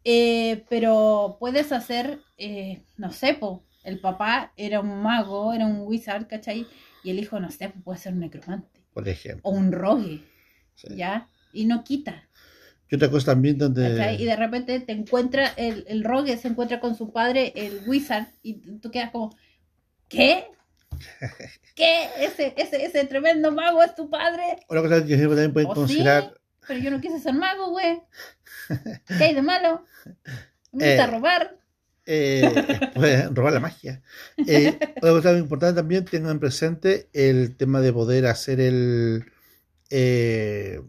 Eh, 0.05 0.65
pero 0.69 1.37
puedes 1.39 1.73
hacer, 1.73 2.21
eh, 2.39 2.83
no 2.97 3.13
sé, 3.13 3.35
po, 3.35 3.65
el 3.85 4.01
papá 4.01 4.53
era 4.57 4.81
un 4.81 5.03
mago, 5.03 5.53
era 5.53 5.67
un 5.67 5.81
wizard, 5.83 6.27
¿cachai? 6.27 6.67
Y 7.03 7.11
el 7.11 7.19
hijo, 7.19 7.41
no 7.41 7.51
sé, 7.51 7.69
puede 7.85 7.99
ser 7.99 8.13
un 8.13 8.21
necromante 8.21 8.81
Por 8.93 9.09
ejemplo. 9.09 9.41
o 9.45 9.51
un 9.53 9.73
rogue, 9.73 10.21
Sí. 10.75 10.89
¿ya? 10.97 11.29
Y 11.53 11.65
no 11.67 11.83
quita, 11.85 12.29
Y 12.89 12.95
otra 12.97 13.11
cosa 13.11 13.33
también 13.33 13.59
donde. 13.59 13.97
¿cachai? 13.97 14.21
Y 14.23 14.25
de 14.25 14.37
repente 14.37 14.81
te 14.81 14.93
encuentra, 14.93 15.49
el, 15.57 15.85
el 15.89 16.05
rogue 16.05 16.37
se 16.37 16.49
encuentra 16.49 16.81
con 16.81 16.95
su 16.95 17.13
padre, 17.13 17.53
el 17.57 17.83
wizard, 17.87 18.27
y 18.43 18.55
tú 18.79 18.91
quedas 18.91 19.11
como, 19.11 19.37
¿qué? 20.09 20.47
¿Qué? 21.75 22.09
¿Ese, 22.19 22.55
ese, 22.57 22.85
ese 22.85 23.05
tremendo 23.07 23.53
mago 23.53 23.83
es 23.83 23.95
tu 23.95 24.11
padre? 24.11 24.43
Otra 24.69 24.83
cosa 24.83 25.05
que 25.07 25.17
también 25.17 25.53
pueden 25.53 25.71
¿O 25.71 25.75
considerar. 25.75 26.25
sí? 26.35 26.41
Pero 26.69 26.81
yo 26.81 26.91
no 26.91 27.01
quise 27.01 27.19
ser 27.19 27.35
mago, 27.35 27.71
güey. 27.71 28.01
¿Qué 29.07 29.25
hay 29.25 29.35
de 29.35 29.43
malo? 29.43 29.85
Me 30.73 30.87
gusta 30.95 31.05
Eh, 31.05 31.07
robar. 31.07 31.57
Eh, 32.13 33.29
robar 33.33 33.53
la 33.53 33.61
magia. 33.61 34.03
Eh, 34.47 34.77
otra 34.97 35.11
cosa 35.13 35.33
muy 35.33 35.41
importante 35.41 35.77
también, 35.81 36.05
tengan 36.05 36.41
presente 36.41 37.09
el 37.13 37.57
tema 37.57 37.81
de 37.81 37.93
poder 37.93 38.27
hacer 38.27 38.61
el. 38.61 39.25
eh, 39.91 40.81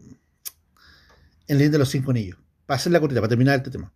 en 1.46 1.58
Leyenda 1.58 1.76
de 1.76 1.80
los 1.80 1.90
Cinco 1.90 2.10
Anillos. 2.10 2.38
Para 2.66 2.76
hacer 2.76 2.92
la 2.92 3.00
cortita, 3.00 3.20
para 3.20 3.28
terminar 3.28 3.56
este 3.56 3.70
tema. 3.70 3.92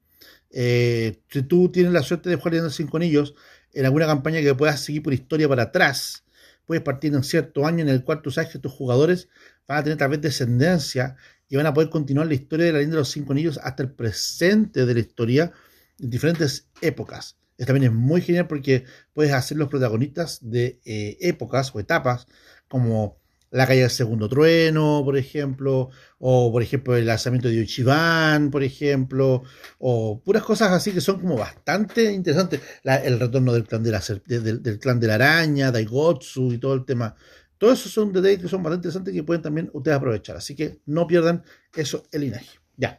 Eh, 0.51 1.21
si 1.29 1.43
tú 1.43 1.71
tienes 1.71 1.93
la 1.93 2.03
suerte 2.03 2.31
de 2.31 2.37
jugar 2.37 2.55
de 2.55 2.63
los 2.63 2.75
Cinco 2.75 2.97
Anillos 2.97 3.35
en 3.73 3.85
alguna 3.85 4.07
campaña 4.07 4.41
que 4.41 4.55
puedas 4.55 4.81
seguir 4.81 5.03
por 5.03 5.13
historia 5.13 5.49
para 5.49 5.65
atrás, 5.65 6.25
puedes 6.65 6.83
partir 6.83 7.15
en 7.15 7.25
cierto 7.25 7.67
año 7.67 7.83
en 7.83 7.89
el 7.89 8.05
cual 8.05 8.23
tú 8.23 8.31
sabes 8.31 8.51
que 8.51 8.59
tus 8.59 8.73
jugadores 8.73 9.29
van 9.67 9.79
a 9.79 9.83
tener 9.85 9.99
tal 9.99 10.11
vez 10.11 10.21
descendencia 10.21 11.17
y 11.49 11.57
van 11.57 11.67
a 11.67 11.75
poder 11.75 11.91
continuar 11.91 12.27
la 12.27 12.35
historia 12.35 12.67
de 12.67 12.73
la 12.73 12.79
leyenda 12.79 12.97
de 12.97 13.01
los 13.01 13.11
cinco 13.11 13.33
anillos 13.33 13.59
hasta 13.63 13.83
el 13.83 13.91
presente 13.93 14.87
de 14.87 14.95
la 14.95 15.01
historia 15.01 15.53
en 15.99 16.11
diferentes 16.11 16.69
épocas. 16.81 17.37
Esto 17.59 17.73
también 17.73 17.93
es 17.93 17.99
muy 17.99 18.21
genial 18.21 18.47
porque 18.47 18.85
puedes 19.15 19.33
hacer 19.33 19.57
los 19.57 19.69
protagonistas 19.69 20.39
de 20.43 20.81
eh, 20.85 21.17
épocas 21.21 21.75
o 21.75 21.81
etapas 21.81 22.27
como 22.69 23.19
la 23.51 23.67
calle 23.67 23.83
del 23.83 23.91
segundo 23.91 24.29
trueno, 24.29 25.03
por 25.05 25.17
ejemplo, 25.17 25.89
o 26.19 26.53
por 26.53 26.63
ejemplo 26.63 26.97
el 26.97 27.07
lanzamiento 27.07 27.49
de 27.49 27.63
Uchiban, 27.63 28.51
por 28.51 28.63
ejemplo, 28.63 29.45
o 29.79 30.21
puras 30.23 30.43
cosas 30.43 30.73
así 30.73 30.93
que 30.93 31.01
son 31.01 31.21
como 31.21 31.37
bastante 31.37 32.13
interesantes. 32.13 32.61
el 32.85 33.19
retorno 33.19 33.53
del 33.53 33.65
clan 33.65 33.83
de 33.83 33.91
la, 33.93 34.03
del, 34.27 34.63
del 34.63 34.79
clan 34.79 35.01
de 35.01 35.07
la 35.07 35.15
araña, 35.15 35.71
Daigotsu 35.71 36.53
y 36.53 36.59
todo 36.59 36.75
el 36.75 36.85
tema 36.85 37.15
todos 37.59 37.81
esos 37.81 37.93
son 37.93 38.13
detalles 38.13 38.41
que 38.41 38.49
son 38.49 38.63
bastante 38.63 38.89
interesantes 38.89 39.15
que 39.15 39.23
pueden 39.23 39.43
también 39.43 39.71
ustedes 39.73 39.97
aprovechar. 39.97 40.37
Así 40.37 40.55
que 40.55 40.81
no 40.87 41.07
pierdan 41.07 41.43
eso 41.75 42.07
el 42.13 42.23
linaje. 42.23 42.59
Ya. 42.77 42.99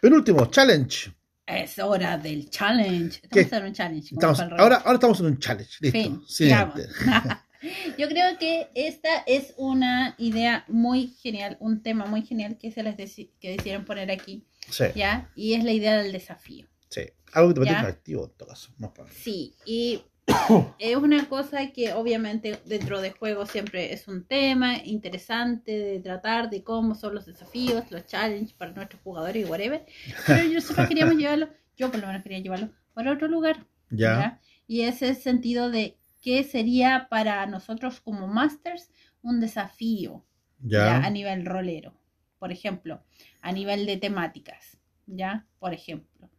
Penúltimo, 0.00 0.46
challenge. 0.46 1.15
Es 1.46 1.78
hora 1.78 2.18
del 2.18 2.50
challenge. 2.50 3.20
Estamos 3.22 3.52
en 3.52 3.64
un 3.64 3.72
challenge. 3.72 4.14
ahora, 4.58 4.76
ahora 4.76 4.94
estamos 4.94 5.20
en 5.20 5.26
un 5.26 5.38
challenge. 5.38 5.76
Listo. 5.80 6.24
Yo 7.98 8.08
creo 8.08 8.38
que 8.38 8.68
esta 8.74 9.22
es 9.26 9.54
una 9.56 10.14
idea 10.18 10.64
muy 10.68 11.08
genial, 11.08 11.56
un 11.60 11.82
tema 11.82 12.06
muy 12.06 12.22
genial 12.22 12.58
que 12.58 12.70
se 12.70 12.82
les 12.82 12.96
que 12.96 13.50
decidieron 13.50 13.84
poner 13.84 14.10
aquí. 14.10 14.44
Sí. 14.70 14.84
¿Ya? 14.94 15.30
Y 15.36 15.54
es 15.54 15.64
la 15.64 15.72
idea 15.72 15.96
del 16.02 16.12
desafío. 16.12 16.66
Sí. 16.88 17.02
Algo 17.32 17.54
que 17.54 17.60
te 17.60 17.66
parece 17.66 17.86
activo 17.86 18.24
en 18.24 18.30
todo 18.32 18.48
caso. 18.48 18.72
sí. 19.12 19.54
Y 19.64 20.02
es 20.78 20.96
una 20.96 21.28
cosa 21.28 21.70
que 21.72 21.92
obviamente 21.92 22.60
dentro 22.64 23.00
de 23.00 23.12
juego 23.12 23.46
siempre 23.46 23.92
es 23.92 24.08
un 24.08 24.24
tema 24.24 24.78
interesante 24.84 25.72
de 25.72 26.00
tratar 26.00 26.50
de 26.50 26.64
cómo 26.64 26.94
son 26.94 27.14
los 27.14 27.26
desafíos, 27.26 27.84
los 27.90 28.06
challenges 28.06 28.52
para 28.52 28.72
nuestros 28.72 29.00
jugadores 29.02 29.46
y 29.46 29.48
whatever. 29.48 29.86
Pero 30.26 30.52
nosotros 30.52 30.88
queríamos 30.88 31.16
llevarlo, 31.18 31.48
yo 31.76 31.90
por 31.90 32.00
lo 32.00 32.06
menos 32.08 32.22
quería 32.22 32.40
llevarlo 32.40 32.70
para 32.94 33.12
otro 33.12 33.28
lugar. 33.28 33.66
Ya. 33.90 34.40
Y 34.66 34.82
ese 34.82 35.14
sentido 35.14 35.70
de 35.70 35.96
qué 36.20 36.42
sería 36.42 37.06
para 37.08 37.46
nosotros 37.46 38.00
como 38.00 38.26
masters 38.26 38.90
un 39.22 39.40
desafío 39.40 40.24
ya. 40.58 40.96
a 41.04 41.10
nivel 41.10 41.46
rolero. 41.46 41.94
Por 42.38 42.52
ejemplo, 42.52 43.02
a 43.42 43.52
nivel 43.52 43.86
de 43.86 43.96
temáticas. 43.96 44.78
¿Ya? 45.06 45.46
Por 45.60 45.72
ejemplo. 45.72 46.30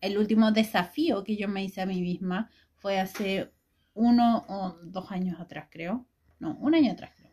El 0.00 0.18
último 0.18 0.52
desafío 0.52 1.24
que 1.24 1.36
yo 1.36 1.48
me 1.48 1.64
hice 1.64 1.80
a 1.80 1.86
mí 1.86 2.00
misma 2.00 2.50
fue 2.78 2.98
hace 2.98 3.50
uno 3.94 4.44
o 4.48 4.76
dos 4.82 5.10
años 5.10 5.40
atrás, 5.40 5.68
creo. 5.70 6.06
No, 6.38 6.56
un 6.60 6.74
año 6.74 6.92
atrás, 6.92 7.12
creo. 7.16 7.32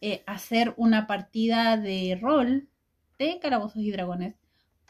Eh, 0.00 0.22
hacer 0.26 0.74
una 0.76 1.06
partida 1.06 1.76
de 1.76 2.18
rol 2.20 2.68
de 3.18 3.38
Calabozos 3.40 3.82
y 3.82 3.90
Dragones 3.90 4.34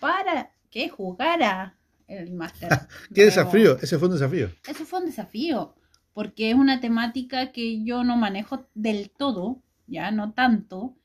para 0.01 0.51
que 0.71 0.89
jugara 0.89 1.79
el 2.07 2.33
máster. 2.33 2.69
¿Qué 3.15 3.25
desafío? 3.25 3.79
Ese 3.79 3.99
fue 3.99 4.09
un 4.09 4.15
desafío. 4.15 4.51
Eso 4.69 4.85
fue 4.85 5.01
un 5.01 5.07
desafío, 5.07 5.75
porque 6.13 6.51
es 6.51 6.57
una 6.57 6.81
temática 6.81 7.53
que 7.53 7.83
yo 7.83 8.05
no 8.05 8.17
manejo 8.17 8.69
del 8.75 9.11
todo, 9.11 9.63
ya 9.87 10.11
no 10.11 10.33
tanto. 10.33 10.97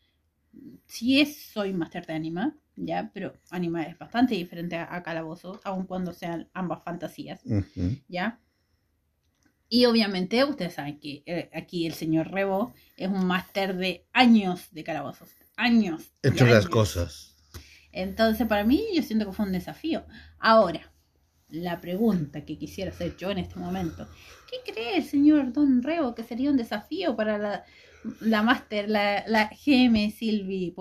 Sí 0.86 1.22
es, 1.22 1.46
soy 1.52 1.74
máster 1.74 2.06
de 2.06 2.14
anima, 2.14 2.58
ya, 2.76 3.12
pero 3.14 3.34
anima 3.50 3.84
es 3.84 3.98
bastante 3.98 4.36
diferente 4.36 4.76
a, 4.76 5.04
Calabozos, 5.04 5.60
aun 5.64 5.86
cuando 5.86 6.14
sean 6.14 6.50
ambas 6.54 6.84
fantasías, 6.84 7.42
ya. 8.08 8.40
Y 9.74 9.86
obviamente 9.86 10.44
ustedes 10.44 10.74
saben 10.74 11.00
que 11.00 11.24
eh, 11.26 11.50
aquí 11.54 11.88
el 11.88 11.94
señor 11.94 12.30
Rebo 12.30 12.74
es 12.98 13.08
un 13.08 13.26
máster 13.26 13.78
de 13.78 14.06
años 14.12 14.68
de 14.72 14.84
calabozos. 14.84 15.30
Años. 15.56 16.12
Entre 16.24 16.52
las 16.52 16.68
cosas. 16.68 17.38
Entonces, 17.94 18.48
para 18.48 18.66
mí, 18.66 18.84
yo 18.94 19.02
siento 19.02 19.26
que 19.26 19.32
fue 19.32 19.46
un 19.46 19.54
desafío. 19.54 20.06
Ahora, 20.40 20.92
la 21.48 21.80
pregunta 21.80 22.44
que 22.44 22.58
quisiera 22.58 22.92
hacer 22.92 23.16
yo 23.16 23.32
en 23.32 23.38
este 23.38 23.60
momento: 23.60 24.10
¿qué 24.50 24.74
cree 24.74 24.98
el 24.98 25.06
señor 25.06 25.54
Don 25.54 25.82
Rebo 25.84 26.16
que 26.16 26.24
sería 26.24 26.52
un 26.52 26.58
desafío 26.58 27.16
para 27.16 27.38
la, 27.38 27.64
la 28.22 28.44
máster, 28.44 28.90
la, 28.90 29.24
la 29.28 29.50
GM 29.50 30.12
Silvi 30.12 30.74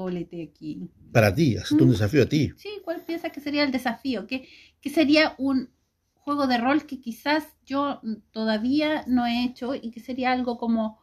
aquí? 0.43 0.89
Para 1.13 1.35
ti, 1.35 1.57
hace 1.57 1.75
un 1.75 1.89
mm. 1.89 1.91
desafío 1.91 2.23
a 2.23 2.27
ti. 2.27 2.53
Sí, 2.57 2.81
¿cuál 2.85 3.03
piensa 3.03 3.31
que 3.31 3.41
sería 3.41 3.65
el 3.65 3.73
desafío? 3.73 4.27
¿Qué, 4.27 4.49
qué 4.81 4.91
sería 4.91 5.35
un 5.39 5.71
juego 6.15 6.47
de 6.47 6.59
rol 6.59 6.87
que 6.87 7.01
quizás 7.01 7.45
yo 7.67 8.01
todavía 8.31 9.05
no 9.07 9.27
he 9.27 9.45
hecho 9.45 9.75
y 9.75 9.91
que 9.91 10.01
sería 10.01 10.33
algo 10.33 10.59
como 10.59 11.01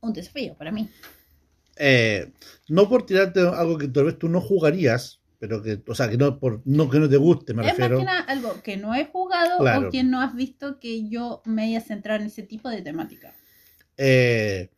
un 0.00 0.12
desafío 0.12 0.54
para 0.54 0.72
mí. 0.72 0.88
Eh, 1.76 2.32
no 2.68 2.88
por 2.88 3.06
tirarte 3.06 3.40
algo 3.40 3.78
que 3.78 3.88
tal 3.88 4.04
vez 4.04 4.18
tú 4.18 4.28
no 4.28 4.40
jugarías, 4.40 5.20
pero 5.38 5.62
que, 5.62 5.82
o 5.86 5.94
sea, 5.94 6.10
que 6.10 6.18
no, 6.18 6.38
por, 6.38 6.62
no, 6.64 6.90
que 6.90 6.98
no 6.98 7.08
te 7.08 7.16
guste, 7.16 7.54
me 7.54 7.62
refiero. 7.62 7.98
Es 7.98 8.04
más 8.04 8.14
que 8.14 8.18
nada 8.18 8.20
algo 8.20 8.62
que 8.62 8.76
no 8.76 8.94
he 8.94 9.06
jugado 9.06 9.58
o 9.58 9.90
que 9.90 10.02
no 10.02 10.20
has 10.20 10.34
visto 10.34 10.78
que 10.78 11.08
yo 11.08 11.42
me 11.44 11.64
haya 11.64 11.80
centrado 11.80 12.20
en 12.20 12.26
ese 12.26 12.42
tipo 12.42 12.68
de 12.68 12.82
temática. 12.82 13.34
Eh, 14.02 14.70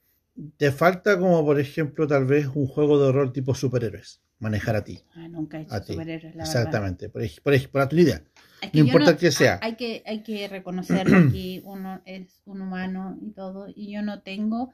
te 0.56 0.72
falta 0.72 1.18
como, 1.18 1.44
por 1.44 1.60
ejemplo, 1.60 2.06
tal 2.08 2.26
vez 2.26 2.48
un 2.52 2.66
juego 2.66 3.04
de 3.04 3.12
rol 3.12 3.32
tipo 3.32 3.54
superhéroes, 3.54 4.20
manejar 4.40 4.74
a 4.74 4.84
ti. 4.84 5.00
Ah, 5.14 5.28
nunca 5.28 5.58
he 5.58 5.62
hecho 5.62 5.82
superhéroes, 5.84 6.34
la 6.34 6.42
Exactamente, 6.42 7.08
Por, 7.08 7.22
por, 7.42 7.70
por, 7.70 7.88
tu 7.88 7.96
idea 7.96 8.24
no 8.72 8.80
importa 8.80 9.16
que 9.16 9.30
sea. 9.30 9.58
Hay 9.62 9.74
que, 9.76 10.02
hay 10.06 10.22
que 10.22 10.48
reconocer 10.48 11.06
que 11.32 11.62
uno 11.64 12.00
es 12.04 12.42
un 12.44 12.62
humano 12.62 13.18
y 13.20 13.30
todo, 13.30 13.66
y 13.74 13.92
yo 13.92 14.02
no 14.02 14.22
tengo 14.22 14.72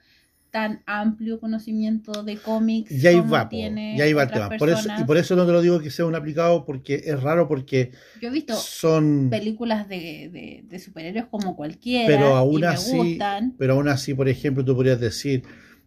tan 0.51 0.83
amplio 0.87 1.41
conocimiento 1.41 2.23
de 2.23 2.37
cómics. 2.37 2.91
Ya 2.91 3.11
ahí 3.11 3.21
va, 3.21 3.49
tiene 3.49 3.97
ya 3.97 4.05
ahí 4.05 4.13
va 4.13 4.25
el 4.25 4.31
tema. 4.31 4.51
Por 4.59 4.71
eso, 4.71 4.89
y 4.99 5.05
por 5.05 5.17
eso 5.17 5.37
no 5.37 5.47
te 5.47 5.53
lo 5.53 5.61
digo 5.61 5.81
que 5.81 5.91
sea 5.91 6.07
un 6.07 6.15
aplicado, 6.15 6.65
porque 6.65 7.03
es 7.05 7.23
raro, 7.23 7.49
porque 7.49 7.93
yo 8.21 8.29
he 8.29 8.33
visto 8.33 8.55
son 8.55 9.29
películas 9.31 9.89
de, 9.89 10.65
de, 10.69 10.79
superhéroes 10.79 11.27
como 11.27 11.57
cualquiera. 11.57 12.07
Pero 12.07 12.37
aún 12.37 12.65
así, 12.65 13.19
pero 13.59 13.75
aún 13.75 13.89
así, 13.89 14.15
por 14.15 14.29
ejemplo, 14.29 14.65
tú 14.65 14.75
podrías 14.75 15.01
decir 15.01 15.43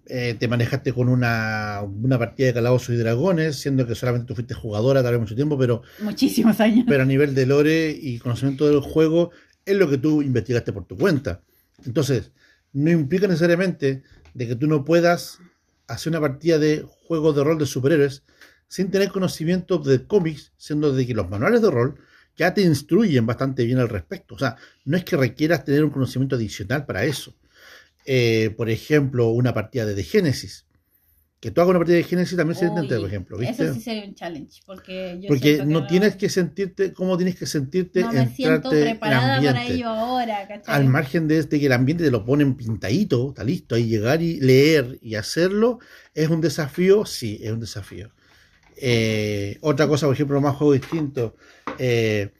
eh, 0.07 0.35
te 0.37 0.47
manejaste 0.47 0.93
con 0.93 1.09
una, 1.09 1.81
una 1.83 2.17
partida 2.17 2.47
de 2.47 2.53
calabozos 2.55 2.89
y 2.89 2.97
dragones, 2.97 3.57
siendo 3.57 3.85
que 3.87 3.95
solamente 3.95 4.27
tú 4.27 4.35
fuiste 4.35 4.53
jugadora 4.53 5.03
tal 5.03 5.13
vez 5.13 5.21
mucho 5.21 5.35
tiempo, 5.35 5.57
pero... 5.57 5.83
Muchísimos 6.01 6.59
años. 6.59 6.85
Pero 6.87 7.03
a 7.03 7.05
nivel 7.05 7.35
de 7.35 7.45
lore 7.45 7.91
y 7.91 8.17
conocimiento 8.17 8.67
del 8.67 8.81
juego, 8.81 9.31
es 9.63 9.77
lo 9.77 9.89
que 9.89 9.97
tú 9.97 10.21
investigaste 10.21 10.73
por 10.73 10.85
tu 10.85 10.97
cuenta. 10.97 11.43
Entonces, 11.85 12.31
no 12.73 12.89
implica 12.89 13.27
necesariamente 13.27 14.03
de 14.33 14.47
que 14.47 14.55
tú 14.55 14.67
no 14.67 14.83
puedas 14.83 15.39
hacer 15.87 16.11
una 16.11 16.21
partida 16.21 16.57
de 16.59 16.85
juego 17.07 17.33
de 17.33 17.43
rol 17.43 17.57
de 17.57 17.65
superhéroes 17.65 18.23
sin 18.67 18.89
tener 18.89 19.09
conocimiento 19.09 19.79
de 19.79 20.05
cómics, 20.05 20.53
siendo 20.57 20.93
de 20.93 21.05
que 21.05 21.13
los 21.13 21.29
manuales 21.29 21.61
de 21.61 21.69
rol 21.69 21.99
ya 22.37 22.53
te 22.53 22.61
instruyen 22.61 23.25
bastante 23.25 23.65
bien 23.65 23.79
al 23.79 23.89
respecto. 23.89 24.35
O 24.35 24.39
sea, 24.39 24.55
no 24.85 24.95
es 24.95 25.03
que 25.03 25.17
requieras 25.17 25.65
tener 25.65 25.83
un 25.83 25.91
conocimiento 25.91 26.37
adicional 26.37 26.85
para 26.85 27.03
eso. 27.03 27.35
Eh, 28.05 28.53
por 28.55 28.69
ejemplo, 28.69 29.29
una 29.29 29.53
partida 29.53 29.85
de, 29.85 30.03
Génesis. 30.03 30.65
Que 31.41 31.49
tú 31.49 31.59
hagas 31.59 31.71
una 31.71 31.79
partida 31.79 31.97
de 31.97 32.03
Génesis 32.03 32.37
también 32.37 32.55
se 32.55 32.67
intenta, 32.67 32.97
por 32.97 33.07
ejemplo. 33.07 33.35
¿viste? 33.39 33.63
Eso 33.63 33.73
sí 33.73 33.81
sería 33.81 34.05
un 34.05 34.13
challenge. 34.13 34.61
Porque, 34.63 35.17
yo 35.19 35.27
porque 35.27 35.65
no, 35.65 35.87
tienes 35.87 36.15
que 36.15 36.29
sentirte, 36.29 36.93
¿cómo 36.93 37.17
tienes 37.17 37.35
que 37.35 37.47
sentirte? 37.47 38.01
No 38.01 38.13
me 38.13 38.29
siento 38.29 38.69
preparada 38.69 39.41
para 39.41 39.65
ello 39.65 39.87
ahora, 39.87 40.47
Al 40.67 40.85
margen 40.85 41.27
de, 41.27 41.39
este 41.39 41.59
que 41.59 41.65
el 41.65 41.71
ambiente 41.71 42.03
te 42.03 42.11
lo 42.11 42.23
ponen 42.23 42.55
pintadito, 42.55 43.29
está 43.29 43.43
listo, 43.43 43.73
ahí 43.73 43.87
llegar 43.87 44.21
y 44.21 44.39
leer 44.39 44.99
y 45.01 45.15
hacerlo, 45.15 45.79
¿es 46.13 46.29
un 46.29 46.41
desafío? 46.41 47.07
Sí, 47.07 47.39
es 47.41 47.51
un 47.51 47.59
desafío. 47.59 48.11
Eh, 48.77 49.57
otra 49.61 49.87
cosa, 49.87 50.05
por 50.05 50.13
ejemplo, 50.13 50.39
más 50.41 50.55
juego 50.55 50.73
distinto. 50.73 51.35
Eh, 51.79 52.31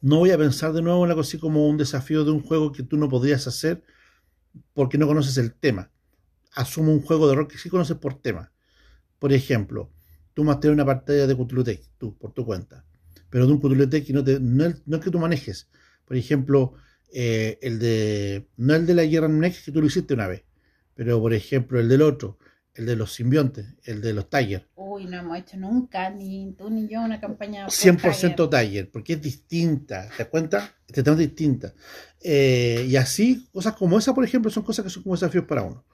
no 0.00 0.18
voy 0.18 0.32
a 0.32 0.38
pensar 0.38 0.72
de 0.72 0.82
nuevo 0.82 1.04
en 1.04 1.10
algo 1.10 1.20
así 1.20 1.38
como 1.38 1.68
un 1.68 1.76
desafío 1.76 2.24
de 2.24 2.32
un 2.32 2.42
juego 2.42 2.72
que 2.72 2.82
tú 2.82 2.96
no 2.96 3.08
podrías 3.08 3.46
hacer 3.46 3.84
porque 4.74 4.98
no 4.98 5.06
conoces 5.06 5.38
el 5.38 5.54
tema. 5.54 5.92
Asumo 6.56 6.92
un 6.92 7.02
juego 7.02 7.28
de 7.28 7.36
rol 7.36 7.46
que 7.46 7.58
sí 7.58 7.68
conoces 7.68 7.96
por 7.96 8.20
tema. 8.20 8.52
Por 9.20 9.32
ejemplo, 9.32 9.92
tú 10.34 10.44
tener 10.60 10.74
una 10.74 10.84
partida 10.84 11.26
de 11.28 11.36
Cthulhu 11.36 11.64
tú, 11.98 12.16
por 12.18 12.32
tu 12.32 12.44
cuenta. 12.44 12.84
Pero 13.30 13.46
de 13.46 13.52
un 13.52 13.58
Cthulhu 13.58 13.84
y 13.84 14.12
no, 14.12 14.24
te, 14.24 14.40
no, 14.40 14.64
es, 14.64 15.00
que 15.00 15.10
tú 15.10 15.18
manejes. 15.20 15.68
Por 16.04 16.16
ejemplo, 16.16 16.74
eh, 17.12 17.58
el 17.62 17.78
de. 17.78 18.48
No 18.56 18.74
el 18.74 18.86
de 18.86 18.94
la 18.94 19.04
guerra 19.04 19.28
Next 19.28 19.64
que 19.64 19.72
tú 19.72 19.80
lo 19.80 19.86
hiciste 19.86 20.14
una 20.14 20.26
vez. 20.26 20.44
Pero 20.94 21.20
por 21.20 21.32
ejemplo, 21.32 21.78
el 21.78 21.88
del 21.88 22.02
otro 22.02 22.38
el 22.76 22.86
de 22.86 22.96
los 22.96 23.12
simbiontes, 23.12 23.66
el 23.84 24.00
de 24.00 24.12
los 24.12 24.28
Tiger. 24.28 24.68
Uy, 24.74 25.06
no 25.06 25.18
hemos 25.18 25.38
hecho 25.38 25.56
nunca, 25.56 26.10
ni 26.10 26.52
tú 26.52 26.70
ni 26.70 26.86
yo, 26.86 27.00
una 27.00 27.20
campaña. 27.20 27.66
100% 27.66 28.50
Tiger. 28.50 28.90
porque 28.90 29.14
es 29.14 29.22
distinta, 29.22 30.08
¿te 30.10 30.24
das 30.24 30.28
cuenta? 30.28 30.74
Este 30.86 31.02
tema 31.02 31.14
es 31.14 31.20
distinta. 31.20 31.72
Eh, 32.20 32.86
y 32.88 32.96
así, 32.96 33.48
cosas 33.52 33.74
como 33.74 33.98
esa, 33.98 34.14
por 34.14 34.24
ejemplo, 34.24 34.50
son 34.50 34.62
cosas 34.62 34.84
que 34.84 34.90
son 34.90 35.02
como 35.02 35.14
desafíos 35.14 35.44
para 35.46 35.62
uno. 35.62 35.84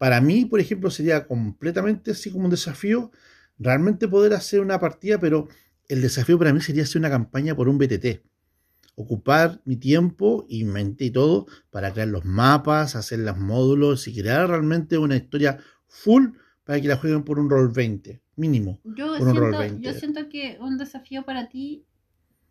Para 0.00 0.22
mí, 0.22 0.46
por 0.46 0.60
ejemplo, 0.60 0.90
sería 0.90 1.26
completamente 1.26 2.12
así 2.12 2.30
como 2.30 2.46
un 2.46 2.50
desafío 2.50 3.10
realmente 3.58 4.08
poder 4.08 4.32
hacer 4.32 4.60
una 4.60 4.80
partida, 4.80 5.20
pero 5.20 5.46
el 5.88 6.00
desafío 6.00 6.38
para 6.38 6.54
mí 6.54 6.62
sería 6.62 6.84
hacer 6.84 7.00
una 7.00 7.10
campaña 7.10 7.54
por 7.54 7.68
un 7.68 7.76
BTT. 7.76 8.22
Ocupar 8.94 9.60
mi 9.66 9.76
tiempo 9.76 10.46
y 10.48 10.64
mente 10.64 11.04
y 11.04 11.10
todo 11.10 11.48
para 11.68 11.92
crear 11.92 12.08
los 12.08 12.24
mapas, 12.24 12.96
hacer 12.96 13.18
los 13.18 13.36
módulos 13.36 14.08
y 14.08 14.18
crear 14.18 14.48
realmente 14.48 14.96
una 14.96 15.16
historia 15.16 15.58
full 15.86 16.28
para 16.64 16.80
que 16.80 16.88
la 16.88 16.96
jueguen 16.96 17.22
por 17.22 17.38
un 17.38 17.50
rol 17.50 17.70
20, 17.70 18.22
mínimo. 18.36 18.80
Yo, 18.84 19.08
por 19.08 19.18
siento, 19.18 19.38
rol 19.38 19.50
20. 19.58 19.86
yo 19.86 19.92
siento 19.92 20.30
que 20.30 20.56
un 20.62 20.78
desafío 20.78 21.26
para 21.26 21.50
ti 21.50 21.84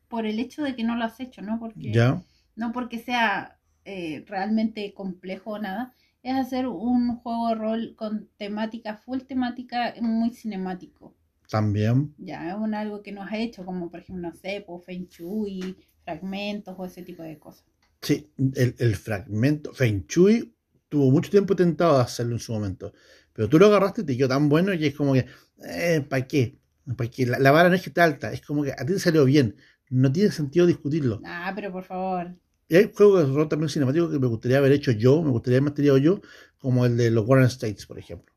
por 0.08 0.28
el 0.28 0.38
hecho 0.38 0.62
de 0.62 0.76
que 0.76 0.84
no 0.84 0.96
lo 0.96 1.04
has 1.04 1.20
hecho, 1.20 1.42
¿no? 1.42 1.58
Porque, 1.60 1.92
¿Ya? 1.92 2.22
No 2.56 2.74
porque 2.74 3.00
sea 3.00 3.58
eh, 3.86 4.24
realmente 4.28 4.94
complejo 4.94 5.54
o 5.54 5.60
nada, 5.60 5.96
es 6.24 6.36
hacer 6.36 6.68
un 6.68 7.18
juego 7.18 7.50
de 7.50 7.56
rol 7.56 7.96
con 7.96 8.30
temática, 8.38 8.96
full 8.96 9.20
temática, 9.22 9.94
muy 10.02 10.32
cinemático. 10.32 11.16
También. 11.50 12.14
Ya, 12.18 12.50
es 12.50 12.56
un 12.56 12.74
algo 12.74 13.02
que 13.02 13.12
no 13.12 13.24
has 13.24 13.34
hecho, 13.34 13.66
como 13.66 13.90
por 13.90 14.02
ejemplo, 14.02 14.30
no 14.30 14.36
sé, 14.36 14.64
pues, 14.66 14.86
Feng 14.86 15.08
Shui, 15.08 15.76
fragmentos 16.04 16.76
o 16.78 16.86
ese 16.86 17.02
tipo 17.02 17.24
de 17.24 17.40
cosas. 17.40 17.66
Sí, 18.02 18.32
el, 18.56 18.76
el 18.78 18.96
fragmento. 18.96 19.74
Feng 19.74 20.06
Shui 20.08 20.54
tuvo 20.90 21.12
mucho 21.12 21.30
tiempo 21.30 21.56
tentado 21.56 21.98
de 21.98 22.04
hacerlo 22.04 22.34
en 22.34 22.40
su 22.40 22.54
momento. 22.54 22.94
Pero 23.34 23.48
tú 23.50 23.58
lo 23.60 23.68
agarraste 23.68 24.02
y 24.02 24.06
te 24.06 24.18
quedó 24.18 24.28
tan 24.30 24.50
bueno 24.50 24.72
que 24.74 24.88
es 24.88 24.96
como 24.96 25.14
que, 25.14 25.26
eh, 25.66 26.02
¿para 26.08 26.28
qué? 26.28 26.60
¿Para 26.98 27.10
qué? 27.10 27.26
La, 27.26 27.40
la 27.40 27.52
vara 27.52 27.70
no 27.70 27.76
es 27.76 27.82
que 27.82 27.90
está 27.90 28.04
alta, 28.04 28.32
es 28.34 28.42
como 28.42 28.64
que 28.64 28.72
a 28.72 28.86
ti 28.86 28.94
te 28.94 29.00
salió 29.00 29.26
bien. 29.26 29.56
No 29.90 30.12
tiene 30.12 30.32
sentido 30.32 30.66
discutirlo. 30.66 31.22
Ah, 31.26 31.52
pero 31.56 31.72
por 31.72 31.84
favor. 31.84 32.36
Y 32.70 32.76
hay 32.78 32.92
juegos 32.96 33.28
de 33.28 33.34
rol 33.34 33.50
también 33.50 33.68
cinemáticos 33.70 34.12
que 34.12 34.20
me 34.20 34.28
gustaría 34.28 34.60
haber 34.60 34.72
hecho 34.72 34.92
yo, 34.92 35.22
me 35.24 35.32
gustaría 35.32 35.58
haber 35.58 35.72
materiado 35.72 35.98
yo, 35.98 36.22
como 36.60 36.86
el 36.86 36.96
de 36.96 37.10
los 37.12 37.28
Warren 37.28 37.48
States, 37.48 37.86
por 37.86 37.98
ejemplo. 38.00 38.34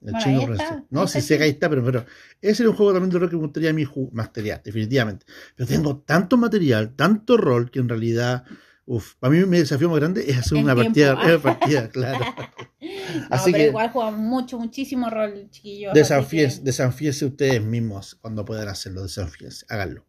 El 0.00 0.12
Bueno, 0.12 0.24
chino 0.24 0.52
está. 0.54 0.84
No, 0.90 1.06
si 1.06 1.20
que 1.26 1.42
ahí 1.44 1.50
está, 1.50 1.68
pero, 1.70 1.84
pero 1.84 2.04
ese 2.40 2.62
era 2.62 2.70
un 2.70 2.76
juego 2.76 2.92
también 2.92 3.10
de 3.10 3.18
rol 3.18 3.30
que 3.30 3.36
me 3.36 3.42
gustaría 3.42 3.70
a 3.70 3.72
mí 3.72 3.84
masterear, 4.12 4.62
definitivamente. 4.62 5.24
Pero 5.54 5.66
tengo 5.68 5.98
tanto 5.98 6.36
material, 6.36 6.94
tanto 6.96 7.36
rol, 7.36 7.70
que 7.70 7.78
en 7.78 7.88
realidad, 7.88 8.44
uff, 8.86 9.14
para 9.18 9.32
mí 9.32 9.44
mi 9.46 9.58
desafío 9.58 9.88
más 9.88 10.00
grande 10.00 10.24
es 10.30 10.36
hacer 10.38 10.58
El 10.58 10.64
una 10.64 10.74
tiempo, 10.74 11.20
partida, 11.20 11.34
ah. 11.36 11.38
partida, 11.42 11.88
claro. 11.92 12.24
No, 13.14 13.26
Así 13.30 13.52
pero 13.52 13.64
que- 13.64 13.68
igual 13.68 13.90
juegan 13.90 14.18
mucho, 14.18 14.58
muchísimo 14.58 15.08
rol, 15.10 15.46
chiquillos. 15.50 15.92
Desafíes, 15.94 16.58
que- 16.58 16.64
desafíense 16.64 17.24
ustedes 17.26 17.62
mismos 17.62 18.16
cuando 18.20 18.44
puedan 18.44 18.68
hacerlo, 18.68 19.02
desafíense, 19.02 19.64
háganlo. 19.68 20.04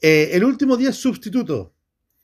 Eh, 0.00 0.30
el 0.32 0.44
último 0.44 0.76
día 0.76 0.90
es 0.90 0.96
sustituto. 0.96 1.74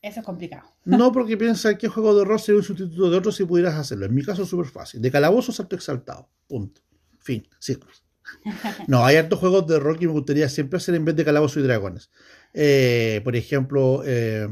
Eso 0.03 0.21
es 0.21 0.27
complicado. 0.27 0.77
No 0.85 1.11
porque 1.11 1.37
piensa 1.37 1.77
que 1.77 1.89
juego 1.89 2.17
de 2.17 2.25
rol 2.25 2.39
sería 2.39 2.59
un 2.59 2.65
sustituto 2.65 3.11
de 3.11 3.17
otro 3.17 3.33
si 3.33 3.45
pudieras 3.45 3.75
hacerlo. 3.75 4.07
En 4.07 4.15
mi 4.15 4.23
caso 4.23 4.43
es 4.43 4.49
súper 4.49 4.67
fácil. 4.67 5.01
De 5.03 5.11
calabozo 5.11 5.53
salto 5.53 5.75
exaltado. 5.75 6.29
Punto. 6.47 6.83
Fin. 7.19 7.47
Círculos. 7.59 8.05
No, 8.89 9.05
hay 9.05 9.17
hartos 9.17 9.39
juegos 9.39 9.67
de 9.67 9.79
rol 9.79 9.99
que 9.99 10.07
me 10.07 10.13
gustaría 10.13 10.49
siempre 10.49 10.79
hacer 10.79 10.95
en 10.95 11.05
vez 11.05 11.17
de 11.17 11.25
calabozo 11.25 11.61
y 11.61 11.63
dragones. 11.63 12.11
Eh, 12.55 13.21
por 13.25 13.37
ejemplo, 13.37 14.03
eh, 14.05 14.49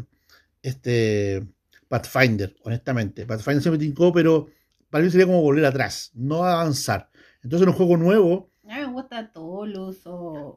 este 0.63 1.47
Pathfinder, 1.89 2.57
honestamente. 2.63 3.27
Pathfinder 3.27 3.63
se 3.63 3.71
me 3.71 3.79
tincó, 3.79 4.13
pero 4.13 4.49
para 4.91 5.05
mí 5.05 5.11
sería 5.11 5.27
como 5.27 5.43
volver 5.43 5.65
atrás, 5.65 6.11
no 6.15 6.45
avanzar. 6.45 7.11
Entonces 7.43 7.65
en 7.65 7.71
un 7.71 7.77
juego 7.77 7.97
nuevo, 7.97 8.51
gusta 8.95 9.31
Tolus 9.33 10.07
o. 10.07 10.15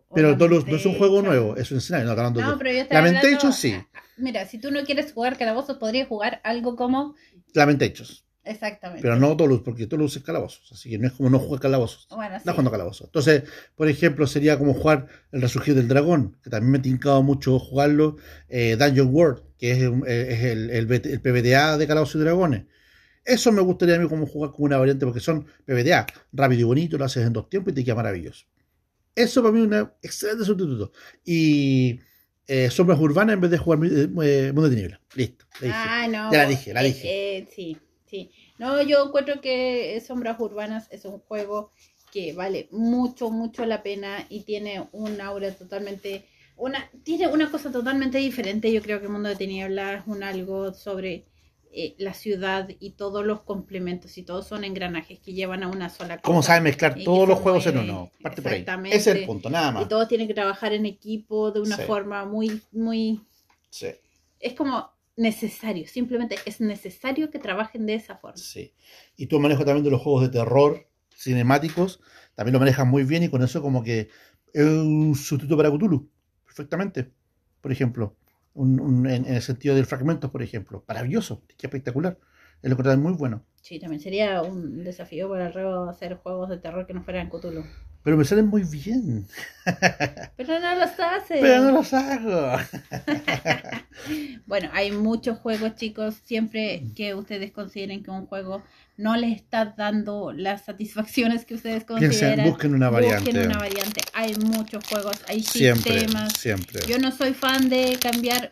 o 0.09 0.15
pero 0.15 0.38
Tolus 0.38 0.65
no 0.65 0.77
es 0.77 0.85
un 0.85 0.95
juego 0.97 1.21
nuevo, 1.21 1.55
es 1.57 1.69
un 1.71 1.79
escenario. 1.79 2.05
No, 2.05 2.11
hablando 2.13 2.41
No, 2.41 2.57
pero 2.57 2.71
yo 2.71 2.77
estaba 2.81 3.01
Lamentation 3.01 3.35
hablando- 3.35 3.57
sí. 3.57 3.75
Mira, 4.17 4.45
si 4.47 4.57
tú 4.59 4.71
no 4.71 4.83
quieres 4.83 5.11
jugar 5.13 5.38
calabozos, 5.38 5.77
podrías 5.77 6.07
jugar 6.07 6.39
algo 6.43 6.75
como. 6.75 7.15
Lamentation. 7.53 8.07
Exactamente. 8.43 9.01
Pero 9.01 9.17
no 9.17 9.35
Tolus, 9.35 9.59
porque 9.61 9.88
Tolus 9.88 10.15
es 10.15 10.23
calabozos. 10.23 10.71
Así 10.71 10.89
que 10.89 10.97
no 10.97 11.07
es 11.07 11.13
como 11.13 11.29
no 11.29 11.38
jugar 11.38 11.59
calabozos. 11.59 12.07
Bueno, 12.09 12.31
sí. 12.31 12.38
Está 12.38 12.51
jugando 12.53 12.71
calabozos. 12.71 13.07
Entonces, 13.07 13.43
por 13.75 13.89
ejemplo, 13.89 14.25
sería 14.25 14.57
como 14.57 14.73
jugar 14.73 15.07
El 15.33 15.41
Resurgir 15.41 15.75
del 15.75 15.89
Dragón, 15.89 16.38
que 16.41 16.49
también 16.49 16.71
me 16.71 16.77
ha 16.77 16.81
tincado 16.81 17.21
mucho 17.23 17.59
jugarlo. 17.59 18.15
eh, 18.47 18.77
Dungeon 18.79 19.09
World, 19.13 19.43
que 19.57 19.71
es, 19.71 19.79
eh, 19.81 20.27
es 20.29 20.43
el, 20.45 20.69
el, 20.69 20.89
el 20.91 21.19
PBTA 21.21 21.77
de 21.77 21.88
Calabozos 21.88 22.15
y 22.15 22.19
Dragones. 22.23 22.63
Eso 23.28 23.51
me 23.51 23.61
gustaría 23.61 23.95
a 23.95 23.99
mí 23.99 24.07
como 24.07 24.25
jugar 24.25 24.51
como 24.51 24.65
una 24.65 24.78
variante, 24.78 25.05
porque 25.05 25.19
son 25.19 25.45
PBTA, 25.65 26.07
rápido 26.32 26.61
y 26.61 26.63
bonito, 26.63 26.97
lo 26.97 27.03
haces 27.03 27.28
en 27.28 27.34
dos 27.34 27.49
tiempos 27.49 27.73
y 27.73 27.75
te 27.75 27.84
queda 27.84 27.95
maravilloso. 27.95 28.45
Eso 29.13 29.41
para 29.43 29.51
mí 29.51 29.59
es 29.59 29.67
un 29.67 29.91
excelente 30.01 30.45
sustituto. 30.45 30.93
Y 31.25 31.99
eh, 32.47 32.69
Sombras 32.69 32.97
Urbanas 32.99 33.34
en 33.34 33.41
vez 33.41 33.51
de 33.51 33.57
jugar 33.57 33.80
eh, 33.84 34.07
Mundo 34.07 34.69
de 34.69 34.69
Tinieblas. 34.69 35.01
Listo. 35.13 35.45
Ah, 35.69 36.07
no. 36.09 36.32
Ya 36.32 36.38
la 36.43 36.47
dije, 36.47 36.73
la 36.73 36.84
eh, 36.84 36.86
dije. 36.86 37.38
eh, 37.38 37.47
sí, 37.53 37.78
sí. 38.05 38.32
No, 38.59 38.82
yo 38.82 39.05
encuentro 39.05 39.41
que 39.41 40.01
Sombras 40.07 40.39
Urbanas 40.39 40.88
es 40.91 41.03
un 41.03 41.19
juego 41.19 41.71
que 42.13 42.32
vale 42.32 42.69
mucho, 42.71 43.30
mucho 43.30 43.65
la 43.65 43.84
pena 43.84 44.25
y 44.30 44.43
tiene 44.43 44.88
un 44.93 45.19
aura 45.19 45.51
totalmente. 45.51 46.25
Una, 46.55 46.89
tiene 47.03 47.28
una 47.28 47.51
cosa 47.51 47.71
totalmente 47.73 48.19
diferente. 48.19 48.71
Yo 48.71 48.82
creo 48.82 49.01
que 49.01 49.09
Mundo 49.09 49.28
de 49.28 49.36
Tinieblas 49.36 50.01
es 50.01 50.07
un 50.07 50.23
algo 50.23 50.73
sobre 50.73 51.25
eh, 51.72 51.95
la 51.99 52.13
ciudad 52.13 52.70
y 52.80 52.91
todos 52.91 53.26
los 53.26 53.41
complementos 53.41 54.18
y 54.18 54.24
todos 54.24 54.47
son 54.47 54.63
engranajes 54.63 55.20
que 55.20 55.34
llevan 55.34 55.63
a 55.63 55.68
una 55.68 55.89
sola 55.89 56.15
cosa. 56.18 56.22
¿Cómo 56.24 56.41
saben 56.43 56.63
mezclar 56.63 56.95
todos 57.03 57.28
los 57.28 57.39
juegos 57.39 57.65
en 57.68 57.78
uno? 57.80 58.11
Parte 58.22 58.41
por 58.41 58.51
ahí. 58.51 58.59
Exactamente. 58.59 58.97
Ese 58.97 59.11
es 59.11 59.18
el 59.18 59.26
punto, 59.26 59.49
nada 59.49 59.72
más. 59.72 59.84
Y 59.86 59.88
todos 59.88 60.07
tienen 60.07 60.28
que 60.28 60.34
trabajar 60.34 60.74
en 60.74 60.86
equipo 60.86 61.51
de 61.51 61.59
una 61.61 61.76
Sí. 61.78 61.84
forma 61.84 62.26
muy, 62.26 62.61
muy 62.72 63.22
Sí. 63.70 63.88
es 64.39 64.53
como 64.53 64.91
necesario, 65.15 65.88
simplemente 65.88 66.36
es 66.45 66.61
necesario 66.61 67.30
que 67.32 67.39
trabajen 67.39 67.86
de 67.86 67.95
esa 67.95 68.18
forma. 68.18 68.38
Sí. 68.38 68.74
Y 69.15 69.26
tu 69.26 69.39
manejo 69.39 69.65
también 69.65 69.84
de 69.84 69.91
los 69.91 70.01
juegos 70.01 70.22
de 70.24 70.30
terror 70.30 70.88
cinemáticos, 71.15 71.99
también 72.36 72.53
lo 72.53 72.59
manejas 72.59 72.86
muy 72.86 73.03
bien 73.03 73.24
y 73.24 73.30
con 73.30 73.43
eso 73.43 73.61
como 73.61 73.84
que 73.84 74.09
es 74.53 74.63
un 74.63 75.15
sustituto 75.15 75.57
para 75.57 75.70
Cthulhu, 75.72 76.07
perfectamente. 76.45 77.11
Por 77.61 77.72
ejemplo, 77.72 78.15
un- 78.57 78.79
un- 78.79 79.07
en, 79.09 79.25
el 79.25 79.41
sentido 79.41 79.75
del 79.75 79.85
fragmentos, 79.85 80.29
por 80.31 80.41
ejemplo. 80.43 80.83
Maravilloso, 80.87 81.41
qué 81.57 81.67
espectacular. 81.67 82.17
Que 82.61 82.67
es 82.93 82.97
muy 82.99 83.13
bueno. 83.13 83.43
Sí, 83.61 83.79
también 83.79 84.01
sería 84.01 84.41
un 84.41 84.83
desafío 84.83 85.29
para 85.29 85.47
el 85.47 85.53
Reo 85.53 85.89
hacer 85.89 86.15
juegos 86.15 86.49
de 86.49 86.57
terror 86.57 86.87
que 86.87 86.93
no 86.93 87.03
fueran 87.03 87.29
Cthulhu. 87.29 87.63
Pero 88.07 88.15
me 88.15 88.23
salen 88.23 88.47
muy 88.47 88.63
bien. 88.63 89.27
Pero 90.37 90.59
no 90.61 90.75
los 90.75 90.97
hace. 90.97 91.39
Pero 91.41 91.61
no 91.61 91.71
los 91.73 91.93
hago. 91.93 92.57
Bueno, 94.45 94.69
hay 94.73 94.91
muchos 94.91 95.39
juegos, 95.39 95.75
chicos. 95.75 96.15
Siempre 96.23 96.83
que 96.95 97.15
ustedes 97.15 97.51
consideren 97.51 98.03
que 98.03 98.11
un 98.11 98.27
juego 98.27 98.63
no 98.95 99.17
les 99.17 99.35
está 99.35 99.73
dando 99.77 100.31
las 100.31 100.65
satisfacciones 100.65 101.45
que 101.45 101.55
ustedes 101.55 101.83
Piensen, 101.83 102.07
consideran, 102.09 102.49
busquen 102.49 102.73
una 102.75 102.89
variante. 102.89 103.31
busquen 103.31 103.49
una 103.49 103.59
variante. 103.59 104.01
Hay 104.13 104.35
muchos 104.35 104.85
juegos, 104.87 105.17
hay 105.27 105.41
Siempre, 105.43 105.99
sistemas. 105.99 106.33
siempre. 106.33 106.81
Yo 106.87 106.97
no 106.99 107.11
soy 107.11 107.33
fan 107.33 107.69
de 107.69 107.97
cambiar 108.01 108.51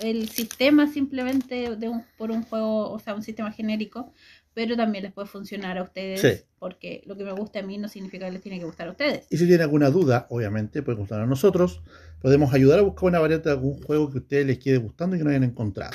el 0.00 0.28
sistema 0.28 0.86
simplemente 0.92 1.76
de 1.76 1.88
un, 1.88 2.04
por 2.18 2.30
un 2.30 2.42
juego, 2.42 2.90
o 2.90 2.98
sea, 2.98 3.14
un 3.14 3.22
sistema 3.22 3.52
genérico, 3.52 4.12
pero 4.54 4.76
también 4.76 5.04
les 5.04 5.12
puede 5.12 5.28
funcionar 5.28 5.78
a 5.78 5.82
ustedes, 5.82 6.20
Sí. 6.20 6.44
porque 6.58 7.02
lo 7.06 7.16
que 7.16 7.24
me 7.24 7.32
gusta 7.32 7.60
a 7.60 7.62
mí 7.62 7.78
no 7.78 7.88
significa 7.88 8.26
que 8.26 8.32
les 8.32 8.42
tiene 8.42 8.58
que 8.58 8.64
gustar 8.64 8.88
a 8.88 8.90
ustedes. 8.92 9.26
Y 9.30 9.36
si 9.38 9.44
tienen 9.46 9.62
alguna 9.62 9.90
duda, 9.90 10.26
obviamente, 10.30 10.82
pueden 10.82 10.98
consultar 10.98 11.22
a 11.22 11.26
nosotros. 11.26 11.80
Podemos 12.20 12.52
ayudar 12.54 12.78
a 12.78 12.82
buscar 12.82 13.08
una 13.08 13.18
variante 13.18 13.48
de 13.48 13.54
algún 13.54 13.82
juego 13.82 14.10
que 14.10 14.18
a 14.18 14.20
ustedes 14.20 14.46
les 14.46 14.58
quede 14.58 14.76
gustando 14.78 15.16
y 15.16 15.18
que 15.18 15.24
no 15.24 15.30
hayan 15.30 15.44
encontrado. 15.44 15.92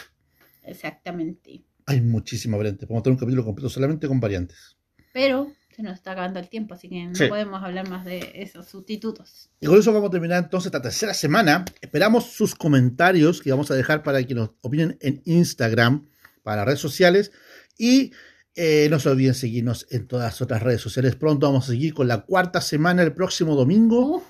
Exactamente. 0.64 1.64
Hay 1.86 2.02
muchísimas 2.02 2.58
variantes. 2.58 2.88
Podemos 2.88 3.04
tener 3.04 3.14
un 3.14 3.20
capítulo 3.20 3.46
completo 3.46 3.70
solamente 3.70 4.08
con 4.08 4.20
variantes. 4.20 4.76
Pero 5.14 5.52
se 5.74 5.84
nos 5.84 5.94
está 5.94 6.12
acabando 6.12 6.40
el 6.40 6.50
tiempo, 6.50 6.74
así 6.74 6.90
que 6.90 7.06
no 7.06 7.16
Sí. 7.16 7.28
podemos 7.28 7.64
hablar 7.64 7.88
más 7.88 8.04
de 8.04 8.32
esos 8.36 8.68
sustitutos. 8.68 9.50
Y 9.62 9.68
con 9.68 9.80
eso 9.80 9.94
vamos 9.94 10.10
a 10.10 10.12
terminar 10.12 10.44
entonces 10.44 10.68
esta 10.68 10.82
tercera 10.82 11.14
semana. 11.14 11.64
Esperamos 11.82 12.26
sus 12.32 12.56
comentarios 12.56 13.42
que 13.42 13.52
vamos 13.52 13.72
a 13.72 13.76
dejar 13.76 14.04
para 14.04 14.22
que 14.24 14.34
nos 14.34 14.50
opinen 14.62 14.98
en 15.02 15.22
Instagram, 15.26 16.08
para 16.44 16.58
las 16.58 16.66
redes 16.66 16.80
sociales. 16.80 17.32
Y 17.78 18.12
eh, 18.58 18.88
no 18.90 19.00
se 19.00 19.08
olviden 19.10 19.36
seguirnos 19.36 19.86
en 19.92 20.08
todas 20.08 20.26
las 20.34 20.42
otras 20.42 20.62
redes 20.64 20.82
sociales. 20.82 21.16
Pronto 21.16 21.46
vamos 21.48 21.66
a 21.66 21.68
seguir 21.72 21.94
con 21.94 22.08
la 22.08 22.22
cuarta 22.26 22.60
semana 22.60 23.04
el 23.04 23.14
próximo 23.14 23.56
domingo. 23.56 24.24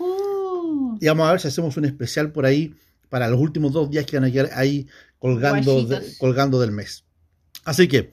Y 0.99 1.07
vamos 1.07 1.27
a 1.27 1.31
ver 1.31 1.39
si 1.41 1.47
hacemos 1.47 1.77
un 1.77 1.85
especial 1.85 2.31
por 2.31 2.45
ahí 2.45 2.75
para 3.09 3.29
los 3.29 3.39
últimos 3.39 3.71
dos 3.71 3.89
días 3.89 4.05
que 4.05 4.17
van 4.17 4.25
a 4.29 4.31
quedar 4.31 4.49
ahí 4.53 4.85
colgando, 5.17 5.83
de- 5.85 5.95
Guayitos. 5.95 6.17
colgando 6.19 6.59
del 6.59 6.71
mes. 6.71 7.05
Así 7.63 7.87
que, 7.87 8.11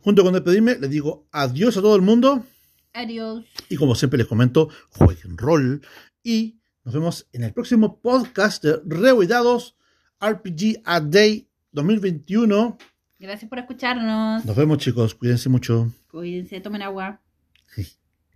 junto 0.00 0.22
con 0.24 0.32
despedirme, 0.34 0.76
les 0.78 0.90
digo 0.90 1.26
adiós 1.30 1.76
a 1.76 1.80
todo 1.80 1.94
el 1.96 2.02
mundo. 2.02 2.44
Adiós. 2.92 3.44
Y 3.68 3.76
como 3.76 3.94
siempre 3.94 4.18
les 4.18 4.26
comento, 4.26 4.68
jueguen 4.90 5.38
rol. 5.38 5.80
Y 6.24 6.58
nos 6.84 6.94
vemos 6.94 7.28
en 7.32 7.44
el 7.44 7.52
próximo 7.52 8.00
podcast 8.00 8.64
de 8.64 8.80
Rehuidados 8.84 9.76
RPG 10.20 10.82
A 10.84 11.00
Day 11.00 11.48
2021. 11.72 12.78
Gracias 13.22 13.48
por 13.48 13.60
escucharnos. 13.60 14.44
Nos 14.44 14.56
vemos 14.56 14.78
chicos, 14.78 15.14
cuídense 15.14 15.48
mucho. 15.48 15.92
Cuídense, 16.10 16.60
tomen 16.60 16.82
agua. 16.82 17.20